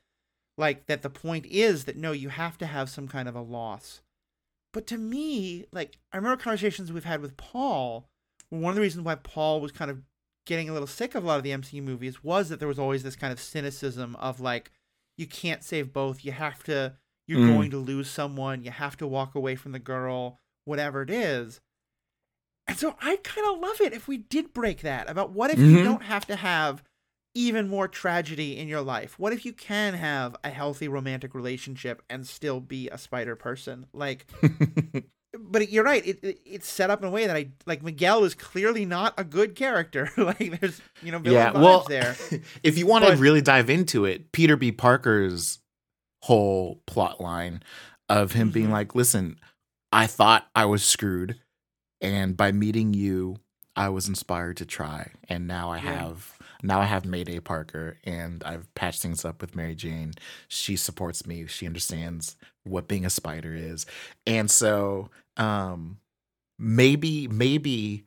like 0.58 0.88
that 0.88 1.02
the 1.02 1.10
point 1.10 1.46
is 1.46 1.86
that 1.86 1.98
no, 1.98 2.12
you 2.12 2.30
have 2.30 2.58
to 2.60 2.66
have 2.66 2.90
some 2.90 3.08
kind 3.08 3.30
of 3.30 3.36
a 3.36 3.42
loss. 3.42 4.02
But 4.74 4.88
to 4.88 4.98
me, 4.98 5.66
like 5.72 5.98
I 6.12 6.18
remember 6.18 6.42
conversations 6.42 6.92
we've 6.92 7.04
had 7.04 7.22
with 7.22 7.38
Paul. 7.38 8.08
One 8.50 8.72
of 8.72 8.76
the 8.76 8.82
reasons 8.82 9.06
why 9.06 9.16
Paul 9.16 9.62
was 9.62 9.72
kind 9.72 9.90
of 9.90 10.02
getting 10.46 10.68
a 10.68 10.74
little 10.74 10.88
sick 10.88 11.16
of 11.16 11.24
a 11.24 11.28
lot 11.28 11.38
of 11.38 11.44
the 11.44 11.52
MCU 11.52 11.82
movies 11.82 12.24
was 12.24 12.50
that 12.50 12.60
there 12.60 12.68
was 12.68 12.80
always 12.80 13.04
this 13.04 13.16
kind 13.16 13.32
of 13.32 13.40
cynicism 13.40 14.16
of 14.18 14.42
like, 14.42 14.72
you 15.18 15.28
can't 15.28 15.64
save 15.64 15.94
both. 15.94 16.26
You 16.26 16.32
have 16.34 16.64
to. 16.64 16.96
You're 17.28 17.40
Mm. 17.40 17.54
going 17.54 17.72
to 17.72 17.78
lose 17.78 18.10
someone. 18.10 18.64
You 18.64 18.72
have 18.72 18.98
to 18.98 19.08
walk 19.08 19.36
away 19.36 19.56
from 19.56 19.72
the 19.72 19.80
girl. 19.80 20.40
Whatever 20.66 21.02
it 21.02 21.10
is. 21.10 21.60
And 22.68 22.78
so 22.78 22.96
I 23.02 23.18
kind 23.18 23.48
of 23.52 23.60
love 23.60 23.82
it 23.82 23.94
if 23.94 24.08
we 24.08 24.18
did 24.18 24.54
break 24.54 24.82
that 24.82 25.10
about 25.10 25.32
what 25.32 25.52
if 25.52 25.60
you 25.60 25.78
Mhm. 25.78 25.84
don't 25.84 26.04
have 26.04 26.26
to 26.28 26.36
have 26.36 26.84
even 27.34 27.68
more 27.70 27.88
tragedy 27.88 28.58
in 28.58 28.68
your 28.68 28.82
life? 28.82 29.18
What 29.18 29.32
if 29.34 29.46
you 29.46 29.54
can 29.54 29.94
have 29.94 30.36
a 30.44 30.50
healthy 30.50 30.88
romantic 30.90 31.34
relationship 31.34 32.02
and 32.10 32.28
still 32.28 32.60
be 32.60 32.90
a 32.90 32.98
spider 32.98 33.36
person? 33.38 33.88
Like, 33.94 34.26
but 35.40 35.70
you're 35.72 35.84
right. 35.86 36.06
It, 36.06 36.24
it 36.24 36.42
it's 36.46 36.68
set 36.70 36.90
up 36.90 37.02
in 37.02 37.08
a 37.08 37.12
way 37.12 37.28
that 37.28 37.36
I 37.36 37.52
like. 37.66 37.84
Miguel 37.84 38.24
is 38.26 38.36
clearly 38.36 38.86
not 38.86 39.14
a 39.18 39.24
good 39.24 39.56
character. 39.56 40.12
like, 40.18 40.60
there's 40.60 40.82
you 41.02 41.12
know 41.12 41.22
yeah, 41.24 41.52
well, 41.52 41.86
there. 41.88 42.16
if 42.64 42.78
you 42.78 42.86
want 42.86 43.06
to 43.06 43.16
really 43.16 43.42
dive 43.42 43.70
into 43.70 44.06
it, 44.06 44.32
Peter 44.34 44.58
B. 44.58 44.72
Parker's 44.72 45.60
whole 46.22 46.82
plot 46.88 47.20
line 47.22 47.64
of 48.10 48.32
him 48.34 48.52
being 48.52 48.68
Mhm. 48.68 48.72
like, 48.72 48.96
"Listen, 48.96 49.40
I 49.92 50.08
thought 50.08 50.50
I 50.56 50.66
was 50.66 50.84
screwed, 50.84 51.40
and 52.02 52.36
by 52.38 52.52
meeting 52.52 52.94
you, 52.94 53.38
I 53.76 53.90
was 53.90 54.08
inspired 54.08 54.58
to 54.58 54.66
try, 54.66 55.12
and 55.30 55.48
now 55.48 55.70
I 55.72 55.78
Yeah. 55.78 56.00
have." 56.00 56.38
Now 56.64 56.80
I 56.82 56.86
have 56.86 57.06
Mayday 57.06 57.40
Parker, 57.40 57.98
and 58.04 58.44
I've 58.44 58.72
patched 58.76 59.02
things 59.02 59.26
up 59.26 59.42
with 59.42 59.56
Mary 59.56 59.74
Jane. 59.76 60.14
She 60.48 60.76
supports 60.76 61.26
me. 61.26 61.48
She 61.48 61.66
understands 61.66 62.36
what 62.64 62.88
being 62.88 63.06
a 63.06 63.10
spider 63.10 63.56
is, 63.56 63.86
and 64.28 64.52
so 64.52 65.10
um, 65.38 66.00
maybe 66.60 67.28
maybe 67.28 68.06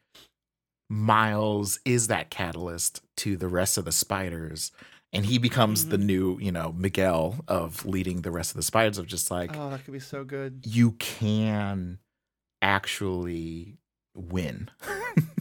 Miles 0.91 1.81
is 1.85 2.09
that 2.09 2.31
catalyst 2.31 3.01
to 3.17 3.37
the 3.37 3.49
rest 3.49 3.79
of 3.79 3.87
the 3.87 3.93
spiders, 3.93 4.71
and 5.15 5.25
he 5.25 5.39
becomes 5.39 5.87
the 5.87 5.97
Mhm. 5.97 6.03
new, 6.05 6.39
you 6.41 6.53
know, 6.53 6.73
Miguel 6.73 7.37
of 7.49 7.85
leading 7.87 8.23
the 8.23 8.31
rest 8.31 8.51
of 8.51 8.57
the 8.57 8.63
spiders. 8.63 8.99
Of 8.99 9.07
just 9.07 9.31
like 9.31 9.57
oh, 9.57 9.71
that 9.71 9.85
could 9.85 9.93
be 9.95 10.01
so 10.01 10.25
good. 10.25 10.63
you 10.67 10.93
can 10.93 11.99
actually 12.63 13.79
win. 14.15 14.71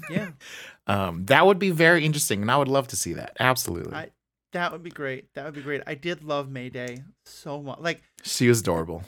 Yeah, 0.09 0.31
um, 0.87 1.25
that 1.25 1.45
would 1.45 1.59
be 1.59 1.69
very 1.71 2.05
interesting, 2.05 2.41
and 2.41 2.51
I 2.51 2.57
would 2.57 2.67
love 2.67 2.87
to 2.89 2.95
see 2.95 3.13
that. 3.13 3.35
Absolutely, 3.39 3.93
I- 3.93 4.11
that 4.51 4.71
would 4.71 4.83
be 4.83 4.91
great. 4.91 5.33
That 5.33 5.45
would 5.45 5.55
be 5.55 5.61
great. 5.61 5.81
I 5.87 5.95
did 5.95 6.23
love 6.23 6.49
Mayday 6.49 7.03
so 7.25 7.61
much. 7.61 7.79
Like, 7.79 8.03
she 8.21 8.47
was 8.47 8.59
adorable. 8.59 9.03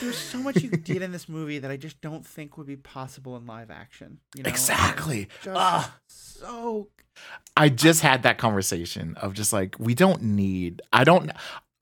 there's 0.00 0.18
so 0.18 0.38
much 0.38 0.56
you 0.60 0.70
did 0.70 1.02
in 1.02 1.12
this 1.12 1.28
movie 1.28 1.58
that 1.60 1.70
I 1.70 1.76
just 1.76 2.00
don't 2.00 2.26
think 2.26 2.58
would 2.58 2.66
be 2.66 2.76
possible 2.76 3.36
in 3.36 3.46
live 3.46 3.70
action. 3.70 4.18
You 4.34 4.42
know, 4.42 4.48
Exactly. 4.50 5.28
Just 5.42 5.56
Ah. 5.56 5.98
so 6.08 6.88
I 7.56 7.68
just 7.68 8.02
had 8.02 8.22
that 8.22 8.38
conversation 8.38 9.16
of 9.16 9.34
just 9.34 9.52
like 9.52 9.76
we 9.78 9.94
don't 9.94 10.22
need. 10.22 10.82
I 10.92 11.04
don't 11.04 11.32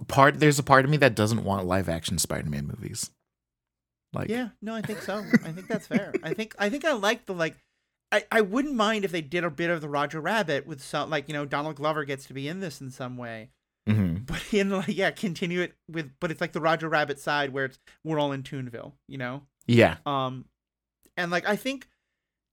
part. 0.08 0.40
There's 0.40 0.58
a 0.58 0.62
part 0.62 0.84
of 0.84 0.90
me 0.90 0.96
that 0.98 1.14
doesn't 1.14 1.44
want 1.44 1.66
live 1.66 1.88
action 1.88 2.18
Spider-Man 2.18 2.66
movies. 2.66 3.10
Like 4.12 4.28
yeah. 4.30 4.48
No, 4.62 4.74
I 4.74 4.82
think 4.82 5.02
so. 5.02 5.18
I 5.44 5.52
think 5.52 5.68
that's 5.68 5.86
fair. 5.86 6.12
I 6.22 6.32
think 6.32 6.54
I 6.58 6.70
think 6.70 6.84
I 6.84 6.92
like 6.92 7.26
the 7.26 7.34
like. 7.34 7.56
I, 8.12 8.24
I 8.30 8.40
wouldn't 8.40 8.74
mind 8.74 9.04
if 9.04 9.10
they 9.10 9.20
did 9.20 9.42
a 9.42 9.50
bit 9.50 9.68
of 9.68 9.80
the 9.80 9.88
Roger 9.88 10.20
Rabbit 10.20 10.64
with 10.64 10.80
some 10.80 11.10
like 11.10 11.28
you 11.28 11.34
know 11.34 11.44
Donald 11.44 11.74
Glover 11.76 12.04
gets 12.04 12.24
to 12.26 12.34
be 12.34 12.46
in 12.46 12.60
this 12.60 12.80
in 12.80 12.90
some 12.90 13.16
way, 13.16 13.50
mhm. 13.88 14.24
but 14.24 14.40
in 14.54 14.70
like 14.70 14.96
yeah 14.96 15.10
continue 15.10 15.60
it 15.60 15.74
with 15.90 16.12
but 16.20 16.30
it's 16.30 16.40
like 16.40 16.52
the 16.52 16.60
Roger 16.60 16.88
Rabbit 16.88 17.18
side 17.18 17.52
where 17.52 17.64
it's 17.66 17.78
we're 18.04 18.20
all 18.20 18.32
in 18.32 18.44
Toonville, 18.44 18.92
you 19.08 19.18
know. 19.18 19.42
yeah, 19.66 19.96
Um, 20.06 20.44
And 21.16 21.32
like 21.32 21.48
I 21.48 21.56
think 21.56 21.88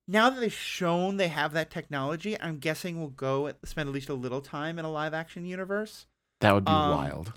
now 0.07 0.29
that 0.29 0.39
they've 0.39 0.51
shown 0.53 1.17
they 1.17 1.29
have 1.29 1.53
that 1.53 1.69
technology, 1.71 2.39
I'm 2.41 2.59
guessing 2.59 2.99
we'll 2.99 3.07
go 3.09 3.51
spend 3.65 3.87
at 3.89 3.93
least 3.93 4.09
a 4.09 4.13
little 4.13 4.41
time 4.41 4.77
in 4.79 4.85
a 4.85 4.91
live 4.91 5.13
action 5.13 5.45
universe. 5.45 6.07
That 6.41 6.53
would 6.53 6.65
be 6.65 6.71
Um, 6.71 6.89
wild. 6.91 7.33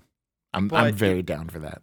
I'm 0.53 0.73
I'm 0.75 0.89
it- 0.89 0.95
very 0.95 1.23
down 1.23 1.49
for 1.49 1.59
that. 1.61 1.83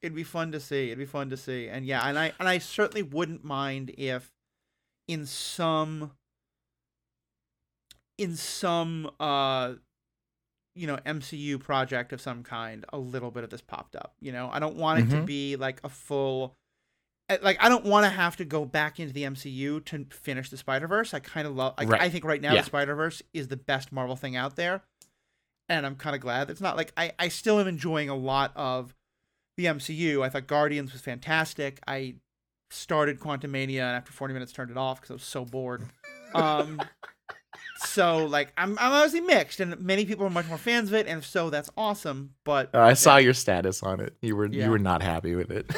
It'd 0.00 0.16
be 0.16 0.24
fun 0.24 0.50
to 0.52 0.58
see. 0.60 0.86
It'd 0.86 0.98
be 0.98 1.04
fun 1.06 1.30
to 1.30 1.36
see. 1.36 1.68
And 1.68 1.84
yeah, 1.86 2.02
and 2.08 2.18
I 2.18 2.32
and 2.40 2.48
I 2.48 2.58
certainly 2.58 3.02
wouldn't 3.02 3.44
mind 3.44 3.90
if 3.96 4.32
in 5.06 5.26
some 5.26 6.12
in 8.18 8.36
some 8.36 9.10
uh 9.20 9.74
you 10.74 10.86
know 10.86 10.96
MCU 11.04 11.58
project 11.60 12.12
of 12.12 12.20
some 12.20 12.42
kind 12.42 12.84
a 12.92 12.98
little 12.98 13.30
bit 13.30 13.44
of 13.44 13.50
this 13.50 13.60
popped 13.60 13.94
up, 13.94 14.14
you 14.20 14.32
know. 14.32 14.48
I 14.50 14.58
don't 14.58 14.76
want 14.76 15.00
it 15.00 15.10
to 15.10 15.16
Mhm. 15.22 15.26
be 15.26 15.56
like 15.56 15.80
a 15.84 15.88
full 15.88 16.56
like 17.42 17.56
I 17.60 17.68
don't 17.68 17.84
want 17.84 18.04
to 18.04 18.10
have 18.10 18.36
to 18.36 18.44
go 18.44 18.64
back 18.64 18.98
into 19.00 19.12
the 19.12 19.22
MCU 19.24 19.84
to 19.86 20.06
finish 20.10 20.50
the 20.50 20.56
Spider-Verse. 20.56 21.14
I 21.14 21.20
kind 21.20 21.46
of 21.46 21.54
love 21.54 21.74
like 21.78 21.88
Right. 21.88 22.00
I 22.02 22.08
think 22.08 22.24
right 22.24 22.40
now 22.40 22.52
Yeah. 22.52 22.60
the 22.60 22.66
Spider-Verse 22.66 23.22
is 23.32 23.48
the 23.48 23.56
best 23.56 23.92
Marvel 23.92 24.16
thing 24.16 24.36
out 24.36 24.56
there. 24.56 24.82
And 25.68 25.86
I'm 25.86 25.96
kind 25.96 26.14
of 26.16 26.20
glad 26.22 26.50
it's 26.50 26.60
not 26.60 26.76
like 26.76 26.92
I 26.96 27.12
I 27.18 27.28
still 27.28 27.58
am 27.60 27.66
enjoying 27.68 28.08
a 28.08 28.14
lot 28.16 28.52
of 28.56 28.94
the 29.56 29.66
MCU. 29.66 30.22
I 30.24 30.28
thought 30.28 30.46
Guardians 30.46 30.92
was 30.92 31.00
fantastic. 31.02 31.78
I 31.86 32.16
started 32.70 33.20
Quantumania 33.20 33.80
and 33.82 33.96
after 33.96 34.12
40 34.12 34.32
minutes 34.34 34.52
turned 34.52 34.70
it 34.70 34.76
off 34.76 35.00
because 35.00 35.10
I 35.10 35.14
was 35.14 35.24
so 35.24 35.44
bored. 35.44 35.82
Um, 36.34 36.80
so 37.86 38.26
like 38.26 38.52
I'm 38.56 38.78
I'm 38.78 38.92
obviously 38.92 39.20
mixed, 39.20 39.60
and 39.60 39.78
many 39.80 40.04
people 40.04 40.26
are 40.26 40.30
much 40.30 40.46
more 40.48 40.58
fans 40.58 40.88
of 40.90 40.94
it, 40.94 41.06
and 41.06 41.18
if 41.18 41.26
so, 41.26 41.50
that's 41.50 41.70
awesome. 41.76 42.34
But 42.44 42.70
Uh, 42.74 42.80
I 42.80 42.94
saw 42.94 43.16
your 43.16 43.34
status 43.34 43.82
on 43.82 44.00
it. 44.00 44.16
You 44.22 44.36
were 44.36 44.46
Yeah. 44.46 44.64
you 44.64 44.70
were 44.70 44.78
not 44.78 45.02
happy 45.02 45.34
with 45.34 45.50
it. 45.50 45.66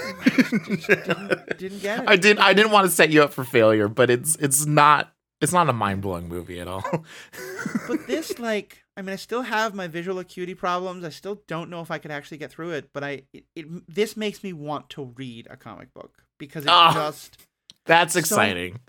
didn't, 0.87 1.59
didn't 1.59 1.83
get 1.83 2.01
it. 2.01 2.09
I 2.09 2.17
did 2.17 2.39
I 2.39 2.53
didn't 2.53 2.73
want 2.73 2.87
to 2.87 2.91
set 2.91 3.11
you 3.11 3.23
up 3.23 3.33
for 3.33 3.45
failure, 3.45 3.89
but 3.89 4.11
it's 4.11 4.37
it's 4.37 4.67
not 4.67 5.13
it's 5.41 5.53
not 5.53 5.69
a 5.69 5.73
mind 5.73 6.03
blowing 6.03 6.29
movie 6.29 6.61
at 6.61 6.69
all. 6.69 6.85
but 7.89 8.07
this 8.07 8.39
like 8.39 8.85
I 8.97 9.03
mean 9.03 9.13
I 9.13 9.17
still 9.17 9.43
have 9.43 9.75
my 9.75 9.87
visual 9.89 10.19
acuity 10.19 10.55
problems. 10.55 11.05
I 11.05 11.11
still 11.11 11.43
don't 11.47 11.71
know 11.71 11.81
if 11.81 11.91
I 11.91 11.99
could 11.99 12.11
actually 12.11 12.39
get 12.39 12.51
through 12.51 12.71
it, 12.71 12.91
but 12.93 13.03
I 13.05 13.23
it, 13.33 13.45
it 13.55 13.67
this 13.93 14.17
makes 14.17 14.43
me 14.43 14.53
want 14.53 14.91
to 14.91 15.13
read 15.17 15.47
a 15.51 15.57
comic 15.57 15.93
book 15.95 16.23
because 16.39 16.65
it's 16.65 16.71
Ah. 16.73 16.93
just 16.95 17.39
That's 17.87 18.15
So- 18.15 18.21
exciting. 18.21 18.81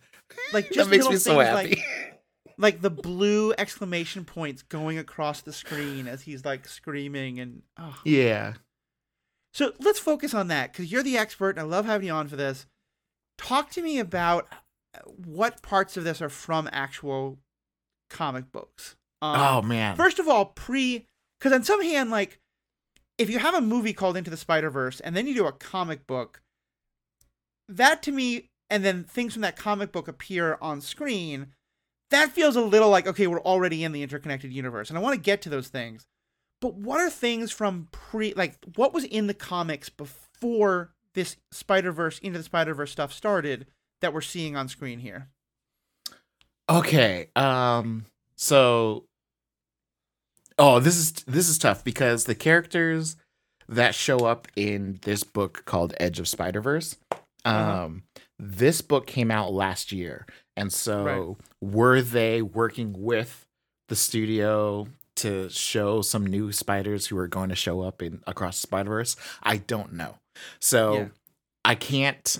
like 0.53 0.71
just 0.71 0.89
that 0.89 0.95
makes 0.97 1.07
me 1.09 1.17
so 1.17 1.39
happy. 1.39 1.69
like 1.69 1.79
like 2.57 2.81
the 2.81 2.89
blue 2.89 3.53
exclamation 3.57 4.25
points 4.25 4.61
going 4.61 4.97
across 4.97 5.41
the 5.41 5.53
screen 5.53 6.07
as 6.07 6.23
he's 6.23 6.45
like 6.45 6.67
screaming 6.67 7.39
and 7.39 7.61
oh. 7.77 7.99
yeah. 8.03 8.53
So 9.53 9.71
let's 9.79 9.99
focus 9.99 10.33
on 10.33 10.47
that 10.49 10.71
because 10.71 10.91
you're 10.91 11.03
the 11.03 11.17
expert 11.17 11.51
and 11.51 11.59
I 11.59 11.63
love 11.63 11.85
having 11.85 12.07
you 12.07 12.13
on 12.13 12.27
for 12.27 12.35
this. 12.35 12.65
Talk 13.37 13.69
to 13.71 13.81
me 13.81 13.99
about 13.99 14.47
uh, 14.93 14.99
what 15.07 15.61
parts 15.61 15.97
of 15.97 16.03
this 16.03 16.21
are 16.21 16.29
from 16.29 16.69
actual 16.71 17.39
comic 18.09 18.51
books. 18.51 18.95
Um, 19.21 19.39
oh 19.39 19.61
man. 19.61 19.95
First 19.95 20.19
of 20.19 20.27
all, 20.27 20.45
pre, 20.45 21.07
because 21.39 21.53
on 21.53 21.63
some 21.63 21.81
hand, 21.81 22.11
like, 22.11 22.39
if 23.17 23.29
you 23.29 23.39
have 23.39 23.53
a 23.53 23.61
movie 23.61 23.93
called 23.93 24.17
Into 24.17 24.29
the 24.29 24.37
Spider 24.37 24.69
Verse 24.69 24.99
and 24.99 25.15
then 25.15 25.27
you 25.27 25.33
do 25.33 25.47
a 25.47 25.53
comic 25.53 26.05
book, 26.05 26.41
that 27.69 28.03
to 28.03 28.11
me, 28.11 28.49
and 28.69 28.83
then 28.83 29.03
things 29.03 29.33
from 29.33 29.41
that 29.43 29.55
comic 29.55 29.91
book 29.91 30.07
appear 30.07 30.57
on 30.61 30.81
screen, 30.81 31.47
that 32.15 32.31
feels 32.31 32.55
a 32.55 32.61
little 32.61 32.89
like, 32.89 33.07
okay, 33.07 33.27
we're 33.27 33.41
already 33.41 33.83
in 33.83 33.91
the 33.91 34.01
interconnected 34.03 34.51
universe. 34.51 34.89
And 34.89 34.97
I 34.97 35.01
want 35.01 35.15
to 35.15 35.21
get 35.21 35.41
to 35.43 35.49
those 35.49 35.67
things. 35.67 36.07
But 36.61 36.75
what 36.75 36.99
are 36.99 37.09
things 37.09 37.51
from 37.51 37.89
pre, 37.91 38.33
like, 38.33 38.55
what 38.75 38.93
was 38.93 39.03
in 39.03 39.27
the 39.27 39.33
comics 39.33 39.89
before 39.89 40.93
this 41.13 41.37
Spider 41.51 41.91
Verse, 41.91 42.17
Into 42.19 42.39
the 42.39 42.43
Spider 42.43 42.73
Verse 42.73 42.91
stuff 42.91 43.13
started 43.13 43.67
that 44.01 44.13
we're 44.13 44.21
seeing 44.21 44.55
on 44.55 44.67
screen 44.67 44.99
here? 44.99 45.29
Okay. 46.69 47.29
Um 47.35 48.05
so 48.35 49.05
Oh, 50.57 50.79
this 50.79 50.95
is 50.95 51.11
this 51.27 51.49
is 51.49 51.57
tough 51.57 51.83
because 51.83 52.25
the 52.25 52.35
characters 52.35 53.17
that 53.67 53.93
show 53.93 54.19
up 54.19 54.47
in 54.55 54.99
this 55.03 55.23
book 55.23 55.63
called 55.65 55.93
Edge 55.99 56.19
of 56.19 56.27
Spider-Verse 56.27 56.97
um 57.11 57.19
Uh-huh. 57.45 58.14
This 58.39 58.81
book 58.81 59.07
came 59.07 59.31
out 59.31 59.53
last 59.53 59.91
year. 59.91 60.25
And 60.57 60.71
so 60.71 61.03
Right. 61.03 61.37
were 61.61 62.01
they 62.01 62.41
working 62.41 62.93
with 62.97 63.45
the 63.89 63.95
studio 63.95 64.87
to 65.17 65.49
show 65.49 66.01
some 66.01 66.25
new 66.25 66.51
spiders 66.51 67.07
who 67.07 67.17
are 67.17 67.27
going 67.27 67.49
to 67.49 67.55
show 67.55 67.81
up 67.81 68.01
in 68.01 68.21
across 68.27 68.57
Spider-Verse? 68.57 69.15
I 69.43 69.57
don't 69.57 69.93
know. 69.93 70.17
So 70.59 70.93
Yeah. 70.93 71.07
I 71.63 71.75
can't 71.75 72.39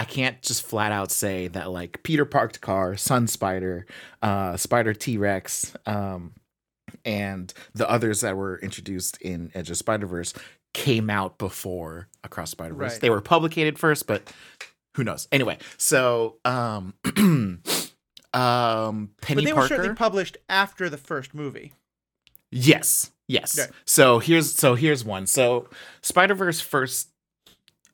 I 0.00 0.04
can't 0.04 0.40
just 0.42 0.62
flat 0.62 0.92
out 0.92 1.10
say 1.10 1.48
that 1.48 1.72
like 1.72 2.04
Peter 2.04 2.24
Parked 2.24 2.60
Car, 2.60 2.96
Sun 2.96 3.26
Spider, 3.26 3.84
uh, 4.22 4.56
Spider 4.56 4.94
T 4.94 5.18
Rex, 5.18 5.74
um, 5.86 6.34
and 7.04 7.52
the 7.74 7.90
others 7.90 8.20
that 8.20 8.36
were 8.36 8.58
introduced 8.60 9.20
in 9.20 9.50
Edge 9.54 9.70
of 9.70 9.76
Spider 9.76 10.06
Verse 10.06 10.32
came 10.72 11.10
out 11.10 11.36
before 11.36 12.06
Across 12.22 12.52
Spider 12.52 12.74
Verse. 12.74 12.92
Right. 12.92 13.00
They 13.00 13.10
were 13.10 13.20
publicated 13.20 13.76
first, 13.76 14.06
but 14.06 14.32
who 14.98 15.04
knows? 15.04 15.28
Anyway, 15.30 15.58
so 15.76 16.38
um, 16.44 16.92
um, 18.34 19.10
Penny 19.20 19.42
but 19.42 19.44
they 19.44 19.52
were 19.52 19.60
Parker. 19.60 19.68
certainly 19.68 19.94
published 19.94 20.36
after 20.48 20.90
the 20.90 20.96
first 20.98 21.34
movie. 21.34 21.72
Yes. 22.50 23.12
Yes. 23.28 23.56
Okay. 23.56 23.70
So 23.84 24.18
here's 24.18 24.52
so 24.52 24.74
here's 24.74 25.04
one. 25.04 25.28
So 25.28 25.68
Spider 26.02 26.34
Verse 26.34 26.60
first 26.60 27.10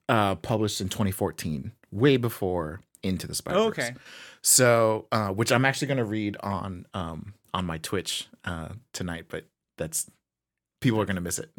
uh 0.09 0.37
published 0.37 0.81
in 0.81 0.89
2014, 0.89 1.73
way 1.93 2.17
before 2.17 2.81
Into 3.03 3.27
the 3.27 3.35
Spider 3.35 3.59
Verse. 3.59 3.69
okay. 3.69 3.95
So 4.41 5.07
uh 5.13 5.29
which 5.29 5.53
I'm 5.53 5.67
actually 5.67 5.89
gonna 5.89 6.05
read 6.07 6.39
on 6.41 6.87
um 6.95 7.35
on 7.53 7.67
my 7.67 7.77
Twitch 7.79 8.29
uh 8.47 8.71
tonight, 8.95 9.27
but 9.29 9.45
that's 9.77 10.11
people 10.81 11.01
are 11.03 11.05
gonna 11.05 11.21
miss 11.21 11.39
it. 11.39 11.51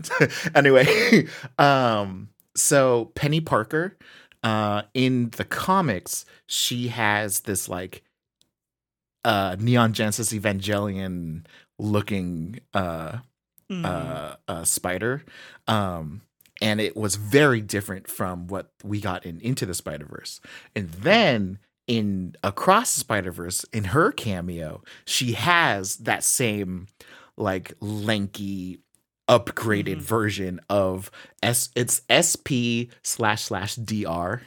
anyway, 0.56 1.28
um 1.60 2.30
so 2.56 3.12
Penny 3.16 3.42
Parker, 3.42 3.98
uh 4.46 4.84
in 4.94 5.32
the 5.32 5.44
comics, 5.44 6.24
she 6.48 6.88
has 6.88 7.42
this 7.42 7.68
like 7.68 8.04
uh 9.26 9.58
Neon 9.60 9.92
Genesis 9.92 10.32
Evangelion 10.32 11.46
looking 11.78 12.62
uh 12.74 13.18
uh 14.48 14.64
spider. 14.64 15.24
Um 15.68 16.22
and 16.62 16.80
it 16.80 16.96
was 16.96 17.16
very 17.16 17.62
different 17.62 18.08
from 18.10 18.48
what 18.48 18.72
we 18.84 19.02
got 19.02 19.26
in 19.26 19.40
into 19.42 19.66
the 19.66 19.74
spider 19.74 20.06
verse 20.06 20.40
and 20.76 20.90
then 20.92 21.60
in 21.88 22.36
across 22.44 22.94
the 22.94 23.00
spider 23.02 23.32
verse 23.32 23.66
in 23.74 23.86
her 23.86 24.12
cameo 24.12 24.82
she 25.06 25.34
has 25.34 25.98
that 25.98 26.24
same 26.24 26.88
like 27.38 27.74
lanky 27.82 28.80
upgraded 29.28 29.98
Mhm. 29.98 30.02
version 30.02 30.60
of 30.70 31.10
s 31.42 31.70
it's 31.76 32.02
sp 32.10 32.90
slash 33.02 33.44
slash 33.44 33.76
dr 33.76 34.42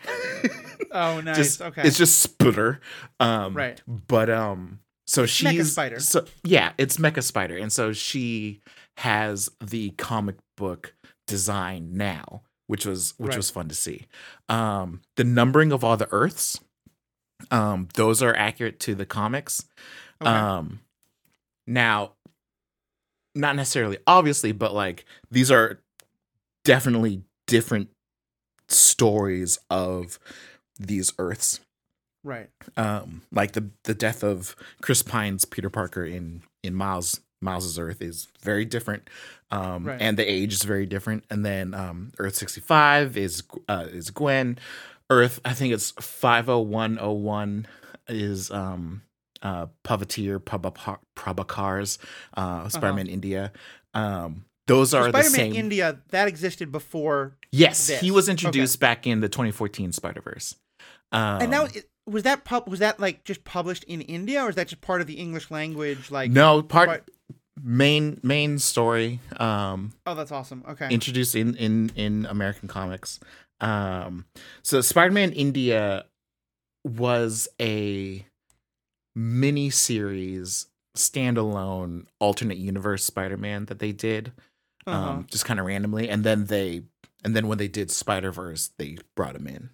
oh, 0.92 1.20
nice. 1.24 1.36
just 1.36 1.60
okay. 1.62 1.82
it's 1.84 1.98
just 1.98 2.18
sputter 2.18 2.80
um 3.18 3.54
right. 3.54 3.82
but 3.86 4.30
um 4.30 4.78
so 5.06 5.24
Mecha 5.24 5.28
she's 5.28 5.72
Spider. 5.72 5.98
so 6.00 6.24
yeah 6.44 6.72
it's 6.78 6.96
mecha 6.96 7.22
spider 7.24 7.56
and 7.56 7.72
so 7.72 7.92
she 7.92 8.60
has 8.98 9.48
the 9.64 9.90
comic 9.90 10.36
book 10.56 10.94
design 11.26 11.90
now 11.94 12.42
which 12.68 12.86
was 12.86 13.14
which 13.18 13.30
Right. 13.30 13.36
was 13.36 13.50
fun 13.50 13.68
to 13.68 13.74
see 13.74 14.06
um 14.48 15.00
the 15.16 15.24
numbering 15.24 15.72
of 15.72 15.82
all 15.82 15.96
the 15.96 16.08
earths 16.12 16.60
um 17.50 17.88
those 17.94 18.22
are 18.22 18.34
accurate 18.36 18.78
to 18.80 18.94
the 18.94 19.06
comics 19.06 19.64
Okay. 20.22 20.30
um 20.30 20.80
now 21.66 22.12
not 23.38 23.56
necessarily 23.56 23.98
obviously 24.06 24.52
but 24.52 24.74
like 24.74 25.04
these 25.30 25.50
are 25.50 25.80
definitely 26.64 27.22
different 27.46 27.88
stories 28.68 29.58
of 29.70 30.18
these 30.78 31.12
earths 31.18 31.60
right. 32.22 32.50
um 32.76 33.22
like 33.32 33.52
the 33.52 33.70
the 33.84 33.94
death 33.94 34.22
of 34.22 34.54
chris 34.82 35.02
pine's 35.02 35.44
peter 35.44 35.70
parker 35.70 36.04
in 36.04 36.42
in 36.62 36.74
miles 36.74 37.20
miles's 37.40 37.78
earth 37.78 38.02
is 38.02 38.28
very 38.42 38.64
different 38.64 39.08
um 39.50 39.84
Right. 39.84 40.00
and 40.00 40.16
the 40.18 40.30
age 40.30 40.52
is 40.52 40.64
very 40.64 40.86
different 40.86 41.24
and 41.30 41.44
then 41.46 41.72
um 41.72 42.12
earth 42.18 42.34
65 42.34 43.16
is 43.16 43.42
uh 43.68 43.86
is 43.88 44.10
gwen 44.10 44.58
earth 45.08 45.40
i 45.44 45.54
think 45.54 45.72
it's 45.72 45.92
50101 45.92 47.66
is 48.08 48.50
um 48.50 49.02
uh 49.42 49.66
Prabhakar- 49.84 50.98
prabhakar's 51.16 51.98
uh 52.36 52.68
spider-man 52.68 53.06
india 53.06 53.52
um 53.94 54.44
those 54.66 54.90
So 54.90 54.98
are 54.98 55.04
the 55.10 55.22
Spider-Man 55.22 55.30
same 55.32 55.54
India 55.54 55.98
that 56.10 56.28
existed 56.28 56.70
before, 56.70 57.38
yes 57.52 57.86
this. 57.86 58.00
he 58.00 58.10
was 58.10 58.26
Okay. 58.26 58.32
introduced 58.32 58.78
back 58.80 59.06
in 59.06 59.20
the 59.20 59.28
2014 59.28 59.92
spider-verse 59.92 60.56
um, 61.12 61.40
and 61.42 61.50
now 61.50 61.64
it- 61.64 61.88
was 62.06 62.22
that 62.24 62.44
pub 62.44 62.68
was 62.68 62.80
that 62.80 62.98
like 63.00 63.24
just 63.24 63.44
published 63.44 63.84
in 63.84 64.00
India, 64.02 64.42
or 64.42 64.48
is 64.50 64.56
that 64.56 64.68
just 64.68 64.80
part 64.80 65.00
of 65.02 65.06
the 65.06 65.14
English 65.14 65.50
language? 65.50 66.10
Like, 66.10 66.30
no 66.30 66.62
part 66.62 66.88
part- 66.88 67.10
main 67.62 68.18
main 68.22 68.58
story 68.58 69.20
um 69.38 69.92
oh, 70.06 70.14
that's 70.14 70.32
awesome. 70.32 70.64
Okay, 70.68 70.88
introduced 70.90 71.34
in 71.34 71.54
in 71.56 71.90
in 71.96 72.24
american 72.26 72.66
comics 72.68 73.20
um 73.60 74.24
so 74.62 74.80
spider-man 74.80 75.32
india 75.32 76.04
was 76.84 77.48
a 77.60 78.24
mini 79.20 79.68
series 79.68 80.66
standalone 80.96 82.06
alternate 82.20 82.56
universe 82.58 83.04
Spider-Man 83.04 83.64
that 83.66 83.78
they 83.80 83.90
did 83.92 84.32
Uh-huh. 84.86 85.10
um, 85.10 85.26
just 85.30 85.44
kind 85.44 85.58
of 85.60 85.66
randomly, 85.66 86.08
and 86.08 86.22
then 86.24 86.46
they 86.46 86.82
and 87.24 87.34
then 87.34 87.48
when 87.48 87.58
they 87.58 87.66
did 87.68 87.90
Spider 87.90 88.30
Verse, 88.30 88.70
they 88.78 88.96
brought 89.16 89.34
him 89.36 89.46
in. 89.48 89.70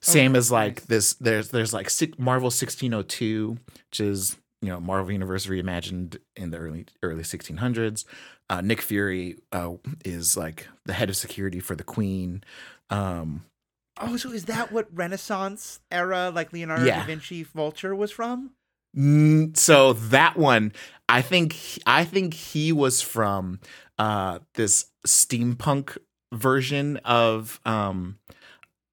Same 0.00 0.32
Okay, 0.32 0.38
as 0.38 0.50
like 0.52 0.76
nice. 0.80 0.84
this. 0.86 1.14
There's 1.14 1.48
there's 1.50 1.72
like 1.72 1.90
Marvel 2.18 2.46
1602, 2.50 3.56
which 3.90 4.00
is 4.00 4.36
you 4.62 4.68
know 4.68 4.80
Marvel 4.80 5.12
Universe 5.12 5.46
reimagined 5.46 6.18
in 6.34 6.50
the 6.50 6.58
early 6.58 6.86
early 7.02 7.22
1600s. 7.22 8.04
Uh, 8.50 8.60
Nick 8.60 8.80
Fury 8.82 9.38
uh, 9.52 9.72
is 10.04 10.36
like 10.36 10.66
the 10.84 10.92
head 10.92 11.08
of 11.08 11.16
security 11.16 11.60
for 11.60 11.74
the 11.76 11.82
Queen. 11.84 12.44
Um, 12.90 13.44
oh, 14.00 14.16
so 14.16 14.30
is 14.32 14.44
that 14.44 14.70
what 14.70 14.86
Renaissance 14.92 15.80
era, 15.90 16.30
like 16.34 16.52
Leonardo 16.52 16.84
Yeah. 16.84 17.00
da 17.00 17.06
Vinci 17.06 17.42
Vulture, 17.42 17.94
was 17.94 18.10
from? 18.10 18.50
Mm, 18.96 19.56
so 19.56 19.92
that 19.92 20.36
one 20.38 20.72
i 21.08 21.20
think 21.20 21.54
i 21.86 22.02
think 22.04 22.32
he 22.32 22.72
was 22.72 23.02
from 23.02 23.60
uh 23.98 24.38
this 24.54 24.86
steampunk 25.06 25.98
version 26.32 26.96
of 27.04 27.60
um 27.66 28.18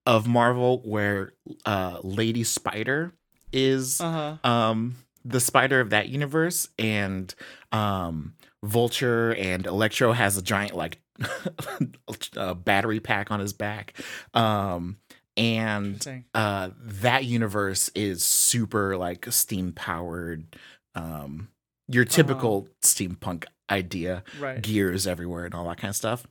of 0.05 0.27
marvel 0.27 0.81
where 0.83 1.33
uh 1.65 1.99
lady 2.03 2.43
spider 2.43 3.13
is 3.53 4.01
Uh 4.01 4.37
huh. 4.43 4.49
um 4.49 4.95
the 5.23 5.39
spider 5.39 5.79
of 5.79 5.91
that 5.91 6.09
universe 6.09 6.67
and 6.77 7.33
um 7.71 8.33
vulture 8.61 9.33
and 9.35 9.65
electro 9.65 10.11
has 10.11 10.35
a 10.37 10.41
giant 10.41 10.75
like 10.75 10.99
uh, 12.37 12.53
battery 12.55 12.99
pack 12.99 13.31
on 13.31 13.39
his 13.39 13.53
back 13.53 13.93
um 14.33 14.97
and 15.37 15.95
uh 16.33 16.69
that 16.79 17.25
universe 17.25 17.89
is 17.95 18.23
super 18.23 18.95
like 18.97 19.25
steam 19.31 19.71
powered 19.71 20.55
um 20.95 21.47
your 21.87 22.05
typical 22.05 22.67
steampunk 22.81 23.45
idea 23.69 24.23
Right. 24.39 24.61
gears 24.61 25.07
everywhere 25.07 25.45
and 25.45 25.53
all 25.55 25.67
that 25.69 25.77
kind 25.77 25.89
of 25.89 25.95
stuff 25.95 26.27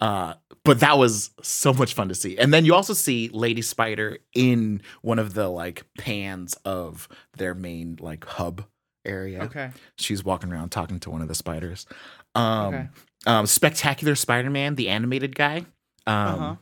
uh 0.00 0.34
but 0.64 0.80
that 0.80 0.98
was 0.98 1.30
so 1.42 1.72
much 1.74 1.94
fun 1.94 2.08
to 2.08 2.14
see 2.14 2.38
and 2.38 2.54
then 2.54 2.64
you 2.64 2.74
also 2.74 2.94
see 2.94 3.28
lady 3.32 3.60
spider 3.62 4.18
in 4.34 4.80
one 5.02 5.18
of 5.18 5.34
the 5.34 5.48
like 5.48 5.84
pans 5.98 6.54
of 6.64 7.08
their 7.36 7.54
main 7.54 7.96
like 8.00 8.24
hub 8.24 8.64
area 9.04 9.42
Okay. 9.44 9.70
she's 9.98 10.24
walking 10.24 10.50
around 10.52 10.70
talking 10.70 10.98
to 11.00 11.10
one 11.10 11.20
of 11.22 11.28
the 11.28 11.34
spiders 11.34 11.86
um 12.34 12.74
Okay. 12.74 12.88
um 13.26 13.46
spectacular 13.46 14.14
spider-man 14.14 14.74
the 14.76 14.88
animated 14.88 15.34
guy 15.34 15.58
um 16.06 16.40
Uh-huh. 16.42 16.54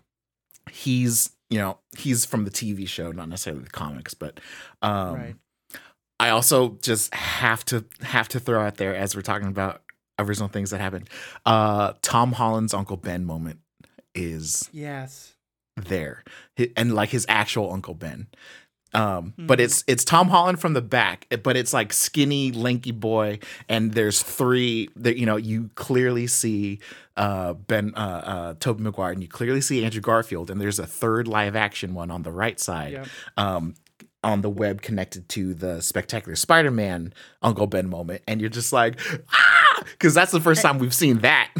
he's 0.70 1.30
you 1.50 1.58
know 1.58 1.78
he's 1.96 2.24
from 2.24 2.44
the 2.44 2.50
tv 2.50 2.86
show 2.88 3.12
not 3.12 3.28
necessarily 3.28 3.62
the 3.64 3.70
comics 3.70 4.14
but 4.14 4.40
um 4.82 5.14
right. 5.14 5.34
i 6.18 6.28
also 6.30 6.78
just 6.82 7.12
have 7.14 7.64
to 7.64 7.84
have 8.02 8.28
to 8.28 8.40
throw 8.40 8.64
out 8.64 8.76
there 8.76 8.94
as 8.94 9.14
we're 9.14 9.22
talking 9.22 9.48
about 9.48 9.82
original 10.18 10.48
things 10.48 10.70
that 10.70 10.80
happened 10.80 11.08
uh 11.46 11.92
tom 12.02 12.32
holland's 12.32 12.72
uncle 12.74 12.96
ben 12.96 13.24
moment 13.24 13.58
is 14.14 14.68
Yes. 14.72 15.34
there 15.76 16.22
and 16.76 16.94
like 16.94 17.10
his 17.10 17.26
actual 17.28 17.72
uncle 17.72 17.94
ben 17.94 18.28
um 18.94 19.32
but 19.36 19.58
Mhm. 19.58 19.62
it's 19.64 19.84
it's 19.86 20.04
tom 20.04 20.28
holland 20.28 20.60
from 20.60 20.72
the 20.74 20.82
back 20.82 21.26
eh, 21.30 21.36
but 21.36 21.56
it's 21.56 21.72
like 21.72 21.92
skinny 21.92 22.52
lanky 22.52 22.92
boy 22.92 23.38
and 23.68 23.92
there's 23.92 24.22
three 24.22 24.88
that 24.96 25.18
you 25.18 25.26
know 25.26 25.36
you 25.36 25.70
clearly 25.74 26.26
see 26.26 26.78
uh 27.16 27.52
ben 27.54 27.92
uh 27.96 27.98
uh 27.98 28.54
tobey 28.60 28.82
maguire 28.82 29.12
and 29.12 29.22
you 29.22 29.28
clearly 29.28 29.60
see 29.60 29.84
andrew 29.84 30.00
garfield 30.00 30.50
and 30.50 30.60
there's 30.60 30.78
a 30.78 30.86
third 30.86 31.26
live 31.28 31.54
action 31.56 31.94
one 31.94 32.10
on 32.10 32.22
the 32.22 32.32
right 32.32 32.58
side 32.60 32.92
Yep. 32.92 33.06
um 33.36 33.74
on 34.22 34.40
the 34.40 34.48
web 34.48 34.80
connected 34.80 35.28
to 35.28 35.52
the 35.52 35.82
spectacular 35.82 36.34
spider-man 36.34 37.12
uncle 37.42 37.66
ben 37.66 37.88
moment 37.90 38.22
and 38.26 38.40
you're 38.40 38.48
just 38.48 38.72
like 38.72 38.98
ah 39.32 39.63
because 39.92 40.14
that's 40.14 40.32
the 40.32 40.40
first 40.40 40.62
time 40.62 40.78
we've 40.78 40.94
seen 40.94 41.18
that 41.18 41.50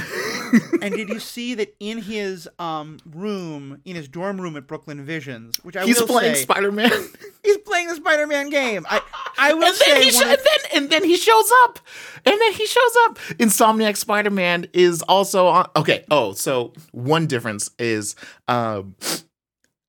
and 0.82 0.94
did 0.94 1.08
you 1.08 1.18
see 1.34 1.54
that 1.54 1.74
in 1.80 1.98
his 1.98 2.48
um 2.58 2.98
room, 3.06 3.80
in 3.84 3.96
his 3.96 4.08
dorm 4.08 4.40
room 4.40 4.56
at 4.56 4.66
Brooklyn 4.66 5.04
Visions, 5.04 5.56
which 5.62 5.76
I 5.76 5.84
he's 5.84 6.00
playing 6.02 6.34
spider-man 6.36 6.90
he's 7.44 7.58
playing 7.58 7.88
the 7.88 7.96
Spider-Man 7.96 8.50
game. 8.50 8.86
I 8.88 9.00
I 9.38 9.54
will 9.54 9.64
and 9.64 9.74
then 9.74 9.74
say 9.74 10.04
he 10.04 10.10
sh- 10.10 10.22
of- 10.22 10.28
and 10.28 10.38
then 10.38 10.70
and 10.74 10.90
then 10.90 11.04
he 11.04 11.16
shows 11.16 11.50
up, 11.64 11.78
and 12.24 12.40
then 12.40 12.52
he 12.52 12.66
shows 12.66 12.92
up. 13.04 13.18
Insomniac 13.38 13.96
Spider 13.96 14.30
Man 14.30 14.66
is 14.72 15.02
also 15.02 15.46
on. 15.46 15.68
Okay, 15.76 16.04
oh, 16.10 16.32
so 16.32 16.72
one 16.92 17.26
difference 17.26 17.70
is 17.78 18.16
um, 18.48 18.94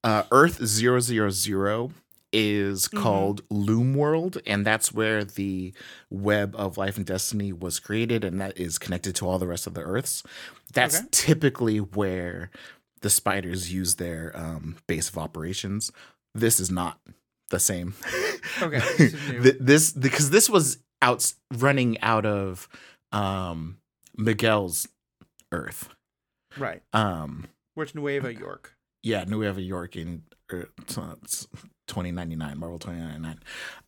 uh, 0.04 0.24
Earth 0.32 0.64
zero 0.66 1.00
zero 1.00 1.30
zero 1.30 1.92
is 2.38 2.88
Mhm. 2.90 3.02
called 3.02 3.42
Loom 3.50 3.94
World, 3.96 4.40
and 4.46 4.66
that's 4.66 4.92
where 4.92 5.24
the 5.24 5.74
web 6.10 6.54
of 6.58 6.78
life 6.78 6.98
and 6.98 7.06
destiny 7.06 7.54
was 7.54 7.80
created, 7.80 8.24
and 8.26 8.42
that 8.42 8.58
is 8.58 8.78
connected 8.78 9.16
to 9.16 9.28
all 9.28 9.40
the 9.40 9.48
rest 9.48 9.66
of 9.68 9.74
the 9.74 9.82
Earths. 9.82 10.22
That's 10.74 10.98
Okay. 10.98 11.08
typically 11.12 11.78
where 11.80 12.52
the 13.02 13.10
spiders 13.10 13.72
use 13.72 13.96
their 13.96 14.36
um, 14.36 14.78
base 14.88 15.08
of 15.10 15.18
operations. 15.18 15.92
This 16.34 16.60
is 16.60 16.70
not 16.70 17.00
the 17.50 17.60
same. 17.60 17.94
Okay, 18.62 18.80
this 18.98 19.14
is 19.14 19.30
new. 19.30 19.42
Th- 19.44 19.58
this 19.60 19.92
because 19.94 20.30
this 20.32 20.50
was 20.50 20.80
out 21.02 21.34
running 21.54 22.00
out 22.02 22.26
of 22.26 22.68
um, 23.12 23.78
Miguel's 24.18 24.88
Earth. 25.52 25.88
right, 26.58 26.82
Um, 26.92 27.48
Which 27.76 27.96
Nueva 27.96 28.34
York? 28.34 28.76
yeah, 29.04 29.24
Nueva 29.26 29.62
York 29.62 29.96
in 29.96 30.24
it's 30.52 31.48
2099, 31.88 32.58
Marvel 32.58 32.80
2099. 32.80 33.40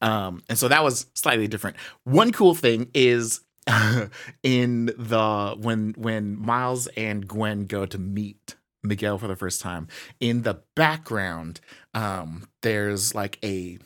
Um, 0.01 0.43
and 0.49 0.57
so 0.57 0.67
that 0.67 0.83
was 0.83 1.07
slightly 1.13 1.47
different. 1.47 1.77
One 2.03 2.31
cool 2.31 2.55
thing 2.55 2.89
is 2.93 3.41
in 4.43 4.85
the 4.97 5.55
when 5.59 5.93
when 5.97 6.37
Miles 6.39 6.87
and 6.97 7.27
Gwen 7.27 7.65
go 7.65 7.85
to 7.85 7.97
meet 7.97 8.55
Miguel 8.83 9.17
for 9.17 9.27
the 9.27 9.35
first 9.35 9.61
time, 9.61 9.87
in 10.19 10.43
the 10.43 10.61
background, 10.75 11.59
um, 11.93 12.47
there's 12.61 13.13
like 13.13 13.39
a 13.43 13.77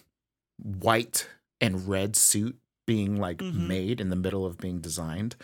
white 0.62 1.28
and 1.59 1.88
red 1.88 2.16
suit 2.16 2.57
being 2.86 3.18
like 3.18 3.38
Mhm. 3.38 3.68
made 3.68 4.01
in 4.01 4.09
the 4.09 4.16
middle 4.16 4.45
of 4.45 4.57
being 4.57 4.80
designed. 4.80 5.36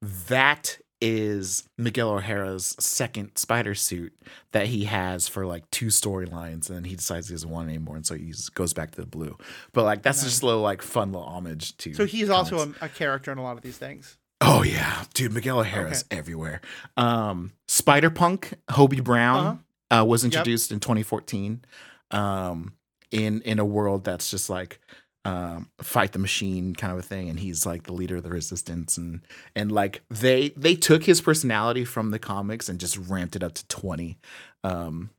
That 0.00 0.78
is 1.00 1.68
Miguel 1.76 2.10
O'Hara's 2.10 2.74
second 2.80 3.36
spider 3.36 3.74
suit 3.74 4.12
that 4.52 4.66
he 4.68 4.84
has 4.84 5.28
for 5.28 5.44
like 5.46 5.70
two 5.70 5.86
storylines, 5.86 6.68
and 6.68 6.76
then 6.76 6.84
he 6.84 6.96
decides 6.96 7.28
he 7.28 7.34
doesn't 7.34 7.50
want 7.50 7.68
it 7.68 7.74
anymore, 7.74 7.96
and 7.96 8.06
so 8.06 8.14
he 8.14 8.32
goes 8.54 8.72
back 8.72 8.92
to 8.92 9.00
the 9.00 9.06
blue. 9.06 9.36
But 9.72 9.84
like 9.84 10.02
that's 10.02 10.18
Nice. 10.22 10.30
just 10.30 10.42
a 10.42 10.46
little 10.46 10.62
like 10.62 10.82
fun 10.82 11.12
little 11.12 11.26
homage 11.28 11.76
to. 11.78 11.94
So 11.94 12.06
he's 12.06 12.30
also 12.30 12.58
a, 12.80 12.84
a 12.86 12.88
character 12.88 13.30
in 13.32 13.38
a 13.38 13.42
lot 13.42 13.56
of 13.56 13.62
these 13.62 13.76
things. 13.78 14.16
oh 14.40 14.62
yeah, 14.62 15.04
dude, 15.14 15.32
Miguel 15.32 15.60
O'Hara's 15.60 16.04
everywhere. 16.10 16.60
Um, 16.96 17.52
Spider 17.68 18.10
Punk, 18.10 18.54
Hobie 18.70 19.02
Brown 19.04 19.64
uh 19.90 20.04
was 20.06 20.24
Yep. 20.24 20.32
introduced 20.32 20.72
in 20.72 20.80
2014. 20.80 21.62
Um, 22.10 22.72
in 23.10 23.40
in 23.42 23.58
a 23.58 23.64
world 23.64 24.04
that's 24.04 24.30
just 24.30 24.50
like 24.50 24.80
um 25.26 25.68
fight 25.80 26.12
the 26.12 26.18
machine 26.18 26.74
kind 26.74 26.92
of 26.92 26.98
a 26.98 27.02
thing 27.02 27.28
and 27.28 27.40
he's 27.40 27.66
like 27.66 27.82
the 27.84 27.92
leader 27.92 28.16
of 28.16 28.22
the 28.22 28.30
resistance 28.30 28.96
and 28.96 29.20
and 29.54 29.72
like 29.72 30.02
they 30.08 30.50
they 30.50 30.74
took 30.74 31.04
his 31.04 31.20
personality 31.20 31.84
from 31.84 32.10
the 32.10 32.18
comics 32.18 32.68
and 32.68 32.78
just 32.78 32.96
ramped 32.96 33.34
it 33.36 33.42
up 33.42 33.52
to 33.54 33.66
20 33.68 34.18
um 34.64 35.10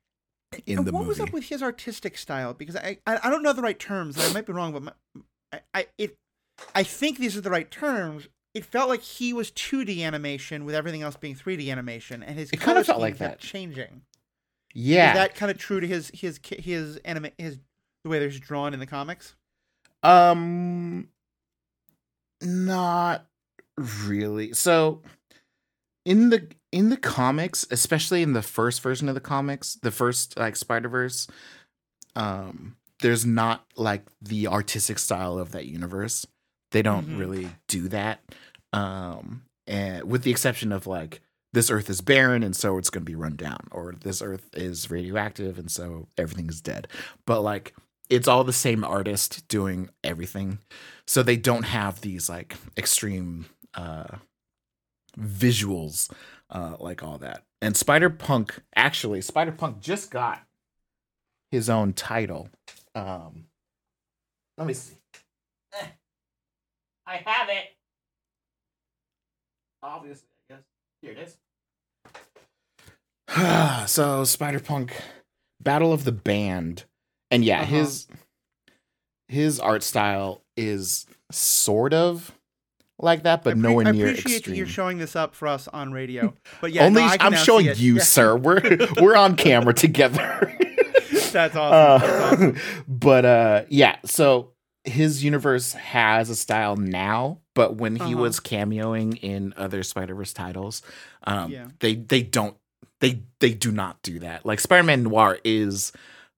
in 0.66 0.78
And 0.78 0.88
the 0.88 0.91
what 0.91 0.99
movie 0.99 1.10
was 1.10 1.20
up 1.20 1.34
with 1.34 1.49
his 1.49 1.62
artistic 1.62 2.18
style? 2.18 2.53
Because 2.53 2.76
I, 2.78 2.97
I 3.05 3.20
I 3.24 3.30
don't 3.30 3.43
know 3.43 3.53
the 3.53 3.62
right 3.62 3.78
terms, 3.78 4.18
I 4.18 4.32
might 4.34 4.45
be 4.45 4.53
wrong, 4.53 4.72
but 4.72 4.84
my, 4.84 4.91
I, 5.51 5.60
I 5.74 5.88
it 5.97 6.16
I 6.74 6.84
think 6.84 7.18
these 7.20 7.36
are 7.38 7.41
the 7.41 7.51
right 7.51 7.70
terms. 7.70 8.28
It 8.53 8.66
felt 8.66 8.89
like 8.89 9.01
he 9.01 9.34
was 9.34 9.51
2D 9.51 10.01
animation 10.03 10.66
with 10.66 10.74
everything 10.74 11.03
else 11.03 11.16
being 11.16 11.36
3D 11.36 11.70
animation, 11.72 12.24
and 12.24 12.39
his 12.39 12.51
It 12.51 12.60
kinda 12.62 12.84
felt 12.84 13.01
like 13.01 13.18
that. 13.20 13.39
changing. 13.39 14.01
yeah 14.74 15.10
Is 15.10 15.14
that 15.16 15.36
kind 15.36 15.51
of 15.51 15.58
true 15.58 15.80
to 15.80 15.88
his 15.88 16.12
his 16.14 16.39
his 16.43 16.97
anime 16.97 17.28
his 17.38 17.60
the 18.03 18.10
way 18.10 18.20
they're 18.20 18.30
drawn 18.30 18.74
in 18.74 18.80
the 18.80 18.88
comics? 18.88 19.36
Um 20.03 21.07
not 22.41 23.25
really. 23.77 24.53
So 24.53 25.01
in 26.05 26.29
the 26.29 26.47
in 26.71 26.89
the 26.89 26.97
comics 26.97 27.65
especially 27.71 28.21
in 28.21 28.33
the 28.33 28.41
first 28.41 28.81
version 28.81 29.07
of 29.09 29.15
the 29.15 29.21
comics 29.21 29.75
the 29.81 29.91
first 29.91 30.37
like 30.37 30.55
spider-verse 30.55 31.27
um 32.15 32.75
there's 32.99 33.25
not 33.25 33.65
like 33.75 34.03
the 34.21 34.47
artistic 34.47 34.97
style 34.99 35.37
of 35.37 35.51
that 35.51 35.65
universe. 35.67 36.25
They 36.71 36.81
don't 36.81 37.07
Mhm. 37.07 37.17
really 37.19 37.49
do 37.67 37.87
that 37.89 38.21
um 38.73 39.43
and 39.67 40.03
with 40.05 40.23
the 40.23 40.31
exception 40.31 40.71
of 40.71 40.87
like 40.87 41.21
this 41.53 41.69
earth 41.71 41.89
is 41.89 42.01
barren 42.01 42.43
and 42.43 42.55
so 42.55 42.77
it's 42.77 42.89
going 42.89 43.03
to 43.03 43.09
be 43.09 43.15
run 43.15 43.35
down 43.35 43.67
or 43.71 43.93
this 44.01 44.21
earth 44.21 44.49
is 44.53 44.91
radioactive 44.91 45.57
and 45.57 45.71
so 45.71 46.07
everything 46.17 46.47
is 46.49 46.61
dead. 46.61 46.87
But 47.25 47.41
like 47.41 47.73
it's 48.10 48.28
all 48.28 48.43
the 48.43 48.53
same 48.53 48.84
artist 48.84 49.47
doing 49.47 49.89
everything 50.03 50.60
so 51.05 51.24
they 51.24 51.38
don't 51.38 51.64
have 51.64 52.01
these 52.01 52.30
like 52.30 52.55
extreme 52.78 53.45
uh 53.74 54.05
visuals 55.20 56.12
uh 56.49 56.76
like 56.80 57.03
all 57.03 57.18
that 57.18 57.43
and 57.62 57.76
spider 57.76 58.10
punk 58.10 58.62
actually 58.76 59.22
spider 59.22 59.51
punk 59.51 59.80
just 59.80 60.12
got 60.12 60.43
his 61.51 61.70
own 61.70 61.93
title 61.93 62.49
um 62.95 63.45
Let 64.58 64.68
me 64.68 64.74
see. 64.74 64.95
Eh. 65.80 65.86
I 67.05 67.16
have 67.26 67.49
it. 67.49 67.66
Obviously, 69.84 70.28
I 70.49 70.55
guess. 70.55 70.64
Here 71.01 71.12
it 71.12 71.20
is. 73.86 73.89
so 73.91 74.24
Spider 74.24 74.60
Punk, 74.60 74.93
Battle 75.62 75.93
of 75.93 76.03
the 76.05 76.12
Band, 76.12 76.86
and 77.32 77.43
yeah, 77.45 77.61
Uh-huh. 77.61 77.75
his 77.75 78.07
his 79.28 79.59
art 79.59 79.84
style 79.84 80.41
is 80.55 81.05
sort 81.32 81.93
of 81.93 82.32
like 82.99 83.23
that, 83.23 83.43
but 83.43 83.51
I 83.51 83.53
pre- 83.53 83.61
nowhere 83.61 83.88
I 83.88 83.91
near 83.91 84.05
appreciate 84.07 84.23
that 84.32 84.36
extreme. 84.38 84.55
you're 84.55 84.65
showing 84.67 84.97
this 84.97 85.15
up 85.15 85.36
for 85.36 85.47
us 85.47 85.67
on 85.67 85.91
radio. 85.91 86.34
But 86.61 86.71
yeah, 86.73 86.86
Only 86.86 87.01
no, 87.01 87.07
I 87.07 87.17
I'm 87.19 87.36
showing 87.36 87.67
you, 87.75 87.99
sir. 87.99 88.36
We're 88.36 88.61
we're 89.01 89.15
on 89.15 89.36
camera 89.36 89.73
together. 89.73 90.57
That's 91.32 91.55
awesome. 91.55 92.07
That's 92.07 92.13
Uh, 92.13 92.36
awesome. 92.36 92.57
but 92.88 93.25
uh 93.25 93.63
yeah, 93.69 93.97
so 94.05 94.53
his 94.86 95.21
universe 95.23 95.73
has 95.73 96.30
a 96.30 96.36
style 96.36 96.78
now, 96.78 97.39
but 97.53 97.75
when 97.75 97.97
he 97.97 98.13
Uh-huh. 98.13 98.21
was 98.23 98.39
cameoing 98.39 99.19
in 99.21 99.53
other 99.57 99.84
Spider-Verse 99.84 100.32
titles, 100.34 100.82
um 101.23 101.51
Yeah. 101.51 101.67
they 101.80 101.95
they 101.95 102.21
don't 102.23 102.55
they 103.01 103.21
they 103.41 103.53
do 103.53 103.71
not 103.71 104.01
do 104.01 104.19
that. 104.19 104.45
Like 104.45 104.59
Spider-Man 104.61 105.03
Noir 105.03 105.38
is 105.43 105.91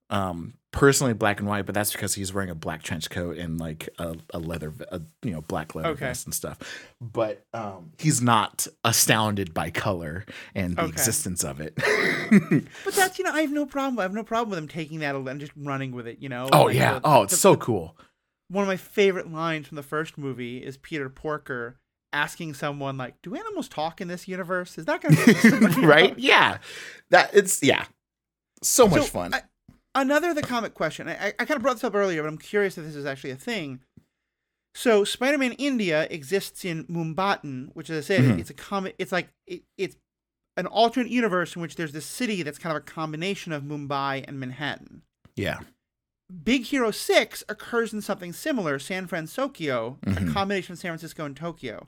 um 0.09 0.53
personally 0.71 1.13
black 1.13 1.39
and 1.39 1.47
white, 1.49 1.65
but 1.65 1.73
that's 1.73 1.91
because 1.91 2.13
he's 2.13 2.31
wearing 2.31 2.49
a 2.51 2.55
black 2.55 2.83
trench 2.83 3.09
coat 3.09 3.37
and 3.37 3.59
like 3.59 3.89
a, 3.97 4.15
a 4.33 4.39
leather 4.39 4.71
a, 4.91 5.01
you 5.23 5.31
know 5.31 5.41
black 5.41 5.73
leather 5.75 5.89
Okay. 5.89 6.05
vest 6.05 6.25
and 6.25 6.33
stuff. 6.33 6.57
But 7.01 7.45
um 7.53 7.91
he's 7.97 8.21
not 8.21 8.67
astounded 8.83 9.53
by 9.53 9.69
color 9.71 10.25
and 10.55 10.75
the 10.75 10.81
Okay. 10.83 10.91
existence 10.91 11.43
of 11.43 11.59
it. 11.61 11.73
But 12.85 12.93
that's 12.93 13.17
you 13.17 13.25
know 13.25 13.31
I 13.31 13.41
have 13.41 13.51
no 13.51 13.65
problem. 13.65 13.97
I 13.99 14.03
have 14.03 14.13
no 14.13 14.23
problem 14.23 14.51
with 14.51 14.59
him 14.59 14.67
taking 14.67 14.99
that 14.99 15.15
and 15.15 15.39
just 15.39 15.51
running 15.55 15.91
with 15.91 16.05
it. 16.07 16.19
You 16.19 16.29
know. 16.29 16.47
oh 16.53 16.65
Like, 16.65 16.75
yeah. 16.75 16.99
the- 16.99 17.01
oh, 17.03 17.23
it's 17.23 17.33
the- 17.33 17.37
so 17.39 17.55
cool. 17.55 17.97
One 18.49 18.63
of 18.63 18.67
my 18.67 18.77
favorite 18.77 19.31
lines 19.31 19.67
from 19.67 19.75
the 19.75 19.83
first 19.83 20.17
movie 20.17 20.57
is 20.57 20.77
Peter 20.77 21.09
Porker 21.09 21.79
asking 22.13 22.55
someone 22.55 22.97
like, 22.97 23.21
"Do 23.21 23.35
animals 23.35 23.67
talk 23.69 24.01
in 24.01 24.07
this 24.07 24.27
universe? 24.27 24.77
Is 24.79 24.85
that 24.85 25.01
going 25.01 25.15
to 25.15 25.75
be 25.81 25.85
right? 25.85 26.17
Yeah. 26.17 26.57
That 27.11 27.29
it's 27.33 27.61
yeah. 27.63 27.85
So 28.63 28.87
much 28.87 29.01
So, 29.03 29.07
fun. 29.07 29.33
I- 29.33 29.43
another 29.95 30.33
the 30.33 30.41
comic 30.41 30.73
question. 30.73 31.07
I, 31.07 31.27
I 31.39 31.45
kind 31.45 31.51
of 31.57 31.61
brought 31.61 31.73
this 31.75 31.83
up 31.83 31.95
earlier, 31.95 32.21
but 32.23 32.27
I'm 32.29 32.37
curious 32.37 32.77
if 32.77 32.85
this 32.85 32.95
is 32.95 33.05
actually 33.05 33.31
a 33.31 33.35
thing. 33.35 33.79
So 34.75 35.03
Spider-Man 35.03 35.53
India 35.53 36.07
exists 36.09 36.63
in 36.63 36.85
Mumbattan, 36.85 37.69
which, 37.73 37.89
as 37.89 38.05
I 38.05 38.07
said, 38.07 38.21
Mhm. 38.23 38.39
it's 38.39 38.49
a 38.49 38.53
comic. 38.53 38.95
It's 38.99 39.11
like 39.11 39.29
it, 39.47 39.63
it's 39.77 39.97
an 40.57 40.67
alternate 40.67 41.11
universe 41.11 41.55
in 41.55 41.61
which 41.61 41.75
there's 41.75 41.91
this 41.93 42.05
city 42.05 42.43
that's 42.43 42.57
kind 42.59 42.75
of 42.75 42.81
a 42.83 42.85
combination 42.85 43.51
of 43.51 43.63
Mumbai 43.63 44.23
and 44.27 44.39
Manhattan. 44.39 45.01
yeah. 45.35 45.59
Big 46.43 46.65
Hero 46.65 46.91
6 46.91 47.43
occurs 47.49 47.91
in 47.91 48.01
something 48.03 48.31
similar, 48.33 48.77
San 48.77 49.07
Francisco, 49.07 49.97
Mhm. 50.05 50.29
a 50.29 50.31
combination 50.31 50.73
of 50.73 50.77
San 50.79 50.91
Francisco 50.91 51.25
and 51.25 51.35
Tokyo. 51.35 51.87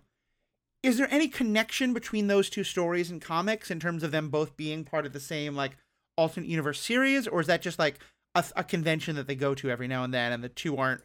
Is 0.82 0.98
there 0.98 1.08
any 1.12 1.28
connection 1.28 1.94
between 1.94 2.26
those 2.26 2.50
two 2.50 2.64
stories 2.64 3.12
and 3.12 3.22
comics 3.22 3.70
in 3.70 3.80
terms 3.80 4.02
of 4.02 4.10
them 4.10 4.30
both 4.30 4.58
being 4.58 4.84
part 4.84 5.06
of 5.06 5.14
the 5.14 5.20
same 5.20 5.56
like 5.56 5.78
alternate 6.22 6.48
universe 6.48 6.80
series, 6.80 7.28
or 7.28 7.42
is 7.42 7.48
that 7.48 7.62
just 7.62 7.80
like 7.80 8.00
a, 8.36 8.44
a 8.56 8.64
convention 8.64 9.16
that 9.16 9.28
they 9.28 9.36
go 9.36 9.54
to 9.56 9.70
every 9.70 9.88
now 9.88 10.04
and 10.04 10.14
then, 10.14 10.32
and 10.32 10.44
the 10.44 10.50
two 10.50 10.78
aren't 10.78 11.02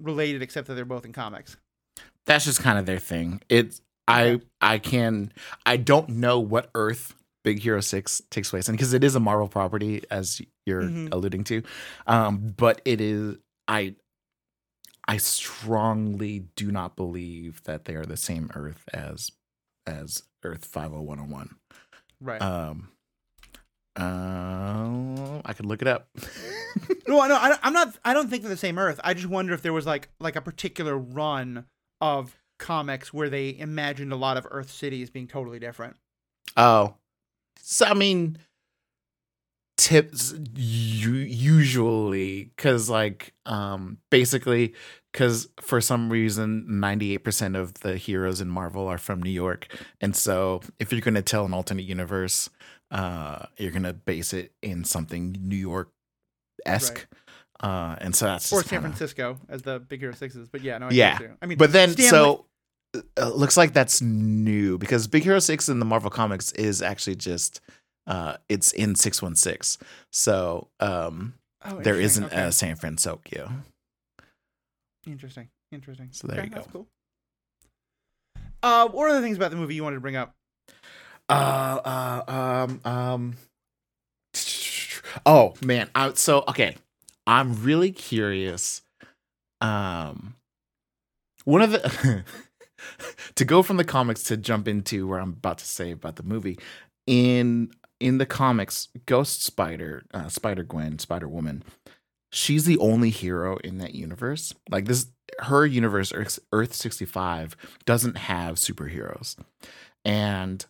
related 0.00 0.42
except 0.42 0.68
that 0.68 0.74
they're 0.74 0.84
both 0.84 1.04
in 1.04 1.12
comics? 1.12 1.56
That's 2.26 2.44
just 2.44 2.60
kind 2.60 2.78
of 2.78 2.86
their 2.86 2.98
thing. 2.98 3.42
It's 3.48 3.80
I 4.08 4.40
I 4.60 4.78
can 4.78 5.32
I 5.66 5.76
don't 5.76 6.08
know 6.10 6.38
what 6.40 6.70
Earth 6.74 7.14
Big 7.44 7.60
Hero 7.60 7.80
6 7.80 8.22
takes 8.30 8.50
place 8.50 8.68
in 8.68 8.74
because 8.76 8.92
it 8.92 9.02
is 9.02 9.16
a 9.16 9.20
Marvel 9.20 9.48
property 9.48 10.02
as 10.10 10.40
you're 10.64 10.82
Mhm. 10.82 11.08
alluding 11.12 11.42
to. 11.44 11.62
Um 12.06 12.54
but 12.56 12.80
it 12.84 13.00
is 13.00 13.36
I 13.66 13.96
I 15.08 15.16
strongly 15.16 16.44
do 16.54 16.70
not 16.70 16.94
believe 16.94 17.62
that 17.64 17.84
they 17.86 17.94
are 17.96 18.04
the 18.06 18.16
same 18.16 18.50
Earth 18.54 18.84
as 18.92 19.30
as 19.86 20.22
Earth 20.44 20.64
50101. 20.64 21.56
Right. 22.20 22.40
Um 22.40 22.91
uh, 23.96 25.40
I 25.44 25.52
could 25.54 25.66
look 25.66 25.82
it 25.82 25.88
up. 25.88 26.08
no, 27.06 27.26
no, 27.26 27.34
I, 27.34 27.56
I'm 27.62 27.72
not. 27.72 27.96
I 28.04 28.14
don't 28.14 28.28
think 28.28 28.42
they're 28.42 28.50
the 28.50 28.56
same 28.56 28.78
Earth. 28.78 29.00
I 29.04 29.14
just 29.14 29.26
wonder 29.28 29.52
if 29.52 29.62
there 29.62 29.72
was 29.72 29.86
like 29.86 30.08
like 30.20 30.36
a 30.36 30.40
particular 30.40 30.96
run 30.96 31.66
of 32.00 32.36
comics 32.58 33.12
where 33.12 33.28
they 33.28 33.56
imagined 33.58 34.12
a 34.12 34.16
lot 34.16 34.36
of 34.36 34.46
Earth 34.50 34.70
cities 34.70 35.10
being 35.10 35.26
totally 35.28 35.58
different. 35.58 35.96
Oh, 36.56 36.96
so 37.60 37.86
I 37.86 37.94
mean, 37.94 38.38
tips 39.76 40.34
u- 40.54 41.12
usually 41.12 42.44
because 42.56 42.88
like 42.88 43.32
um 43.46 43.98
basically 44.10 44.74
because 45.10 45.48
for 45.60 45.80
some 45.80 46.08
reason 46.10 46.66
98% 46.70 47.56
of 47.56 47.74
the 47.80 47.96
heroes 47.96 48.40
in 48.40 48.48
marvel 48.48 48.86
are 48.86 48.98
from 48.98 49.22
new 49.22 49.30
york 49.30 49.66
and 50.00 50.14
so 50.14 50.60
if 50.78 50.92
you're 50.92 51.00
going 51.00 51.14
to 51.14 51.22
tell 51.22 51.46
an 51.46 51.54
alternate 51.54 51.84
universe 51.84 52.50
uh 52.92 53.46
you're 53.56 53.72
going 53.72 53.82
to 53.82 53.92
base 53.92 54.32
it 54.32 54.52
in 54.62 54.84
something 54.84 55.34
new 55.40 55.56
york 55.56 55.90
esque 56.66 57.06
uh 57.60 57.96
and 58.00 58.14
so 58.14 58.26
that's 58.26 58.52
or 58.52 58.62
San 58.62 58.68
kinda- 58.68 58.88
Francisco 58.88 59.38
as 59.48 59.62
the 59.62 59.80
Big 59.80 60.00
Hero 60.00 60.12
Sixes. 60.12 60.48
But 60.48 60.60
yeah, 60.62 60.78
no, 60.78 60.86
I 60.88 60.90
Yeah. 60.90 61.18
I 61.40 61.46
mean, 61.46 61.58
but 61.58 61.72
then 61.72 61.90
Stan 61.92 62.10
so 62.10 62.46
uh, 63.16 63.28
looks 63.28 63.56
like 63.56 63.72
that's 63.72 64.02
new 64.02 64.76
because 64.78 65.06
Big 65.08 65.22
Hero 65.22 65.38
6 65.38 65.68
in 65.68 65.78
the 65.78 65.84
Marvel 65.84 66.10
comics 66.10 66.52
is 66.52 66.82
actually 66.82 67.16
just 67.16 67.60
uh 68.06 68.36
it's 68.48 68.72
in 68.72 68.94
616. 68.94 69.86
So 70.10 70.68
um 70.80 71.34
oh, 71.64 71.80
there 71.80 71.98
isn't 72.00 72.24
okay. 72.24 72.42
a 72.46 72.52
San 72.52 72.76
Francisco. 72.76 73.50
interesting, 75.06 75.48
interesting. 75.70 76.08
So 76.10 76.26
there 76.28 76.44
you 76.44 76.50
That's 76.50 76.66
go. 76.66 76.72
cool. 76.72 76.86
Uh, 78.62 78.88
what 78.88 79.06
are 79.06 79.08
other 79.10 79.22
things 79.22 79.36
about 79.36 79.50
the 79.50 79.56
movie 79.56 79.74
you 79.74 79.82
wanted 79.82 79.96
to 79.96 80.00
bring 80.00 80.16
up? 80.16 80.34
Uh 81.28 81.80
uh 81.84 82.22
um 82.28 82.80
um. 82.84 83.36
Oh 85.26 85.54
man, 85.64 85.90
I, 85.94 86.12
so 86.14 86.44
okay. 86.48 86.76
I'm 87.26 87.62
really 87.62 87.92
curious 87.92 88.82
um 89.60 90.34
one 91.44 91.62
of 91.62 91.70
the 91.70 92.24
to 93.36 93.44
go 93.44 93.62
from 93.62 93.76
the 93.76 93.84
comics 93.84 94.24
to 94.24 94.36
jump 94.36 94.66
into 94.66 95.06
where 95.06 95.20
I'm 95.20 95.30
about 95.30 95.58
to 95.58 95.64
say 95.64 95.92
about 95.92 96.16
the 96.16 96.24
movie 96.24 96.58
in 97.06 97.70
in 98.00 98.18
the 98.18 98.26
comics 98.26 98.88
Ghost 99.06 99.44
Spider 99.44 100.04
uh, 100.12 100.28
Spider 100.28 100.64
Gwen 100.64 100.98
Spider 100.98 101.28
Woman 101.28 101.62
she's 102.32 102.64
the 102.64 102.78
only 102.78 103.10
hero 103.10 103.58
in 103.58 103.78
that 103.78 103.94
universe. 103.94 104.54
Like 104.70 104.86
this 104.86 105.06
her 105.38 105.64
universe 105.64 106.12
Earth, 106.12 106.38
Earth 106.52 106.74
65 106.74 107.56
doesn't 107.84 108.16
have 108.16 108.56
superheroes. 108.56 109.36
And 110.04 110.64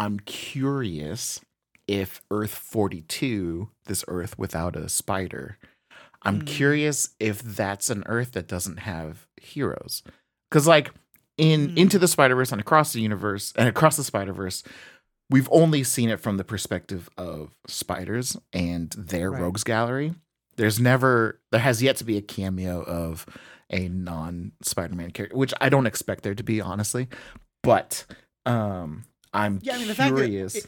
I'm 0.00 0.18
curious 0.20 1.40
if 1.86 2.22
Earth 2.30 2.54
42 2.54 3.68
this 3.86 4.04
Earth 4.08 4.38
without 4.38 4.74
a 4.76 4.88
spider 4.88 5.58
I'm 6.22 6.40
Hmm. 6.40 6.46
curious 6.46 7.10
if 7.18 7.40
that's 7.42 7.88
an 7.90 8.02
Earth 8.06 8.32
that 8.32 8.46
doesn't 8.48 8.78
have 8.80 9.26
heroes 9.40 10.02
because 10.50 10.66
like 10.66 10.90
in 11.38 11.70
Hmm. 11.70 11.78
into 11.78 11.98
the 11.98 12.08
Spider 12.08 12.34
Verse 12.34 12.52
and 12.52 12.60
across 12.60 12.92
the 12.92 13.00
universe 13.00 13.52
and 13.56 13.68
across 13.68 13.96
the 13.96 14.04
Spider 14.04 14.32
Verse, 14.34 14.62
we've 15.30 15.48
only 15.50 15.82
seen 15.84 16.10
it 16.10 16.20
from 16.20 16.36
the 16.36 16.44
perspective 16.44 17.08
of 17.16 17.52
spiders 17.66 18.36
and 18.52 18.90
their 18.98 19.30
Right. 19.30 19.40
rogues 19.42 19.64
gallery. 19.64 20.14
There's 20.56 20.78
never 20.78 21.40
there 21.52 21.60
has 21.60 21.82
yet 21.82 21.96
to 21.98 22.04
be 22.04 22.18
a 22.18 22.22
cameo 22.22 22.82
of 22.82 23.24
a 23.70 23.88
non 23.88 24.52
Spider 24.62 24.94
Man 24.94 25.12
character, 25.12 25.36
which 25.38 25.54
I 25.60 25.68
don't 25.70 25.86
expect 25.86 26.22
there 26.22 26.34
to 26.34 26.42
be 26.44 26.60
honestly, 26.60 27.08
but 27.62 28.04
um 28.44 29.04
I'm 29.32 29.60
Yeah, 29.62 29.74
I 29.74 29.78
mean, 29.78 29.88
the 29.88 29.94
curious. 29.94 30.54
it- 30.56 30.66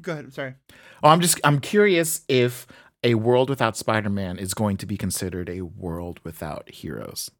Go 0.00 0.12
ahead. 0.12 0.24
I'm 0.24 0.30
sorry. 0.32 0.54
Oh, 1.02 1.08
I'm 1.08 1.20
just 1.20 1.40
I'm 1.44 1.60
curious 1.60 2.22
if 2.28 2.66
a 3.04 3.14
world 3.14 3.48
without 3.48 3.76
Spider-Man 3.76 4.38
is 4.38 4.52
going 4.54 4.76
to 4.78 4.86
be 4.86 4.96
considered 4.96 5.48
a 5.48 5.60
world 5.62 6.20
without 6.24 6.68
heroes. 6.70 7.30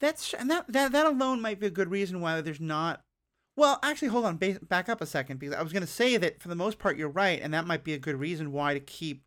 That's 0.00 0.32
and 0.32 0.50
that 0.50 0.72
that 0.72 0.92
that 0.92 1.06
alone 1.06 1.40
might 1.42 1.60
be 1.60 1.66
a 1.66 1.70
good 1.70 1.90
reason 1.90 2.20
why 2.20 2.40
there's 2.40 2.60
not. 2.60 3.02
Well, 3.56 3.78
actually, 3.82 4.08
hold 4.08 4.24
on. 4.24 4.38
Ba- 4.38 4.58
back 4.62 4.88
up 4.88 5.02
a 5.02 5.06
second 5.06 5.38
because 5.38 5.54
I 5.54 5.62
was 5.62 5.72
going 5.72 5.82
to 5.82 5.86
say 5.86 6.16
that 6.16 6.40
for 6.40 6.48
the 6.48 6.54
most 6.54 6.78
part 6.78 6.96
you're 6.96 7.08
right, 7.10 7.40
and 7.42 7.52
that 7.52 7.66
might 7.66 7.84
be 7.84 7.92
a 7.92 7.98
good 7.98 8.16
reason 8.18 8.52
why 8.52 8.72
to 8.74 8.80
keep 8.80 9.22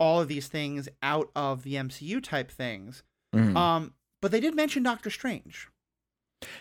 all 0.00 0.20
of 0.22 0.28
these 0.28 0.48
things 0.48 0.88
out 1.02 1.30
of 1.36 1.62
the 1.64 1.74
MCU 1.74 2.22
type 2.22 2.50
things. 2.50 3.02
Mm. 3.34 3.54
Um, 3.56 3.94
but 4.22 4.30
they 4.30 4.40
did 4.40 4.54
mention 4.54 4.82
Doctor 4.82 5.10
Strange. 5.10 5.68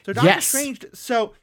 So 0.05 0.11
Doctor 0.11 0.27
Yes. 0.29 0.45
Strange. 0.47 0.85
So, 0.93 1.33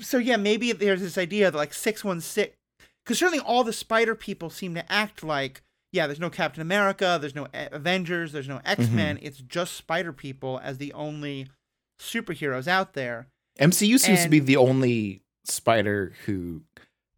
so 0.00 0.18
yeah, 0.18 0.36
maybe 0.36 0.72
there's 0.72 1.00
this 1.00 1.18
idea 1.18 1.50
that 1.50 1.56
like 1.56 1.74
six 1.74 2.04
one 2.04 2.20
six, 2.20 2.56
because 3.04 3.18
certainly 3.18 3.40
all 3.44 3.64
the 3.64 3.72
Spider 3.72 4.14
people 4.14 4.50
seem 4.50 4.74
to 4.74 4.92
act 4.92 5.22
like 5.22 5.62
yeah. 5.92 6.06
There's 6.06 6.20
no 6.20 6.30
Captain 6.30 6.62
America. 6.62 7.18
There's 7.20 7.34
no 7.34 7.48
A- 7.52 7.68
Avengers. 7.72 8.32
There's 8.32 8.48
no 8.48 8.60
X 8.64 8.88
Men. 8.88 9.16
Mm-hmm. 9.16 9.26
It's 9.26 9.38
just 9.38 9.74
Spider 9.74 10.12
people 10.12 10.60
as 10.62 10.78
the 10.78 10.92
only 10.94 11.48
superheroes 12.00 12.66
out 12.66 12.94
there. 12.94 13.28
MCU 13.60 13.98
seems 14.00 14.22
to 14.22 14.30
be 14.30 14.38
the 14.38 14.56
only 14.56 15.20
spider 15.44 16.14
who 16.24 16.62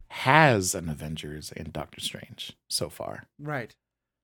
has 0.09 0.75
an 0.75 0.89
Avengers 0.89 1.53
and 1.57 1.73
Doctor 1.73 2.01
Strange 2.01 2.57
so 2.69 2.89
far. 2.89 3.25
Right. 3.39 3.75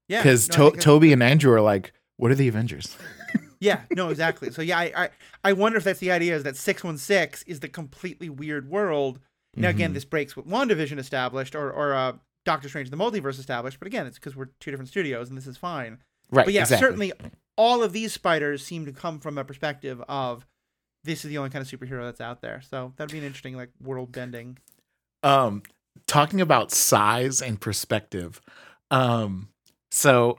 Yeah. 0.09 0.19
Because 0.21 0.49
no, 0.51 0.65
that's- 0.71 0.83
Tobey 0.85 1.13
and 1.13 1.23
Andrew 1.23 1.53
are 1.53 1.61
like, 1.61 1.93
What 2.17 2.31
are 2.33 2.35
the 2.37 2.49
Avengers? 2.49 2.97
Yeah, 3.61 3.83
no, 3.95 4.09
exactly. 4.09 4.51
So 4.51 4.63
yeah, 4.63 4.79
I, 4.79 4.93
I 5.05 5.09
I 5.45 5.53
wonder 5.53 5.77
if 5.79 5.85
that's 5.85 6.01
the 6.01 6.11
idea 6.11 6.35
is 6.35 6.43
that 6.45 6.57
six 6.57 6.83
one 6.83 6.97
six 6.99 7.43
is 7.45 7.61
the 7.61 7.69
completely 7.69 8.29
weird 8.31 8.69
world. 8.71 9.21
Now 9.57 9.69
again, 9.69 9.91
Mhm. 9.91 9.95
this 9.95 10.05
breaks 10.05 10.37
what 10.37 10.49
WandaVision 10.49 10.99
established 10.99 11.55
or 11.55 11.71
or 11.71 11.93
uh, 11.95 12.13
Doctor 12.47 12.69
Strange 12.69 12.89
the 12.91 12.97
Multiverse 12.97 13.39
established, 13.39 13.79
but 13.79 13.87
again, 13.87 14.07
it's 14.07 14.19
because 14.19 14.35
we're 14.35 14.49
two 14.61 14.71
different 14.71 14.89
studios 14.89 15.29
and 15.29 15.37
this 15.37 15.47
is 15.47 15.57
fine. 15.59 15.99
Right. 16.31 16.47
But 16.47 16.55
yeah, 16.55 16.63
exactly. 16.63 16.87
certainly 16.87 17.13
all 17.57 17.83
of 17.83 17.93
these 17.93 18.13
spiders 18.15 18.65
seem 18.65 18.87
to 18.87 18.93
come 18.93 19.19
from 19.21 19.37
a 19.37 19.45
perspective 19.45 20.03
of 20.09 20.47
this 21.05 21.25
is 21.25 21.31
the 21.31 21.37
only 21.39 21.51
kind 21.51 21.61
of 21.63 21.69
superhero 21.69 22.05
that's 22.05 22.21
out 22.21 22.41
there. 22.41 22.63
So 22.63 22.93
that'd 22.97 23.13
be 23.13 23.19
an 23.19 23.25
interesting 23.25 23.57
like 23.57 23.71
world 23.83 24.13
bending. 24.13 24.59
um 25.23 25.63
talking 26.07 26.41
about 26.41 26.71
size 26.71 27.43
and 27.43 27.61
perspective 27.61 28.41
um 28.91 29.49
so 29.91 30.39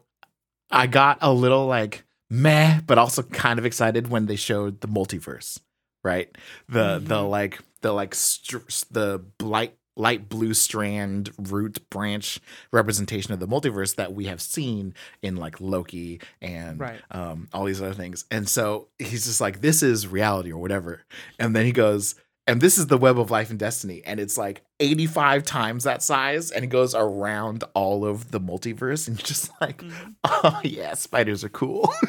i 0.72 0.88
got 0.88 1.17
a 1.22 1.32
little 1.32 1.67
like 1.67 2.03
meh 2.32 2.80
but 2.88 2.98
also 2.98 3.22
kind 3.22 3.60
of 3.60 3.66
excited 3.66 4.08
when 4.10 4.26
they 4.26 4.36
showed 4.38 4.80
the 4.82 4.88
multiverse 4.88 5.60
right 6.04 6.36
the 6.70 6.98
the 7.04 7.16
Mhm. 7.18 7.30
like 7.30 7.60
the 7.82 7.92
like 7.92 8.16
str- 8.16 8.58
the 8.90 9.24
light 9.42 9.76
light 9.98 10.30
blue 10.30 10.54
strand 10.54 11.32
root 11.38 11.88
branch 11.90 12.40
representation 12.72 13.34
of 13.34 13.42
the 13.42 13.48
multiverse 13.48 13.96
that 13.96 14.14
we 14.14 14.26
have 14.28 14.42
seen 14.42 14.94
in 15.22 15.36
like 15.36 15.60
loki 15.60 16.22
and 16.42 16.80
Right. 16.80 17.02
um 17.12 17.50
all 17.54 17.66
these 17.66 17.82
other 17.82 17.94
things 17.94 18.24
and 18.32 18.48
so 18.48 18.88
he's 18.98 19.26
just 19.26 19.42
like 19.42 19.60
this 19.60 19.84
is 19.84 20.08
reality 20.08 20.52
or 20.54 20.62
whatever 20.62 21.02
and 21.38 21.54
then 21.54 21.66
he 21.66 21.74
goes 21.74 22.16
and 22.48 22.60
this 22.60 22.78
is 22.78 22.88
the 22.88 22.98
web 22.98 23.20
of 23.20 23.30
life 23.32 23.50
and 23.50 23.60
destiny 23.60 24.02
and 24.06 24.20
it's 24.20 24.38
like 24.38 24.62
85 24.80 25.44
times 25.44 25.84
that 25.84 26.02
size 26.04 26.52
and 26.52 26.64
it 26.66 26.68
goes 26.68 26.94
around 26.96 27.64
all 27.74 28.06
of 28.06 28.32
the 28.32 28.39
multiverse 28.39 29.08
and 29.08 29.18
you're 29.18 29.26
just 29.28 29.52
like 29.62 29.78
Mhm. 29.80 30.16
oh 30.26 30.60
yeah 30.64 30.94
spiders 30.96 31.44
are 31.44 31.50
cool 31.50 31.92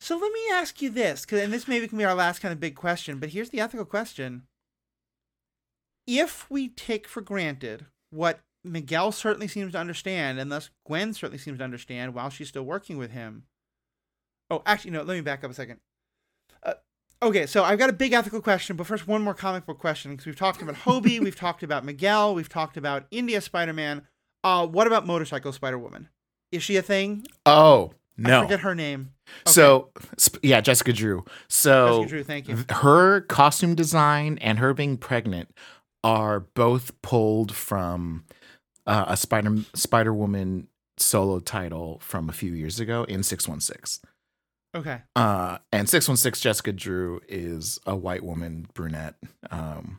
So 0.00 0.16
let 0.16 0.32
me 0.32 0.40
ask 0.52 0.80
you 0.80 0.88
this, 0.90 1.26
'cause- 1.26 1.40
and 1.40 1.52
this 1.52 1.68
maybe 1.68 1.86
can 1.86 1.98
be 1.98 2.04
our 2.04 2.14
last 2.14 2.38
kind 2.38 2.52
of 2.52 2.60
big 2.60 2.74
question, 2.76 3.18
but 3.18 3.30
here's 3.30 3.50
the 3.50 3.60
ethical 3.60 3.84
question. 3.84 4.44
If 6.06 6.48
we 6.50 6.68
take 6.68 7.06
for 7.06 7.20
granted 7.20 7.86
what 8.10 8.40
Miguel 8.64 9.12
certainly 9.12 9.48
seems 9.48 9.72
to 9.72 9.78
understand, 9.78 10.38
and 10.38 10.50
thus 10.50 10.70
Gwen 10.86 11.12
certainly 11.12 11.36
seems 11.38 11.58
to 11.58 11.64
understand 11.64 12.14
while 12.14 12.30
she's 12.30 12.48
still 12.48 12.62
working 12.62 12.96
with 12.96 13.10
him. 13.10 13.44
Oh, 14.50 14.62
actually, 14.64 14.92
no, 14.92 15.02
let 15.02 15.14
me 15.14 15.20
back 15.20 15.44
up 15.44 15.50
a 15.50 15.54
second. 15.54 15.78
Okay, 17.20 17.46
so 17.46 17.64
I've 17.64 17.78
got 17.78 17.90
a 17.90 17.94
big 17.94 18.12
ethical 18.12 18.40
question, 18.40 18.76
but 18.76 18.86
first, 18.86 19.08
one 19.08 19.22
more 19.22 19.34
comic 19.34 19.66
book 19.66 19.78
question, 19.78 20.12
because 20.12 20.26
we've 20.26 20.36
talked 20.36 20.62
about 20.62 20.76
Hobie, 20.76 21.18
we've 21.24 21.36
talked 21.36 21.62
about 21.62 21.84
Miguel, 21.84 22.34
we've 22.34 22.48
talked 22.48 22.76
about 22.76 23.06
India 23.10 23.40
Spider 23.40 23.72
Man. 23.72 24.02
Uh, 24.44 24.66
what 24.66 24.86
about 24.86 25.04
Motorcycle 25.06 25.52
Spider 25.52 25.78
Woman? 25.78 26.08
Is 26.52 26.62
she 26.62 26.76
a 26.76 26.82
thing? 26.82 27.26
oh 27.44 27.92
I 28.24 28.28
no 28.28 28.42
forget 28.42 28.60
her 28.60 28.74
name. 28.74 29.12
Okay. 29.46 29.52
so 29.52 29.90
sp- 30.18 30.40
yeah 30.42 30.60
jessica 30.60 30.92
drew 30.92 31.24
so 31.48 31.98
Jessica 31.98 32.08
Drew, 32.08 32.24
thank 32.24 32.48
you. 32.48 32.64
her 32.70 33.20
costume 33.22 33.74
design 33.74 34.38
and 34.40 34.58
her 34.58 34.72
being 34.72 34.96
pregnant 34.96 35.50
are 36.02 36.40
both 36.40 37.00
pulled 37.02 37.54
from 37.54 38.24
uh, 38.86 39.04
a 39.08 39.16
spider 39.16 39.56
spider 39.74 40.14
woman 40.14 40.66
solo 40.96 41.38
title 41.38 41.98
from 42.00 42.28
a 42.28 42.32
few 42.32 42.52
years 42.54 42.80
ago 42.80 43.04
in 43.04 43.22
616 43.22 44.00
Okay. 44.78 45.00
uh 45.16 45.58
and 45.72 45.88
616 45.88 46.40
jessica 46.42 46.72
drew 46.72 47.20
is 47.28 47.78
a 47.86 47.94
white 47.96 48.22
woman 48.24 48.66
brunette 48.74 49.14
um 49.50 49.98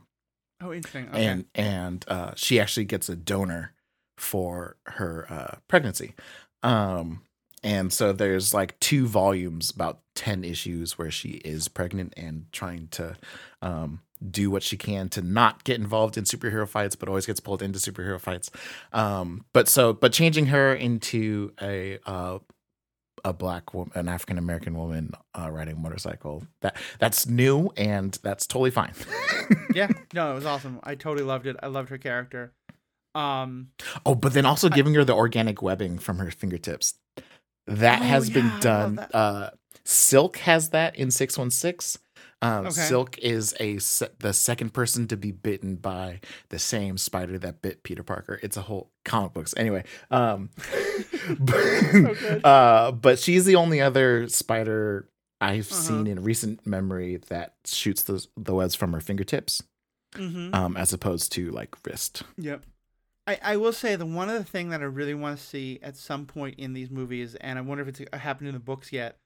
Oh, 0.61 0.73
interesting. 0.73 1.07
Okay. 1.09 1.25
and 1.25 1.45
and 1.55 2.05
uh 2.07 2.31
she 2.35 2.59
actually 2.59 2.85
gets 2.85 3.07
a 3.09 3.15
donor 3.15 3.73
for 4.17 4.75
her 4.87 5.25
uh 5.29 5.55
pregnancy 5.67 6.13
um 6.63 7.21
and 7.63 7.91
so 7.91 8.13
there's 8.13 8.53
like 8.53 8.79
two 8.79 9.05
volumes 9.07 9.69
about 9.69 9.99
10 10.15 10.43
issues 10.45 10.97
where 10.97 11.11
she 11.11 11.29
is 11.45 11.67
pregnant 11.67 12.13
and 12.17 12.45
trying 12.51 12.87
to 12.91 13.15
um 13.61 14.01
do 14.29 14.51
what 14.51 14.63
she 14.63 14.75
can 14.75 15.07
to 15.09 15.21
not 15.21 15.63
get 15.63 15.79
involved 15.79 16.17
in 16.17 16.25
superhero 16.25 16.67
fights 16.67 16.95
but 16.95 17.07
always 17.07 17.25
gets 17.25 17.39
pulled 17.39 17.61
into 17.61 17.79
superhero 17.79 18.19
fights 18.19 18.51
um 18.91 19.45
but 19.53 19.69
so 19.69 19.93
but 19.93 20.11
changing 20.11 20.47
her 20.47 20.73
into 20.73 21.53
a 21.61 21.99
uh 22.05 22.37
a 23.25 23.33
black 23.33 23.73
woman 23.73 23.91
an 23.95 24.07
african 24.07 24.37
american 24.37 24.75
woman 24.77 25.11
uh 25.37 25.49
riding 25.49 25.75
a 25.75 25.79
motorcycle 25.79 26.43
that 26.61 26.75
that's 26.99 27.27
new 27.27 27.69
and 27.77 28.17
that's 28.23 28.45
totally 28.47 28.71
fine 28.71 28.93
yeah, 29.73 29.87
no, 30.13 30.31
it 30.31 30.35
was 30.35 30.45
awesome. 30.45 30.79
I 30.83 30.93
totally 30.93 31.25
loved 31.25 31.47
it. 31.47 31.55
I 31.63 31.67
loved 31.67 31.89
her 31.89 31.97
character. 31.97 32.53
Um, 33.15 33.69
Oh, 34.05 34.13
but 34.13 34.33
then 34.33 34.45
also 34.45 34.69
giving 34.69 34.93
her 34.93 35.03
the 35.03 35.15
organic 35.15 35.61
webbing 35.63 35.97
from 35.97 36.19
her 36.19 36.29
fingertips. 36.29 36.93
That 37.65 38.01
Oh, 38.01 38.05
has 38.05 38.29
yeah, 38.29 38.33
been 38.35 38.59
done. 38.59 38.99
Uh, 38.99 39.49
Silk 39.83 40.37
has 40.37 40.69
that 40.69 40.95
in 40.95 41.09
616. 41.09 41.99
Um, 42.41 42.67
Okay. 42.67 42.81
Silk 42.81 43.17
is 43.19 43.53
a 43.59 43.75
the 44.19 44.31
second 44.33 44.73
person 44.73 45.07
to 45.09 45.17
be 45.17 45.31
bitten 45.31 45.75
by 45.75 46.21
the 46.49 46.59
same 46.59 46.97
spider 46.97 47.37
that 47.39 47.61
bit 47.61 47.83
Peter 47.83 48.03
Parker. 48.03 48.39
It's 48.41 48.55
a 48.55 48.61
whole 48.61 48.91
comic 49.03 49.33
books. 49.33 49.53
Anyway, 49.57 49.83
um, 50.09 50.49
but, 51.39 51.61
good. 51.91 52.45
uh, 52.45 52.91
but 52.93 53.19
she's 53.19 53.45
the 53.45 53.55
only 53.55 53.81
other 53.81 54.27
spider 54.29 55.09
I've 55.41 55.71
Uh-huh. 55.71 55.81
seen 55.81 56.07
in 56.07 56.23
recent 56.23 56.65
memory 56.65 57.17
that 57.27 57.55
shoots 57.65 58.01
the 58.03 58.25
the 58.37 58.53
webs 58.55 58.75
from 58.75 58.93
her 58.93 59.01
fingertips, 59.01 59.61
mhm. 60.13 60.53
um, 60.55 60.77
as 60.77 60.93
opposed 60.93 61.31
to 61.33 61.51
like 61.51 61.75
wrist. 61.85 62.23
Yep. 62.37 62.63
I, 63.27 63.39
I 63.43 63.57
will 63.57 63.73
say 63.73 63.95
the 63.95 64.05
one 64.07 64.27
other 64.29 64.43
thing 64.43 64.69
that 64.69 64.81
I 64.81 64.85
really 64.85 65.13
want 65.13 65.37
to 65.37 65.43
see 65.43 65.79
at 65.83 65.95
some 65.97 66.25
point 66.25 66.57
in 66.57 66.73
these 66.73 66.89
movies, 66.89 67.35
and 67.35 67.59
I 67.59 67.61
wonder 67.61 67.83
if 67.83 67.89
it's 67.99 68.01
uh, 68.11 68.17
happened 68.17 68.47
in 68.47 68.53
the 68.55 68.59
books 68.59 68.91
yet, 68.91 69.17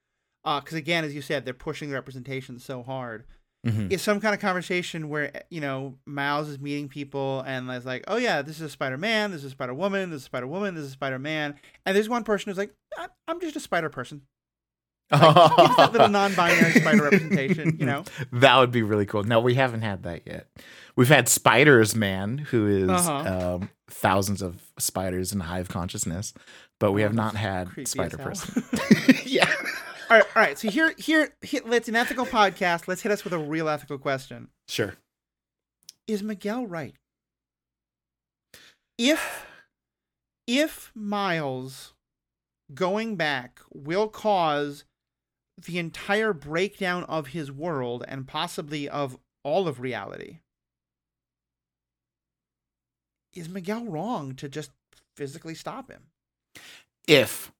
because 0.43 0.73
again, 0.73 1.03
as 1.03 1.13
you 1.15 1.21
said, 1.21 1.45
they're 1.45 1.53
pushing 1.53 1.89
the 1.89 1.95
representation 1.95 2.59
so 2.59 2.83
hard. 2.83 3.25
Mhm. 3.65 3.89
Is 3.93 4.01
some 4.01 4.19
kind 4.19 4.35
of 4.35 4.41
conversation 4.41 5.07
where 5.07 5.31
you 5.49 5.61
know 5.61 5.95
Miles 6.05 6.49
is 6.49 6.59
meeting 6.59 6.89
people 6.89 7.41
and 7.47 7.71
is 7.71 7.85
like, 7.85 8.03
"Oh 8.09 8.17
yeah, 8.17 8.41
this 8.41 8.57
is 8.57 8.61
a 8.63 8.69
Spider 8.69 8.97
Man, 8.97 9.31
this 9.31 9.39
is 9.39 9.45
a 9.45 9.49
Spider 9.51 9.73
Woman, 9.73 10.09
this 10.09 10.17
is 10.17 10.23
a 10.23 10.25
Spider 10.25 10.47
Woman, 10.47 10.75
this 10.75 10.83
is 10.83 10.89
a 10.89 10.93
Spider 10.93 11.17
Man," 11.17 11.55
and 11.85 11.95
there's 11.95 12.09
one 12.09 12.25
person 12.25 12.49
who's 12.49 12.57
like, 12.57 12.73
"I- 12.97 13.07
"I'm 13.29 13.39
just 13.39 13.55
a 13.55 13.61
spider 13.61 13.87
person." 13.89 14.23
Us 15.11 15.21
that 15.77 15.91
little 15.93 16.09
non-binary 16.09 16.71
spider 16.73 17.03
representation, 17.03 17.77
you 17.79 17.85
know? 17.85 18.03
That 18.31 18.57
would 18.57 18.71
be 18.71 18.81
really 18.81 19.05
cool. 19.05 19.23
No, 19.23 19.39
we 19.39 19.53
haven't 19.53 19.81
had 19.83 20.03
that 20.03 20.23
yet. 20.25 20.47
We've 20.95 21.07
had 21.09 21.29
Spiders 21.29 21.95
Man, 21.95 22.37
who 22.39 22.67
is 22.67 22.89
Uh-huh. 22.89 23.55
um, 23.57 23.69
thousands 23.89 24.41
of 24.41 24.61
spiders 24.79 25.31
in 25.31 25.39
hive 25.41 25.69
consciousness, 25.69 26.33
but 26.79 26.91
we 26.93 27.01
Oh, 27.03 27.07
have 27.07 27.13
not 27.13 27.35
had 27.35 27.69
spider 27.87 28.17
person. 28.17 28.63
yeah. 29.25 29.49
All 30.13 30.19
right, 30.19 30.27
all 30.35 30.43
right. 30.43 30.59
So 30.59 30.69
here, 30.69 30.93
here, 30.99 31.33
here, 31.41 31.61
let's 31.65 31.89
an 31.89 31.95
ethical 31.95 32.27
podcast. 32.27 32.87
Let's 32.87 33.01
hit 33.01 33.11
us 33.11 33.23
with 33.23 33.33
a 33.33 33.39
real 33.39 33.67
ethical 33.67 33.97
question. 33.97 34.49
Sure. 34.67 34.93
Is 36.05 36.21
Miguel 36.21 36.67
right? 36.67 36.93
If 38.95 39.47
if 40.45 40.91
Miles 40.93 41.93
going 42.75 43.15
back 43.15 43.59
will 43.73 44.07
cause 44.07 44.83
the 45.57 45.79
entire 45.79 46.31
breakdown 46.31 47.05
of 47.05 47.29
his 47.29 47.51
world 47.51 48.05
and 48.07 48.27
possibly 48.27 48.87
of 48.87 49.17
all 49.43 49.67
of 49.67 49.79
reality, 49.79 50.41
is 53.33 53.49
Miguel 53.49 53.85
wrong 53.85 54.35
to 54.35 54.47
just 54.47 54.69
physically 55.17 55.55
stop 55.55 55.89
him? 55.89 56.03
If, 57.07 57.51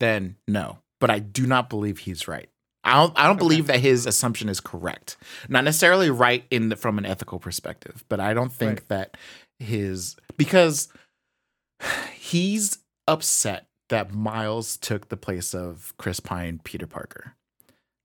then 0.00 0.36
no. 0.46 0.80
But 1.04 1.10
I 1.10 1.18
do 1.18 1.46
not 1.46 1.68
believe 1.68 1.98
he's 1.98 2.26
right. 2.26 2.48
I 2.82 2.94
don't. 2.94 3.12
I 3.18 3.24
don't 3.24 3.32
Okay. 3.36 3.38
believe 3.40 3.66
that 3.66 3.80
his 3.80 4.06
assumption 4.06 4.48
is 4.48 4.58
correct. 4.60 5.16
Not 5.50 5.64
necessarily 5.64 6.08
right 6.10 6.44
in 6.50 6.70
the, 6.70 6.76
from 6.76 6.96
an 6.98 7.04
ethical 7.04 7.38
perspective, 7.38 8.04
but 8.08 8.20
I 8.20 8.32
don't 8.32 8.52
think 8.52 8.80
Right. 8.80 8.88
that 8.88 9.16
his 9.58 10.16
because 10.36 10.88
he's 12.14 12.78
upset 13.06 13.66
that 13.90 14.12
Miles 14.12 14.76
took 14.78 15.08
the 15.08 15.16
place 15.16 15.54
of 15.54 15.92
Chris 15.98 16.20
Pine, 16.20 16.60
Peter 16.64 16.86
Parker. 16.86 17.34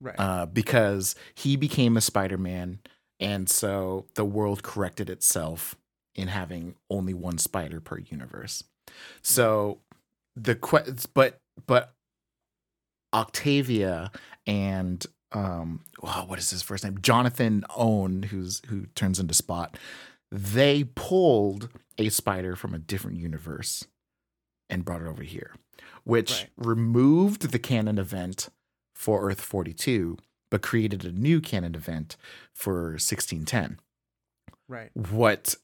Right. 0.02 0.16
uh, 0.18 0.46
because 0.46 1.14
he 1.36 1.58
became 1.58 1.98
a 1.98 2.02
Spider-Man, 2.02 2.80
and 3.20 3.50
so 3.50 4.06
the 4.16 4.24
world 4.24 4.64
corrected 4.64 5.10
itself 5.10 5.76
in 6.16 6.30
having 6.30 6.76
only 6.90 7.14
one 7.14 7.38
spider 7.38 7.82
per 7.82 8.00
universe. 8.00 8.64
So 9.22 9.80
the 10.38 10.56
que- 10.56 10.96
but 11.14 11.40
but 11.68 11.94
Octavia 13.14 14.12
and 14.48 15.06
um 15.32 15.82
wow, 16.02 16.26
what 16.28 16.40
is 16.40 16.50
his 16.50 16.62
first 16.62 16.84
name? 16.84 17.00
Jonathan 17.02 17.64
Ohnn, 17.72 18.26
who's 18.26 18.62
who 18.68 18.88
turns 18.96 19.20
into 19.20 19.34
Spot. 19.34 19.78
They 20.32 20.84
pulled 20.96 21.70
a 21.98 22.10
spider 22.10 22.56
from 22.56 22.74
a 22.74 22.80
different 22.80 23.18
universe 23.18 23.86
and 24.70 24.86
brought 24.86 25.02
it 25.02 25.08
over 25.08 25.24
here, 25.24 25.56
which 26.04 26.32
Right. 26.32 26.50
removed 26.58 27.52
the 27.52 27.60
canon 27.60 27.98
event 27.98 28.50
for 28.94 29.28
Earth 29.28 29.42
42, 29.42 30.18
but 30.52 30.62
created 30.62 31.04
a 31.06 31.12
new 31.12 31.42
canon 31.42 31.74
event 31.76 32.16
for 32.54 32.92
1610. 33.00 33.80
right. 34.68 34.92
What 34.96 35.56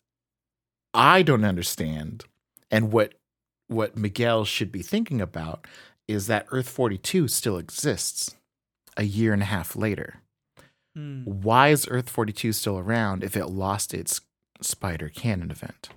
I 0.93 1.21
don't 1.21 1.45
understand 1.45 2.23
and 2.71 2.91
what 2.91 3.13
what 3.67 3.97
Miguel 3.97 4.45
should 4.45 4.71
be 4.71 4.81
thinking 4.81 5.21
about 5.21 5.65
is 6.07 6.27
that 6.27 6.45
Earth 6.51 6.69
42 6.69 7.27
still 7.27 7.57
exists 7.57 8.35
a 8.97 9.03
year 9.03 9.33
and 9.33 9.41
a 9.41 9.45
half 9.45 9.75
later. 9.75 10.21
Hmm. 10.95 11.23
Why 11.23 11.69
is 11.69 11.87
Earth 11.89 12.09
42 12.09 12.53
still 12.53 12.77
around 12.79 13.23
if 13.23 13.35
it 13.35 13.47
lost 13.47 13.93
its 13.93 14.21
Spider 14.61 15.09
Canon 15.09 15.51
event? 15.51 15.89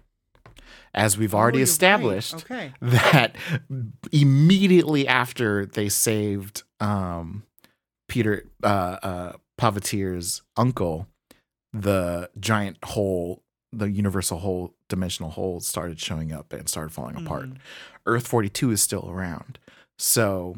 As 0.94 1.16
we've 1.18 1.34
Oh, 1.34 1.38
already 1.38 1.59
right. 1.59 1.62
established, 1.68 2.34
Okay. 2.34 2.72
that 2.80 3.36
immediately 4.12 5.06
after 5.06 5.66
they 5.66 5.88
saved 5.88 6.62
um, 6.80 7.44
Peter 8.09 8.44
uh, 8.62 8.66
uh, 9.02 9.32
Pavitr's 9.56 10.42
uncle, 10.56 11.06
the 11.72 12.30
giant 12.40 12.78
hole, 12.84 13.42
the 13.72 13.90
universal 13.90 14.38
hole, 14.38 14.74
dimensional 14.88 15.30
hole 15.30 15.61
started 15.61 16.00
showing 16.00 16.32
up 16.32 16.52
and 16.52 16.68
started 16.68 16.90
falling 16.92 17.16
apart. 17.16 17.50
Mhm. 17.50 17.56
Earth 18.06 18.26
42 18.26 18.70
is 18.70 18.80
still 18.80 19.09
around. 19.11 19.59
So 19.99 20.57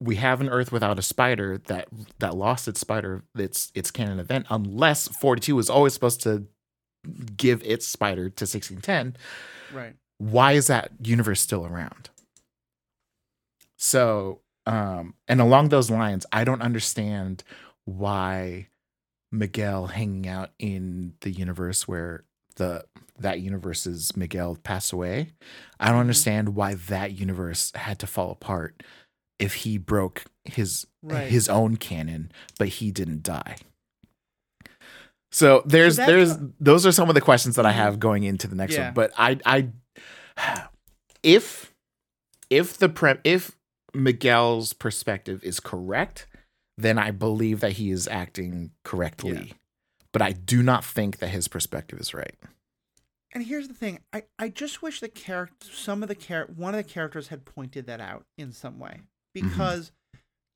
we 0.00 0.16
have 0.16 0.40
an 0.40 0.48
Earth 0.48 0.72
without 0.72 0.98
a 0.98 1.02
spider 1.02 1.58
that 1.66 1.88
that 2.18 2.36
lost 2.36 2.68
its 2.68 2.80
spider 2.80 3.22
its 3.36 3.70
its 3.74 3.90
canon 3.90 4.18
event 4.20 4.46
unless 4.50 5.08
42 5.08 5.54
was 5.56 5.68
always 5.70 5.92
supposed 5.94 6.22
to 6.22 6.46
give 7.36 7.62
its 7.64 7.86
spider 7.86 8.24
to 8.30 8.44
1610 8.44 9.16
Right. 9.72 9.94
why 10.18 10.52
is 10.52 10.66
that 10.66 10.90
universe 11.02 11.40
still 11.40 11.64
around? 11.66 12.10
So, 13.76 14.40
um, 14.66 15.14
and 15.26 15.40
along 15.40 15.70
those 15.70 15.90
lines, 15.90 16.26
I 16.32 16.44
don't 16.44 16.60
understand 16.60 17.42
why 17.86 18.68
Miguel 19.32 19.86
hanging 19.86 20.28
out 20.28 20.50
in 20.58 21.14
the 21.20 21.30
universe 21.30 21.88
where 21.88 22.24
the 22.56 22.84
that 23.18 23.40
universe's 23.40 24.16
Miguel 24.16 24.56
pass 24.62 24.92
away. 24.92 25.32
I 25.78 25.88
don't 25.88 25.96
Mhm. 25.96 26.00
understand 26.00 26.48
why 26.56 26.74
that 26.74 27.12
universe 27.12 27.70
had 27.74 27.98
to 27.98 28.06
fall 28.06 28.30
apart 28.30 28.82
if 29.38 29.54
he 29.54 29.76
broke 29.78 30.24
his 30.44 30.86
Right. 31.02 31.30
his 31.30 31.48
own 31.48 31.76
canon, 31.76 32.32
but 32.58 32.68
he 32.68 32.90
didn't 32.90 33.22
die. 33.22 33.56
So 35.32 35.62
there's 35.66 35.96
that- 35.96 36.06
there's 36.06 36.36
those 36.58 36.86
are 36.86 36.92
some 36.92 37.08
of 37.08 37.14
the 37.14 37.20
questions 37.20 37.56
that 37.56 37.66
I 37.66 37.72
Mhm. 37.72 37.76
have 37.76 38.00
going 38.00 38.24
into 38.24 38.46
the 38.48 38.56
next 38.56 38.74
Yeah. 38.74 38.86
one. 38.86 38.94
But 38.94 39.12
I 39.16 39.38
I 39.44 39.68
if 41.22 41.72
if 42.48 42.76
the 42.78 42.88
pre 42.88 43.14
if 43.24 43.52
Miguel's 43.94 44.72
perspective 44.72 45.42
is 45.44 45.60
correct, 45.60 46.26
then 46.78 46.98
I 46.98 47.10
believe 47.10 47.60
that 47.60 47.72
he 47.72 47.90
is 47.90 48.08
acting 48.08 48.72
correctly. 48.84 49.48
Yeah. 49.48 49.54
But 50.12 50.22
I 50.22 50.32
do 50.32 50.62
not 50.62 50.84
think 50.84 51.18
that 51.18 51.28
his 51.28 51.48
perspective 51.48 52.00
is 52.00 52.12
right. 52.12 52.34
And 53.32 53.44
here's 53.44 53.68
the 53.68 53.74
thing: 53.74 54.00
I, 54.12 54.24
I 54.38 54.48
just 54.48 54.82
wish 54.82 55.00
the 55.00 55.08
character, 55.08 55.68
some 55.72 56.02
of 56.02 56.08
the 56.08 56.16
char- 56.16 56.48
one 56.54 56.74
of 56.74 56.84
the 56.84 56.92
characters 56.92 57.28
had 57.28 57.44
pointed 57.44 57.86
that 57.86 58.00
out 58.00 58.24
in 58.36 58.50
some 58.50 58.80
way, 58.80 59.02
mm-hmm. 59.36 59.48
because, 59.48 59.92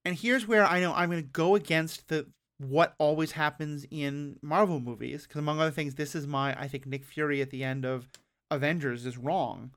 and 0.04 0.16
here's 0.16 0.48
where 0.48 0.66
I 0.66 0.80
know 0.80 0.92
I'm 0.92 1.08
going 1.08 1.22
to 1.22 1.28
go 1.28 1.54
against 1.54 2.08
the 2.08 2.26
what 2.58 2.94
always 2.98 3.32
happens 3.32 3.86
in 3.90 4.38
Marvel 4.42 4.80
movies, 4.80 5.22
because 5.22 5.38
among 5.38 5.60
other 5.60 5.70
things, 5.70 5.94
this 5.94 6.16
is 6.16 6.26
my 6.26 6.60
I 6.60 6.66
think 6.66 6.84
Nick 6.84 7.04
Fury 7.04 7.40
at 7.40 7.50
the 7.50 7.62
end 7.62 7.84
of 7.84 8.08
Avengers 8.50 9.06
is 9.06 9.16
wrong. 9.16 9.70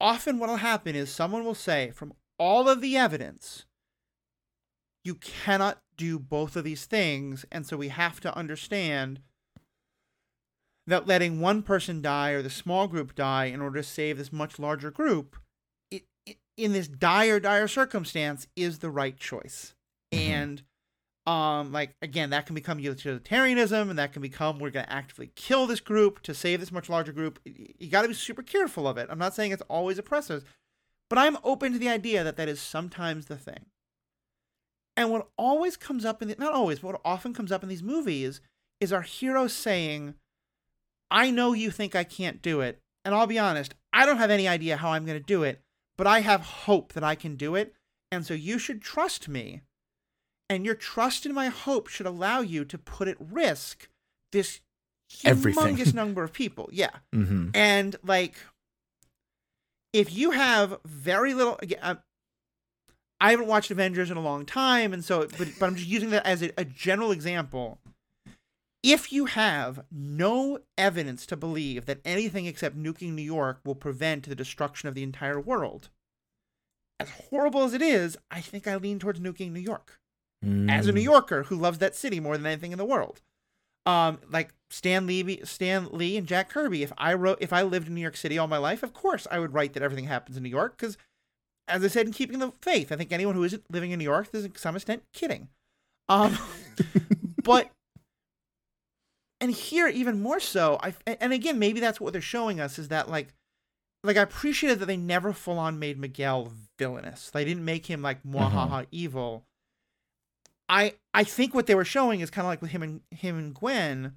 Often, 0.00 0.38
what'll 0.38 0.56
happen 0.56 0.96
is 0.96 1.10
someone 1.10 1.44
will 1.44 1.54
say, 1.54 1.90
from 1.90 2.14
all 2.38 2.70
of 2.70 2.80
the 2.80 2.96
evidence, 2.96 3.65
you 5.06 5.14
cannot 5.14 5.78
do 5.96 6.18
both 6.18 6.56
of 6.56 6.64
these 6.64 6.84
things, 6.84 7.44
and 7.52 7.64
so 7.64 7.76
we 7.76 7.88
have 7.88 8.20
to 8.20 8.36
understand 8.36 9.20
that 10.86 11.06
letting 11.06 11.40
one 11.40 11.62
person 11.62 12.02
die 12.02 12.30
or 12.30 12.42
the 12.42 12.50
small 12.50 12.86
group 12.88 13.14
die 13.14 13.46
in 13.46 13.60
order 13.60 13.80
to 13.80 13.88
save 13.88 14.18
this 14.18 14.32
much 14.32 14.58
larger 14.58 14.90
group 14.90 15.36
it, 15.90 16.04
it, 16.26 16.36
in 16.56 16.72
this 16.72 16.86
dire 16.88 17.40
dire 17.40 17.66
circumstance 17.66 18.46
is 18.56 18.78
the 18.78 18.90
right 18.90 19.16
choice. 19.16 19.74
Mhm. 20.12 20.18
and 20.18 20.62
um 21.26 21.72
like 21.72 21.96
again 22.02 22.30
that 22.30 22.46
can 22.46 22.54
become 22.54 22.78
utilitarianism 22.78 23.90
and 23.90 23.98
that 23.98 24.12
can 24.12 24.22
become 24.22 24.58
we're 24.60 24.70
going 24.70 24.86
to 24.86 24.92
actively 24.92 25.32
kill 25.34 25.66
this 25.66 25.80
group 25.80 26.22
to 26.22 26.32
save 26.34 26.60
this 26.60 26.70
much 26.70 26.88
larger 26.88 27.12
group. 27.12 27.40
You 27.44 27.90
got 27.90 28.02
to 28.02 28.08
be 28.08 28.14
super 28.14 28.42
careful 28.42 28.86
of 28.86 28.96
it. 28.96 29.08
I'm 29.10 29.18
not 29.18 29.34
saying 29.34 29.50
it's 29.50 29.62
always 29.68 29.98
oppressive 29.98 30.44
but 31.08 31.18
i'm 31.18 31.36
open 31.44 31.72
to 31.72 31.78
the 31.78 31.88
idea 31.88 32.22
that 32.24 32.36
that 32.36 32.48
is 32.48 32.60
sometimes 32.60 33.26
the 33.26 33.36
thing 33.36 33.66
and 34.96 35.10
what 35.10 35.28
always 35.36 35.76
comes 35.76 36.04
up 36.04 36.22
in 36.22 36.28
the, 36.28 36.36
not 36.38 36.52
always 36.52 36.80
but 36.80 36.92
what 36.92 37.00
often 37.04 37.34
comes 37.34 37.52
up 37.52 37.62
in 37.62 37.68
these 37.68 37.82
movies 37.82 38.40
is 38.80 38.92
our 38.92 39.02
hero 39.02 39.46
saying 39.46 40.14
I 41.10 41.30
know 41.30 41.52
you 41.52 41.70
think 41.70 41.94
I 41.94 42.04
can't 42.04 42.42
do 42.42 42.60
it. 42.60 42.80
And 43.04 43.14
I'll 43.14 43.26
be 43.26 43.38
honest, 43.38 43.74
I 43.92 44.04
don't 44.04 44.18
have 44.18 44.30
any 44.30 44.48
idea 44.48 44.76
how 44.76 44.90
I'm 44.90 45.04
going 45.04 45.18
to 45.18 45.24
do 45.24 45.42
it, 45.42 45.60
but 45.96 46.06
I 46.06 46.20
have 46.20 46.40
hope 46.40 46.92
that 46.94 47.04
I 47.04 47.14
can 47.14 47.36
do 47.36 47.54
it. 47.54 47.74
And 48.10 48.26
so 48.26 48.34
you 48.34 48.58
should 48.58 48.82
trust 48.82 49.28
me. 49.28 49.62
And 50.48 50.64
your 50.64 50.74
trust 50.74 51.26
in 51.26 51.34
my 51.34 51.48
hope 51.48 51.88
should 51.88 52.06
allow 52.06 52.40
you 52.40 52.64
to 52.64 52.78
put 52.78 53.08
at 53.08 53.16
risk 53.20 53.88
this 54.32 54.60
Everything. 55.24 55.76
humongous 55.76 55.94
number 55.94 56.22
of 56.22 56.32
people. 56.32 56.68
Yeah. 56.72 56.90
Mm-hmm. 57.14 57.50
And 57.54 57.96
like, 58.04 58.34
if 59.92 60.12
you 60.12 60.32
have 60.32 60.78
very 60.84 61.34
little, 61.34 61.58
again, 61.62 61.78
uh, 61.82 61.94
I 63.20 63.30
haven't 63.30 63.46
watched 63.46 63.70
Avengers 63.70 64.10
in 64.10 64.16
a 64.16 64.22
long 64.22 64.44
time, 64.44 64.92
and 64.92 65.04
so, 65.04 65.26
but, 65.38 65.48
but 65.58 65.66
I'm 65.66 65.76
just 65.76 65.88
using 65.88 66.10
that 66.10 66.26
as 66.26 66.42
a, 66.42 66.50
a 66.58 66.64
general 66.64 67.12
example. 67.12 67.78
If 68.82 69.12
you 69.12 69.24
have 69.26 69.84
no 69.90 70.58
evidence 70.78 71.26
to 71.26 71.36
believe 71.36 71.86
that 71.86 72.00
anything 72.04 72.46
except 72.46 72.78
nuking 72.78 73.12
New 73.14 73.22
York 73.22 73.60
will 73.64 73.74
prevent 73.74 74.28
the 74.28 74.34
destruction 74.34 74.88
of 74.88 74.94
the 74.94 75.02
entire 75.02 75.40
world, 75.40 75.88
as 77.00 77.10
horrible 77.30 77.64
as 77.64 77.74
it 77.74 77.82
is, 77.82 78.16
I 78.30 78.40
think 78.40 78.66
I 78.66 78.76
lean 78.76 78.98
towards 78.98 79.20
nuking 79.20 79.52
New 79.52 79.60
York 79.60 79.98
as 80.42 80.86
a 80.86 80.92
Mm. 80.92 80.94
New 80.94 81.00
Yorker 81.00 81.44
who 81.44 81.56
loves 81.56 81.78
that 81.78 81.96
city 81.96 82.20
more 82.20 82.36
than 82.36 82.46
anything 82.46 82.72
in 82.72 82.78
the 82.78 82.84
world. 82.84 83.22
Um, 83.86 84.18
like 84.30 84.52
Stan 84.70 85.06
Lee, 85.06 85.40
Stan 85.44 85.88
Lee 85.90 86.16
and 86.16 86.26
Jack 86.26 86.50
Kirby. 86.50 86.82
If 86.82 86.92
I 86.98 87.14
wrote, 87.14 87.38
if 87.40 87.52
I 87.52 87.62
lived 87.62 87.88
in 87.88 87.94
New 87.94 88.00
York 88.00 88.16
City 88.16 88.36
all 88.36 88.46
my 88.46 88.58
life, 88.58 88.82
of 88.82 88.92
course 88.92 89.26
I 89.30 89.38
would 89.38 89.54
write 89.54 89.72
that 89.72 89.82
everything 89.82 90.06
happens 90.06 90.36
in 90.36 90.42
New 90.42 90.48
York 90.48 90.76
because, 90.76 90.96
as 91.68 91.84
I 91.84 91.88
said, 91.88 92.06
in 92.06 92.12
keeping 92.12 92.38
the 92.38 92.52
faith, 92.62 92.92
I 92.92 92.96
think 92.96 93.12
anyone 93.12 93.34
who 93.34 93.44
isn't 93.44 93.64
living 93.70 93.90
in 93.90 93.98
New 93.98 94.04
York 94.04 94.28
is 94.32 94.46
to 94.46 94.58
some 94.58 94.76
extent 94.76 95.02
kidding. 95.12 95.48
Um, 96.08 96.38
but 97.42 97.70
and 99.40 99.50
here 99.50 99.88
even 99.88 100.22
more 100.22 100.40
so, 100.40 100.78
I 100.82 100.94
and 101.06 101.32
again 101.32 101.58
maybe 101.58 101.80
that's 101.80 102.00
what 102.00 102.12
they're 102.12 102.22
showing 102.22 102.60
us 102.60 102.78
is 102.78 102.88
that 102.88 103.10
like 103.10 103.34
like 104.04 104.16
I 104.16 104.22
appreciated 104.22 104.78
that 104.78 104.86
they 104.86 104.96
never 104.96 105.32
full 105.32 105.58
on 105.58 105.78
made 105.78 105.98
Miguel 105.98 106.52
villainous. 106.78 107.30
They 107.30 107.44
didn't 107.44 107.64
make 107.64 107.86
him 107.86 108.02
like 108.02 108.22
mwahaha 108.22 108.86
evil. 108.90 109.44
I 110.68 110.94
I 111.12 111.24
think 111.24 111.54
what 111.54 111.66
they 111.66 111.74
were 111.74 111.84
showing 111.84 112.20
is 112.20 112.30
kind 112.30 112.46
of 112.46 112.50
like 112.50 112.62
with 112.62 112.70
him 112.70 112.82
and 112.82 113.00
him 113.10 113.38
and 113.38 113.54
Gwen. 113.54 114.16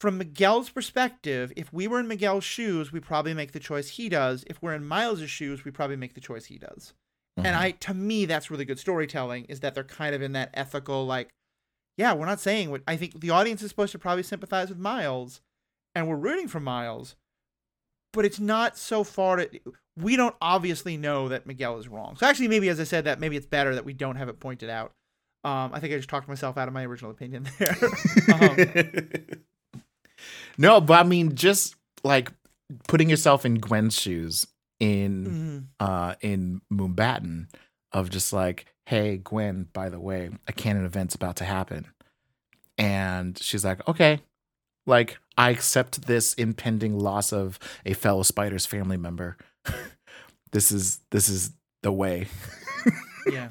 From 0.00 0.18
Miguel's 0.18 0.68
perspective, 0.68 1.52
if 1.56 1.72
we 1.72 1.88
were 1.88 1.98
in 2.00 2.06
Miguel's 2.08 2.44
shoes, 2.44 2.92
we 2.92 3.00
probably 3.00 3.32
make 3.32 3.52
the 3.52 3.58
choice 3.60 3.88
he 3.88 4.08
does. 4.10 4.44
If 4.46 4.60
we're 4.60 4.74
in 4.74 4.84
Miles' 4.86 5.28
shoes, 5.30 5.64
we 5.64 5.70
probably 5.70 5.96
make 5.96 6.12
the 6.14 6.20
choice 6.20 6.46
he 6.46 6.58
does. 6.58 6.92
And 7.38 7.46
Mhm. 7.48 7.58
I 7.60 7.70
to 7.72 7.94
me 7.94 8.24
that's 8.24 8.50
really 8.50 8.64
good 8.64 8.78
storytelling 8.78 9.44
is 9.46 9.60
that 9.60 9.74
they're 9.74 9.84
kind 9.84 10.14
of 10.14 10.22
in 10.22 10.32
that 10.32 10.50
ethical 10.54 11.04
like 11.06 11.28
yeah, 11.98 12.12
we're 12.12 12.26
not 12.26 12.40
saying 12.40 12.70
what 12.70 12.82
I 12.86 12.96
think 12.96 13.20
the 13.20 13.30
audience 13.30 13.62
is 13.62 13.70
supposed 13.70 13.92
to 13.92 13.98
probably 13.98 14.22
sympathize 14.22 14.68
with 14.68 14.78
Miles 14.78 15.40
and 15.94 16.08
we're 16.08 16.16
rooting 16.16 16.48
for 16.48 16.60
Miles. 16.60 17.16
But 18.12 18.24
it's 18.26 18.40
not 18.40 18.76
so 18.78 19.02
far 19.04 19.36
to 19.36 19.48
we 19.98 20.16
don't 20.16 20.36
obviously 20.42 20.96
know 20.98 21.28
that 21.28 21.46
Miguel 21.46 21.78
is 21.78 21.88
wrong. 21.88 22.16
So 22.16 22.26
actually 22.26 22.48
maybe 22.48 22.68
as 22.68 22.80
I 22.80 22.84
said 22.84 23.04
that 23.04 23.18
maybe 23.20 23.36
it's 23.36 23.46
better 23.46 23.74
that 23.74 23.84
we 23.86 23.92
don't 23.94 24.16
have 24.16 24.28
it 24.28 24.40
pointed 24.40 24.68
out. 24.70 24.92
Um, 25.44 25.72
I 25.72 25.80
think 25.80 25.92
I 25.94 25.96
just 25.96 26.08
talked 26.08 26.28
myself 26.28 26.56
out 26.58 26.68
of 26.68 26.74
my 26.74 26.84
original 26.84 27.10
opinion 27.10 27.48
there. 27.58 27.76
um, 28.34 28.56
no, 30.58 30.80
but 30.80 31.00
I 31.00 31.08
mean, 31.08 31.34
just 31.34 31.74
like 32.04 32.32
putting 32.88 33.10
yourself 33.10 33.44
in 33.44 33.56
Gwen's 33.56 33.98
shoes 33.98 34.46
in 34.78 35.68
mhm. 35.80 35.84
uh 35.86 36.14
in 36.20 36.60
Mumbattan 36.72 37.48
of 37.92 38.10
just 38.10 38.32
like, 38.32 38.66
hey, 38.86 39.16
Gwen, 39.18 39.68
by 39.72 39.88
the 39.88 40.00
way, 40.00 40.30
a 40.46 40.52
canon 40.52 40.84
event's 40.84 41.14
about 41.14 41.36
to 41.36 41.44
happen. 41.44 41.86
And 42.78 43.38
she's 43.38 43.64
like, 43.64 43.86
okay, 43.88 44.20
like 44.86 45.18
I 45.38 45.50
accept 45.50 46.02
this 46.02 46.34
impending 46.34 46.98
loss 46.98 47.32
of 47.32 47.58
a 47.84 47.94
fellow 47.94 48.22
spider's 48.22 48.66
family 48.66 48.96
member. 48.96 49.36
this 50.52 50.70
is 50.72 51.00
this 51.10 51.28
is 51.28 51.52
the 51.82 51.92
way. 51.92 52.26
Yeah. 53.28 53.48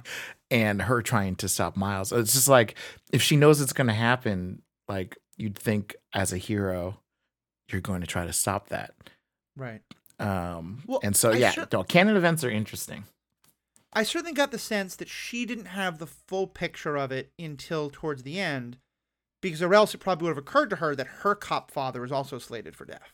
and 0.49 0.81
her 0.81 1.01
trying 1.01 1.35
to 1.37 1.49
stop 1.49 1.75
Miles. 1.75 2.13
It's 2.13 2.31
just 2.31 2.47
like 2.47 2.75
if 3.11 3.21
she 3.21 3.35
knows 3.35 3.59
it's 3.59 3.73
going 3.73 3.87
to 3.87 3.93
happen, 3.93 4.61
like 4.87 5.17
you'd 5.37 5.57
think 5.57 5.95
as 6.13 6.31
a 6.33 6.37
hero, 6.37 6.99
you're 7.69 7.81
going 7.81 8.01
to 8.01 8.07
try 8.07 8.25
to 8.25 8.33
stop 8.33 8.69
that. 8.69 8.93
Right. 9.57 9.81
Um, 10.19 10.83
Well, 10.87 10.99
and 11.03 11.15
so 11.15 11.31
I 11.31 11.35
yeah, 11.37 11.51
sure- 11.51 11.67
no, 11.71 11.83
canon 11.83 12.15
events 12.15 12.43
are 12.43 12.49
interesting. 12.49 13.03
I 13.93 14.03
certainly 14.03 14.33
got 14.33 14.51
the 14.51 14.57
sense 14.59 14.95
that 14.97 15.07
she 15.07 15.45
didn't 15.45 15.65
have 15.67 15.99
the 15.99 16.07
full 16.07 16.47
picture 16.47 16.97
of 16.97 17.11
it 17.13 17.31
until 17.39 17.89
towards 17.89 18.23
the 18.23 18.39
end, 18.39 18.77
because 19.41 19.61
or 19.61 19.73
else 19.73 19.93
it 19.93 19.99
probably 19.99 20.25
would 20.25 20.31
have 20.35 20.37
occurred 20.37 20.69
to 20.71 20.75
her 20.77 20.95
that 20.95 21.07
her 21.07 21.33
cop 21.35 21.71
father 21.71 22.01
was 22.01 22.11
also 22.11 22.37
slated 22.37 22.75
for 22.75 22.83
death. 22.85 23.13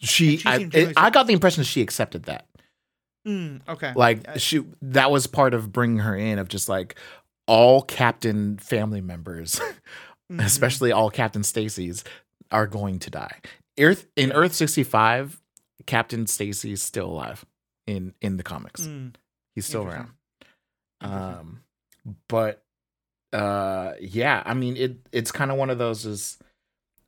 She, 0.00 0.38
she 0.38 0.48
I, 0.48 0.58
generally 0.64 0.94
I 0.96 1.10
got 1.10 1.26
the 1.26 1.32
impression 1.34 1.62
she 1.64 1.82
accepted 1.82 2.24
that. 2.24 2.46
Mm, 3.26 3.60
okay. 3.68 3.92
Like 3.94 4.24
Yeah. 4.24 4.36
she 4.38 4.64
that 4.80 5.10
was 5.10 5.26
part 5.26 5.54
of 5.54 5.72
bringing 5.72 5.98
her 5.98 6.16
in 6.16 6.38
of 6.38 6.48
just 6.48 6.68
like 6.70 6.96
all 7.46 7.82
Captain 7.82 8.56
family 8.58 9.00
members, 9.02 9.60
Mhm. 10.30 10.40
especially 10.44 10.92
all 10.92 11.10
Captain 11.10 11.42
Stacy's, 11.42 12.04
are 12.50 12.66
going 12.66 12.98
to 13.00 13.10
die. 13.10 13.40
Earth 13.78 14.06
in 14.16 14.28
Yeah. 14.28 14.34
Earth 14.36 14.52
sixty 14.54 14.84
five, 14.84 15.40
Captain 15.86 16.26
Stacy 16.26 16.72
is 16.72 16.82
still 16.82 17.06
alive 17.06 17.44
in 17.86 18.14
in 18.20 18.36
the 18.36 18.42
comics. 18.42 18.82
Mm, 18.86 19.14
He's 19.54 19.66
still 19.66 19.84
around. 19.84 20.10
Um, 21.00 21.62
but 22.28 22.62
uh, 23.32 23.92
yeah, 24.00 24.42
I 24.44 24.54
mean 24.54 24.76
it. 24.76 24.98
It's 25.12 25.32
kind 25.32 25.50
of 25.50 25.56
one 25.56 25.70
of 25.70 25.78
those. 25.78 26.04
Is 26.06 26.38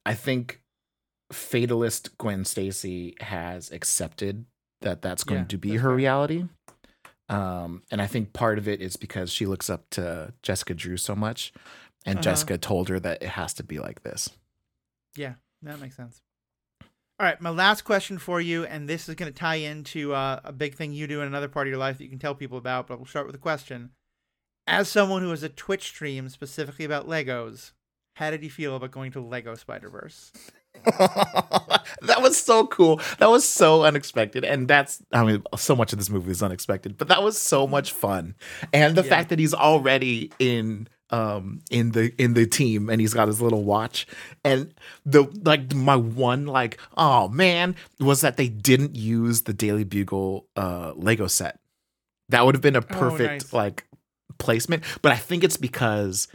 I 0.07 0.15
think 0.15 0.61
fatalist 1.33 2.17
Gwen 2.19 2.45
Stacy 2.45 3.15
has 3.21 3.71
accepted 3.73 4.45
that 4.81 5.03
that's 5.03 5.25
going 5.25 5.43
Yeah, 5.43 5.47
to 5.49 5.59
be 5.59 5.77
her 5.77 5.95
reality. 5.95 6.35
reality. 6.35 6.49
Um, 7.31 7.83
and 7.91 8.03
I 8.03 8.07
think 8.07 8.33
part 8.35 8.59
of 8.59 8.69
it 8.69 8.83
is 8.83 8.97
because 8.97 9.33
she 9.33 9.47
looks 9.47 9.71
up 9.71 9.89
to 9.91 10.35
Jessica 10.43 10.75
Drew 10.75 10.99
so 10.99 11.15
much, 11.17 11.53
and 12.05 12.17
Uh-huh. 12.19 12.23
Jessica 12.23 12.59
told 12.59 12.89
her 12.89 13.01
that 13.01 13.23
it 13.23 13.31
has 13.31 13.55
to 13.55 13.63
be 13.63 13.79
like 13.79 14.03
this. 14.03 14.31
Yeah, 15.17 15.35
that 15.63 15.81
makes 15.81 15.97
sense. 15.97 16.21
All 17.21 17.27
right, 17.27 17.41
my 17.41 17.51
last 17.51 17.83
question 17.83 18.19
for 18.19 18.41
you, 18.41 18.65
and 18.65 18.89
this 18.89 19.09
is 19.09 19.15
going 19.15 19.33
to 19.33 19.39
tie 19.39 19.55
into 19.57 20.13
uh, 20.13 20.41
a 20.43 20.53
big 20.53 20.75
thing 20.75 20.93
you 20.93 21.07
do 21.07 21.21
in 21.21 21.29
another 21.29 21.47
part 21.49 21.69
of 21.69 21.71
your 21.71 21.79
life 21.79 21.99
that 21.99 22.05
you 22.05 22.11
can 22.11 22.19
tell 22.19 22.35
people 22.35 22.59
about, 22.59 22.89
but 22.89 22.99
we'll 22.99 23.07
start 23.07 23.27
with 23.27 23.37
a 23.37 23.39
question. 23.39 23.91
As 24.67 24.89
someone 24.89 25.23
who 25.23 25.31
has 25.31 25.43
a 25.45 25.49
Twitch 25.49 25.85
stream 25.85 26.29
specifically 26.29 26.85
about 26.85 27.07
Legos, 27.09 27.71
how 28.17 28.31
did 28.33 28.43
you 28.43 28.51
feel 28.51 28.75
about 28.75 28.91
going 28.91 29.13
to 29.13 29.21
Lego 29.21 29.55
Spider 29.55 29.89
Verse? 29.91 30.33
that 30.99 32.19
was 32.21 32.37
so 32.37 32.67
cool. 32.67 33.01
That 33.19 33.31
was 33.31 33.47
so 33.49 33.85
unexpected. 33.85 34.45
And 34.45 34.67
that's, 34.69 35.03
I 35.13 35.25
mean, 35.25 35.43
so 35.57 35.77
much 35.77 35.93
of 35.93 35.99
this 35.99 36.11
movie 36.11 36.31
is 36.31 36.43
unexpected, 36.43 36.97
but 36.99 37.09
that 37.09 37.23
was 37.23 37.39
so 37.39 37.67
much 37.67 37.93
fun. 37.93 38.35
And 38.73 38.97
the 38.97 39.03
Yeah. 39.03 39.09
fact 39.11 39.29
that 39.31 39.39
he's 39.39 39.55
already 39.55 40.33
in 40.39 40.89
um 41.15 41.61
in 41.71 41.93
the 41.93 42.13
in 42.21 42.35
the 42.35 42.45
team 42.45 42.91
and 42.91 43.01
he's 43.01 43.15
got 43.15 43.29
his 43.29 43.41
little 43.41 43.63
watch. 43.63 44.07
And 44.45 44.75
the 45.07 45.25
like 45.45 45.73
my 45.73 45.95
one 45.95 46.47
like 46.47 46.81
oh 46.97 47.29
man 47.29 47.77
was 48.01 48.21
that 48.23 48.37
they 48.37 48.49
didn't 48.49 48.97
use 48.97 49.43
the 49.43 49.53
daily 49.53 49.85
bugle 49.85 50.49
uh 50.57 50.93
lego 50.97 51.29
set. 51.29 51.61
That 52.31 52.45
would 52.45 52.55
have 52.55 52.63
been 52.63 52.77
a 52.77 52.83
perfect 52.83 53.45
nice. 53.45 53.53
like 53.53 53.85
placement. 54.39 54.83
But 55.03 55.13
i 55.13 55.17
think 55.17 55.45
it's 55.45 55.57
because 55.57 56.27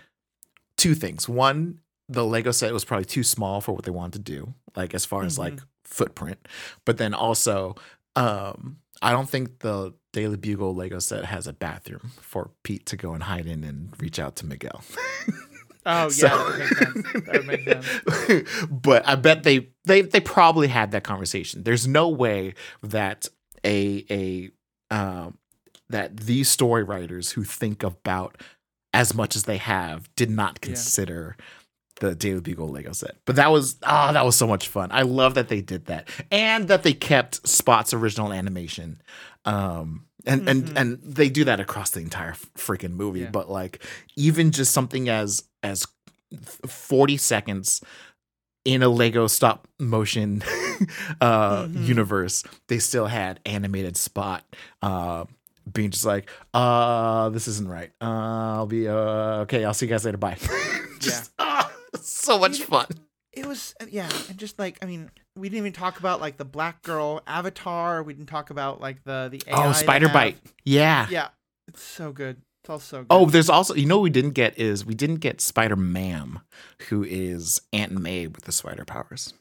two 0.77 0.95
things. 0.95 1.27
One 1.27 1.79
the 2.07 2.25
lego 2.25 2.51
set 2.51 2.71
was 2.71 2.85
probably 2.85 3.05
too 3.05 3.23
small 3.23 3.59
for 3.61 3.73
what 3.73 3.83
they 3.83 3.91
wanted 3.91 4.25
to 4.25 4.31
do 4.31 4.53
like 4.75 4.93
as 4.93 5.05
far 5.05 5.23
as 5.23 5.37
like 5.37 5.59
footprint. 5.83 6.47
But 6.85 6.97
then 6.97 7.13
also 7.13 7.75
um 8.15 8.77
i 9.01 9.11
don't 9.11 9.29
think 9.29 9.59
the 9.59 9.93
daily 10.13 10.37
bugle 10.37 10.73
lego 10.75 10.99
set 10.99 11.25
has 11.25 11.45
a 11.47 11.53
bathroom 11.53 12.11
for 12.21 12.51
pete 12.63 12.85
to 12.85 12.97
go 12.97 13.13
and 13.13 13.23
hide 13.23 13.45
in 13.45 13.63
and 13.63 13.93
reach 14.01 14.19
out 14.19 14.35
to 14.35 14.45
miguel 14.45 14.81
Oh, 15.85 16.03
yeah, 16.03 16.07
So- 16.09 16.27
that 16.27 16.47
would 17.33 17.47
make 17.47 17.63
sense. 17.63 17.85
That 18.05 18.27
would 18.27 18.27
make 18.27 18.47
sense. 18.47 18.67
but 18.69 19.07
I 19.07 19.15
bet 19.15 19.43
they 19.43 19.69
they 19.85 20.01
they 20.01 20.19
probably 20.19 20.67
had 20.67 20.91
that 20.91 21.03
conversation. 21.03 21.63
There's 21.63 21.87
no 21.87 22.09
way 22.09 22.53
that 22.83 23.27
a 23.65 24.05
a 24.11 24.49
um 24.93 25.37
that 25.89 26.17
these 26.17 26.49
story 26.49 26.83
writers 26.83 27.31
who 27.31 27.43
think 27.43 27.81
about 27.81 28.39
as 28.93 29.15
much 29.15 29.35
as 29.37 29.43
they 29.43 29.57
have 29.57 30.13
did 30.15 30.29
not 30.29 30.59
Yeah. 30.61 30.69
The 31.99 32.15
Daily 32.15 32.39
Bugle 32.41 32.69
Lego 32.69 32.91
set. 32.93 33.17
But 33.25 33.35
that 33.37 33.51
was 33.51 33.77
ah 33.83 34.11
that 34.11 34.25
was 34.25 34.35
so 34.35 34.47
much 34.47 34.67
fun. 34.67 34.89
I 34.91 35.01
love 35.03 35.33
that 35.35 35.47
they 35.49 35.61
did 35.61 35.85
that 35.87 36.07
and 36.31 36.67
that 36.67 36.83
they 36.83 36.93
kept 36.93 37.47
Spot's 37.47 37.93
original 37.93 38.31
animation. 38.33 39.01
Um 39.45 40.05
and 40.25 40.41
Mhm. 40.43 40.47
and 40.49 40.77
and 40.77 40.99
they 41.01 41.29
do 41.29 41.43
that 41.45 41.59
across 41.59 41.89
the 41.91 42.01
entire 42.01 42.33
freaking 42.57 42.91
movie, 42.91 43.21
Yeah. 43.21 43.29
but 43.31 43.49
like 43.49 43.83
even 44.15 44.51
just 44.51 44.73
something 44.73 45.09
as 45.09 45.43
as 45.63 45.85
40 46.67 47.17
seconds 47.17 47.81
in 48.65 48.83
a 48.83 48.89
Lego 48.89 49.27
stop 49.27 49.67
motion 49.79 50.43
uh 51.21 51.63
Mhm. 51.63 51.85
universe, 51.87 52.43
they 52.67 52.79
still 52.79 53.07
had 53.07 53.39
animated 53.45 53.97
spot 53.97 54.43
uh 54.81 55.25
being 55.71 55.91
just 55.91 56.03
like, 56.05 56.27
uh, 56.55 57.29
this 57.29 57.47
isn't 57.47 57.67
right. 57.69 57.91
Uh 58.01 58.55
I'll 58.57 58.65
be 58.67 58.87
uh 58.87 59.43
okay, 59.45 59.63
I'll 59.65 59.73
see 59.73 59.85
you 59.85 59.89
guys 59.91 60.03
later. 60.05 60.17
Bye. 60.17 60.37
just 60.99 61.31
ah, 61.39 61.48
so 62.07 62.39
much 62.39 62.59
You- 62.59 62.65
fun. 62.65 62.87
It 63.31 63.45
was, 63.45 63.75
uh, 63.79 63.85
yeah, 63.89 64.09
and 64.27 64.37
just 64.39 64.57
like, 64.57 64.79
I 64.81 64.85
mean, 64.85 65.11
we 65.35 65.49
didn't 65.49 65.59
even 65.59 65.73
talk 65.73 65.99
about 65.99 66.19
like 66.19 66.37
the 66.37 66.45
Black 66.45 66.81
Girl 66.81 67.21
Avatar. 67.27 68.01
We 68.01 68.13
didn't 68.13 68.27
talk 68.27 68.49
about 68.49 68.81
like 68.81 69.03
the, 69.03 69.29
the 69.31 69.41
AI 69.47 69.65
Oh, 69.65 69.67
they 69.67 69.73
Spider 69.79 70.07
have. 70.09 70.15
Byte. 70.17 70.35
Yeah. 70.65 71.07
Yeah, 71.11 71.27
it's 71.67 71.81
so 71.83 72.11
good. 72.11 72.37
It's 72.63 72.69
all 72.71 72.79
so 72.79 72.97
good. 73.01 73.07
Oh, 73.11 73.27
there's 73.27 73.47
also 73.49 73.75
you 73.75 73.85
know 73.85 73.97
what 73.97 74.03
we 74.03 74.09
didn't 74.09 74.31
get 74.31 74.57
is 74.57 74.83
we 74.83 74.95
didn't 74.95 75.17
get 75.17 75.41
Spider 75.41 75.75
Ma'am, 75.75 76.39
who 76.89 77.03
is 77.03 77.61
Aunt 77.71 77.91
May 77.91 78.25
with 78.27 78.45
the 78.45 78.51
spider 78.51 78.83
powers. 78.83 79.33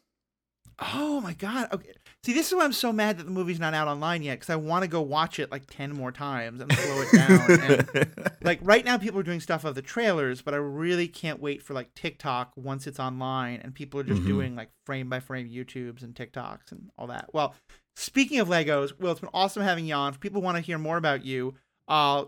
Oh 0.79 1.21
my 1.23 1.33
god. 1.33 1.69
Okay. 1.73 1.93
See, 2.25 2.33
this 2.35 2.49
is 2.49 2.55
why 2.55 2.65
I'm 2.65 2.73
so 2.73 2.93
mad 2.93 3.17
that 3.19 3.25
the 3.25 3.31
movie's 3.31 3.61
not 3.61 3.75
out 3.75 3.87
online 3.89 4.23
yet 4.23 4.35
because 4.35 4.51
I 4.51 4.57
want 4.57 4.83
to 4.83 4.89
go 4.89 5.01
watch 5.01 5.39
it 5.39 5.51
like 5.53 5.63
10 5.71 5.93
more 5.95 6.11
times 6.13 6.61
and 6.61 6.71
slow 6.73 7.01
it 7.01 7.13
down. 7.13 7.61
and, 7.97 8.31
like 8.43 8.59
right 8.63 8.85
now 8.85 8.99
people 8.99 9.21
are 9.21 9.23
doing 9.25 9.41
stuff 9.41 9.65
of 9.65 9.75
the 9.77 9.83
trailers, 9.83 10.43
but 10.43 10.53
I 10.53 10.57
really 10.59 11.07
can't 11.09 11.41
wait 11.41 11.63
for 11.63 11.75
like 11.75 11.95
TikTok 11.95 12.53
once 12.57 12.87
it's 12.87 12.99
online 13.01 13.61
and 13.63 13.73
people 13.75 14.01
are 14.01 14.05
just 14.05 14.23
Mhm. 14.23 14.27
doing 14.27 14.57
like 14.57 14.71
frame 14.85 15.09
by 15.09 15.21
frame 15.21 15.49
YouTubes 15.49 16.03
and 16.03 16.13
TikToks 16.15 16.73
and 16.73 16.91
all 16.99 17.07
that. 17.07 17.31
Well, 17.33 17.55
speaking 17.97 18.41
of 18.41 18.49
Legos, 18.49 18.99
Will, 18.99 19.13
it's 19.13 19.21
been 19.21 19.31
awesome 19.33 19.63
having 19.63 19.87
you 19.87 19.95
on. 19.95 20.13
If 20.13 20.21
people 20.21 20.43
want 20.43 20.57
to 20.57 20.61
hear 20.61 20.77
more 20.79 20.97
about 20.97 21.25
you, 21.25 21.55
uh 21.87 22.25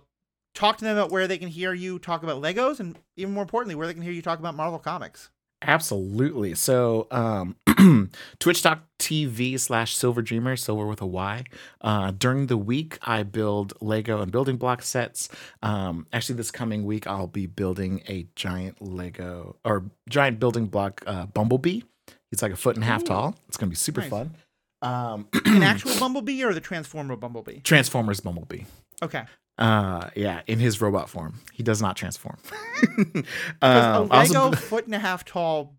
talk 0.54 0.78
to 0.78 0.84
them 0.84 0.96
about 0.96 1.10
where 1.12 1.28
they 1.28 1.38
can 1.38 1.48
hear 1.48 1.72
you 1.72 1.98
talk 1.98 2.22
about 2.22 2.40
Legos 2.42 2.80
and 2.80 2.98
even 3.16 3.34
more 3.34 3.42
importantly, 3.42 3.74
where 3.74 3.86
they 3.86 3.94
can 3.94 4.02
hear 4.02 4.12
you 4.12 4.22
talk 4.22 4.38
about 4.38 4.54
Marvel 4.56 4.78
Comics. 4.78 5.30
Absolutely. 5.62 6.54
So, 6.54 7.06
um, 7.10 7.56
twitch.tv 8.38 9.60
slash 9.60 9.94
Sylver 9.94 10.22
Dreamer, 10.22 10.56
silver 10.56 10.86
with 10.86 11.00
a 11.02 11.06
Y. 11.06 11.44
Uh, 11.80 12.10
during 12.12 12.46
the 12.46 12.56
week, 12.56 12.98
I 13.02 13.22
build 13.22 13.74
Lego 13.80 14.20
and 14.22 14.32
building 14.32 14.56
block 14.56 14.82
sets. 14.82 15.28
Um, 15.62 16.06
actually, 16.12 16.36
this 16.36 16.50
coming 16.50 16.84
week, 16.84 17.06
I'll 17.06 17.26
be 17.26 17.46
building 17.46 18.02
a 18.08 18.26
giant 18.36 18.80
Lego 18.80 19.56
or 19.64 19.84
giant 20.08 20.40
building 20.40 20.66
block 20.66 21.02
uh, 21.06 21.26
Bumblebee. 21.26 21.82
He's 22.30 22.42
like 22.42 22.52
a 22.52 22.56
foot 22.56 22.76
and 22.76 22.84
a 22.84 22.86
half 22.86 23.02
Ooh. 23.02 23.06
tall. 23.06 23.34
It's 23.48 23.56
going 23.56 23.68
to 23.68 23.70
be 23.70 23.76
super 23.76 24.00
Nice. 24.02 24.10
fun. 24.10 24.34
Um, 24.82 25.28
An 25.44 25.62
actual 25.62 25.98
Bumblebee 25.98 26.42
or 26.42 26.54
the 26.54 26.60
Transformer 26.60 27.16
Bumblebee? 27.16 27.60
Transformers 27.60 28.20
Bumblebee. 28.20 28.62
Okay. 29.02 29.24
Uh, 29.60 30.08
yeah, 30.16 30.40
in 30.46 30.58
his 30.58 30.80
robot 30.80 31.08
form. 31.10 31.38
He 31.52 31.62
does 31.62 31.80
not 31.82 31.94
transform. 31.96 32.38
um, 33.04 33.24
a 33.62 34.06
I 34.10 34.18
also- 34.20 34.44
Lego 34.44 34.56
foot 34.56 34.86
and 34.86 34.94
a 34.94 34.98
half 34.98 35.24
tall 35.24 35.76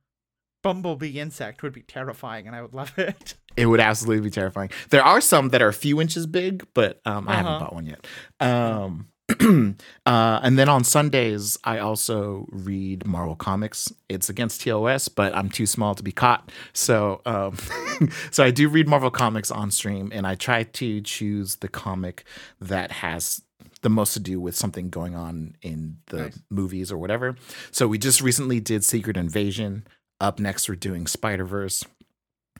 bumblebee 0.63 1.19
insect 1.19 1.63
would 1.63 1.73
be 1.73 1.81
terrifying, 1.81 2.45
and 2.47 2.55
I 2.55 2.61
would 2.61 2.73
love 2.73 2.97
it. 2.97 3.35
It 3.57 3.65
would 3.65 3.81
absolutely 3.81 4.23
be 4.29 4.31
terrifying. 4.31 4.69
There 4.91 5.03
are 5.03 5.19
some 5.19 5.49
that 5.49 5.61
are 5.61 5.67
a 5.67 5.73
few 5.73 5.99
inches 5.99 6.25
big, 6.25 6.65
but 6.73 7.01
um, 7.05 7.27
I 7.27 7.33
haven't 7.35 7.51
Uh-huh. 7.51 7.59
bought 7.65 7.73
one 7.73 7.85
yet. 7.85 8.07
Um, 8.39 9.07
uh, 10.05 10.39
and 10.41 10.57
then 10.57 10.69
on 10.69 10.85
Sundays, 10.85 11.57
I 11.65 11.79
also 11.79 12.47
read 12.49 13.05
Marvel 13.05 13.35
comics. 13.35 13.91
It's 14.07 14.29
against 14.29 14.61
TOS, 14.61 15.09
but 15.09 15.35
I'm 15.35 15.49
too 15.49 15.65
small 15.65 15.95
to 15.95 16.03
be 16.03 16.13
caught. 16.13 16.49
So, 16.71 17.21
um, 17.25 17.57
so 18.31 18.41
I 18.45 18.51
do 18.51 18.69
read 18.69 18.87
Marvel 18.87 19.11
comics 19.11 19.51
on 19.51 19.69
stream, 19.69 20.11
and 20.13 20.25
I 20.25 20.35
try 20.35 20.63
to 20.63 21.01
choose 21.01 21.57
the 21.57 21.67
comic 21.67 22.23
that 22.61 22.91
has 22.91 23.41
the 23.81 23.89
most 23.89 24.13
to 24.13 24.19
do 24.19 24.39
with 24.39 24.55
something 24.55 24.89
going 24.89 25.15
on 25.15 25.55
in 25.61 25.97
the 26.07 26.17
Nice. 26.23 26.39
movies 26.49 26.91
or 26.91 26.97
whatever. 26.97 27.35
So 27.71 27.87
we 27.87 27.97
just 27.97 28.21
recently 28.21 28.59
did 28.59 28.83
Secret 28.83 29.17
Invasion. 29.17 29.85
Up 30.19 30.39
next, 30.39 30.69
we're 30.69 30.75
doing 30.75 31.07
Spider 31.07 31.45
Verse. 31.45 31.83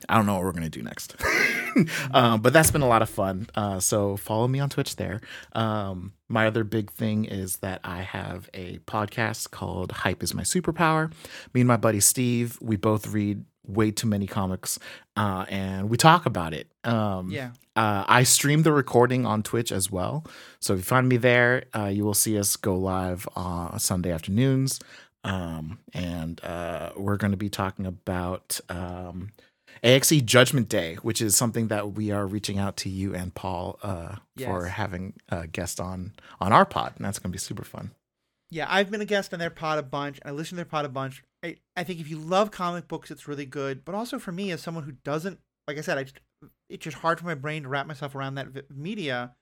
I 0.08 0.16
don't 0.16 0.26
know 0.26 0.34
what 0.34 0.42
we're 0.42 0.52
gonna 0.52 0.68
do 0.68 0.82
next, 0.82 1.14
um, 2.12 2.40
but 2.42 2.52
that's 2.52 2.72
been 2.72 2.82
a 2.82 2.88
lot 2.88 3.02
of 3.02 3.08
fun. 3.08 3.46
Uh, 3.54 3.78
so 3.78 4.16
follow 4.16 4.48
me 4.48 4.58
on 4.58 4.68
Twitch 4.68 4.96
there. 4.96 5.20
Um, 5.52 6.14
my 6.28 6.48
other 6.48 6.64
big 6.64 6.90
thing 6.90 7.24
is 7.24 7.58
that 7.58 7.78
I 7.84 8.02
have 8.02 8.50
a 8.52 8.78
podcast 8.80 9.52
called 9.52 9.92
Hype 9.92 10.24
is 10.24 10.34
My 10.34 10.42
Superpower. 10.42 11.12
Me 11.54 11.60
and 11.60 11.68
my 11.68 11.76
buddy 11.76 12.00
Steve, 12.00 12.58
we 12.60 12.74
both 12.74 13.06
read 13.12 13.44
way 13.66 13.90
too 13.90 14.06
many 14.06 14.26
comics, 14.26 14.78
uh, 15.16 15.44
and 15.48 15.88
we 15.90 15.96
talk 15.96 16.26
about 16.26 16.52
it. 16.54 16.66
Um, 16.84 17.30
Yeah. 17.30 17.50
uh, 17.76 18.04
I 18.08 18.24
stream 18.24 18.62
the 18.64 18.72
recording 18.72 19.24
on 19.26 19.42
Twitch 19.42 19.70
as 19.72 19.90
well. 19.90 20.24
So 20.60 20.74
if 20.74 20.78
you 20.80 20.84
find 20.84 21.08
me 21.08 21.16
there, 21.16 21.64
uh, 21.74 21.86
you 21.86 22.04
will 22.04 22.14
see 22.14 22.38
us 22.38 22.56
go 22.56 22.76
live 22.76 23.28
on 23.36 23.78
Sunday 23.78 24.10
afternoons. 24.12 24.80
Um, 25.24 25.78
and 25.94 26.42
uh, 26.44 26.90
we're 26.96 27.16
going 27.16 27.30
to 27.30 27.36
be 27.36 27.48
talking 27.48 27.86
about 27.86 28.58
um, 28.68 29.30
AXE 29.84 30.20
Judgment 30.22 30.68
Day, 30.68 30.96
which 30.96 31.22
is 31.22 31.36
something 31.36 31.68
that 31.68 31.92
we 31.92 32.10
are 32.10 32.26
reaching 32.26 32.58
out 32.58 32.76
to 32.78 32.88
you 32.88 33.14
and 33.14 33.32
Paul 33.32 33.78
uh, 33.84 34.16
for 34.36 34.66
having 34.66 35.14
a 35.28 35.46
guest 35.46 35.78
on 35.80 36.12
on 36.40 36.52
our 36.52 36.64
pod, 36.66 36.94
and 36.96 37.04
that's 37.04 37.20
going 37.20 37.30
to 37.30 37.36
be 37.36 37.38
super 37.38 37.62
fun. 37.64 37.92
Yeah, 38.50 38.66
I've 38.68 38.90
been 38.90 39.00
a 39.00 39.04
guest 39.06 39.32
on 39.32 39.38
their 39.38 39.48
pod 39.50 39.78
a 39.78 39.82
bunch. 39.84 40.18
and 40.20 40.28
I 40.28 40.32
listen 40.32 40.50
to 40.50 40.56
their 40.56 40.64
pod 40.64 40.84
a 40.84 40.88
bunch. 40.88 41.22
I, 41.42 41.56
I 41.76 41.84
think 41.84 42.00
if 42.00 42.08
you 42.08 42.18
love 42.18 42.50
comic 42.50 42.88
books, 42.88 43.10
it's 43.10 43.28
really 43.28 43.46
good. 43.46 43.84
But 43.84 43.94
also 43.94 44.18
for 44.18 44.32
me, 44.32 44.50
as 44.50 44.60
someone 44.60 44.84
who 44.84 44.92
doesn't, 45.04 45.40
like 45.66 45.78
I 45.78 45.80
said, 45.80 45.98
I 45.98 46.04
just, 46.04 46.20
it's 46.68 46.84
just 46.84 46.98
hard 46.98 47.18
for 47.18 47.26
my 47.26 47.34
brain 47.34 47.64
to 47.64 47.68
wrap 47.68 47.86
myself 47.86 48.14
around 48.14 48.36
that 48.36 48.48
vi- 48.48 48.62
media. 48.74 49.34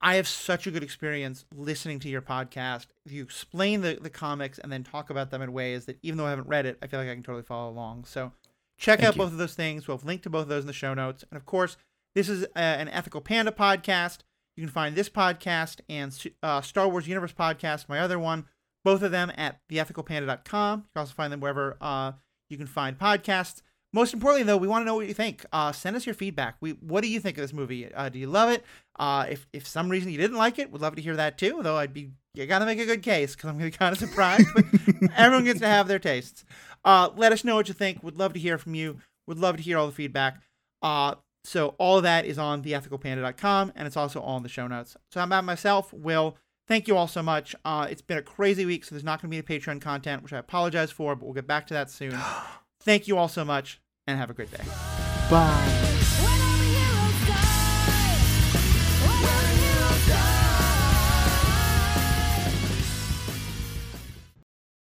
I 0.00 0.16
have 0.16 0.28
such 0.28 0.66
a 0.66 0.70
good 0.70 0.82
experience 0.82 1.46
listening 1.54 2.00
to 2.00 2.08
your 2.08 2.20
podcast. 2.22 2.88
You 3.06 3.22
explain 3.22 3.80
the, 3.80 3.98
the 4.00 4.10
comics 4.10 4.58
and 4.58 4.70
then 4.70 4.84
talk 4.84 5.08
about 5.08 5.30
them 5.30 5.40
in 5.40 5.52
ways 5.52 5.86
that, 5.86 5.98
even 6.02 6.18
though 6.18 6.26
I 6.26 6.30
haven't 6.30 6.48
read 6.48 6.66
it, 6.66 6.78
I 6.82 6.86
feel 6.86 7.00
like 7.00 7.08
I 7.08 7.14
can 7.14 7.22
totally 7.22 7.44
follow 7.44 7.70
along. 7.70 8.04
So 8.04 8.32
check 8.78 8.98
Thank 8.98 9.08
out 9.08 9.14
you. 9.16 9.22
both 9.22 9.32
of 9.32 9.38
those 9.38 9.54
things. 9.54 9.88
We'll 9.88 9.96
have 9.96 10.04
linked 10.04 10.24
to 10.24 10.30
both 10.30 10.42
of 10.42 10.48
those 10.48 10.64
in 10.64 10.66
the 10.66 10.72
show 10.74 10.92
notes. 10.92 11.24
And 11.30 11.36
of 11.36 11.46
course, 11.46 11.78
this 12.14 12.28
is 12.28 12.44
uh, 12.44 12.58
an 12.58 12.88
Ethical 12.88 13.22
Panda 13.22 13.52
podcast. 13.52 14.18
You 14.56 14.64
can 14.64 14.72
find 14.72 14.94
this 14.94 15.08
podcast 15.08 15.80
and 15.88 16.14
uh, 16.42 16.60
Star 16.60 16.88
Wars 16.88 17.08
Universe 17.08 17.32
podcast, 17.32 17.88
my 17.88 17.98
other 17.98 18.18
one, 18.18 18.46
both 18.86 19.02
of 19.02 19.10
them 19.10 19.32
at 19.36 19.58
theethicalpanda.com. 19.68 20.78
You 20.78 20.84
can 20.94 21.00
also 21.00 21.12
find 21.12 21.32
them 21.32 21.40
wherever 21.40 21.76
uh, 21.80 22.12
you 22.48 22.56
can 22.56 22.68
find 22.68 22.96
podcasts. 22.96 23.60
Most 23.92 24.14
importantly, 24.14 24.44
though, 24.44 24.56
we 24.56 24.68
want 24.68 24.82
to 24.82 24.86
know 24.86 24.94
what 24.94 25.08
you 25.08 25.14
think. 25.14 25.44
Uh, 25.52 25.72
send 25.72 25.96
us 25.96 26.06
your 26.06 26.14
feedback. 26.14 26.56
We, 26.60 26.72
what 26.74 27.00
do 27.00 27.08
you 27.08 27.18
think 27.18 27.36
of 27.36 27.42
this 27.42 27.52
movie? 27.52 27.92
Uh, 27.92 28.08
do 28.10 28.20
you 28.20 28.28
love 28.28 28.48
it? 28.50 28.64
Uh, 28.96 29.26
if 29.28 29.48
if 29.52 29.66
some 29.66 29.88
reason 29.88 30.12
you 30.12 30.18
didn't 30.18 30.36
like 30.36 30.60
it, 30.60 30.70
we'd 30.70 30.82
love 30.82 30.94
to 30.94 31.02
hear 31.02 31.16
that 31.16 31.36
too. 31.36 31.58
Though 31.62 31.76
I'd 31.76 31.92
be 31.92 32.12
you 32.34 32.46
got 32.46 32.60
to 32.60 32.64
make 32.64 32.78
a 32.78 32.86
good 32.86 33.02
case 33.02 33.34
because 33.34 33.50
I'm 33.50 33.56
gonna 33.56 33.72
be 33.72 33.76
kind 33.76 33.92
of 33.92 33.98
surprised. 33.98 34.46
But 34.54 34.64
everyone 35.16 35.44
gets 35.44 35.60
to 35.60 35.66
have 35.66 35.88
their 35.88 35.98
tastes. 35.98 36.44
Uh, 36.84 37.10
let 37.16 37.32
us 37.32 37.42
know 37.42 37.56
what 37.56 37.66
you 37.66 37.74
think. 37.74 38.04
Would 38.04 38.16
love 38.16 38.34
to 38.34 38.38
hear 38.38 38.56
from 38.56 38.76
you. 38.76 38.98
Would 39.26 39.40
love 39.40 39.56
to 39.56 39.62
hear 39.64 39.78
all 39.78 39.86
the 39.86 39.92
feedback. 39.92 40.40
Uh, 40.80 41.16
so 41.42 41.74
all 41.78 41.96
of 41.96 42.04
that 42.04 42.24
is 42.24 42.38
on 42.38 42.62
theethicalpanda.com 42.62 43.72
and 43.74 43.86
it's 43.86 43.96
also 43.96 44.20
all 44.20 44.36
in 44.36 44.44
the 44.44 44.48
show 44.48 44.68
notes. 44.68 44.96
So 45.10 45.20
I'm 45.20 45.28
about 45.28 45.44
myself, 45.44 45.92
Will. 45.92 46.36
Thank 46.66 46.88
you 46.88 46.96
all 46.96 47.06
so 47.06 47.22
much. 47.22 47.54
Uh, 47.64 47.86
it's 47.88 48.02
been 48.02 48.18
a 48.18 48.22
crazy 48.22 48.66
week, 48.66 48.84
so 48.84 48.94
there's 48.94 49.04
not 49.04 49.22
going 49.22 49.30
to 49.30 49.42
be 49.42 49.54
any 49.54 49.60
Patreon 49.60 49.80
content, 49.80 50.22
which 50.22 50.32
I 50.32 50.38
apologize 50.38 50.90
for, 50.90 51.14
but 51.14 51.24
we'll 51.24 51.34
get 51.34 51.46
back 51.46 51.66
to 51.68 51.74
that 51.74 51.90
soon. 51.90 52.18
Thank 52.80 53.06
you 53.06 53.16
all 53.16 53.28
so 53.28 53.44
much, 53.44 53.80
and 54.06 54.18
have 54.18 54.30
a 54.30 54.34
great 54.34 54.50
day. 54.50 54.64
Bye. 55.30 55.95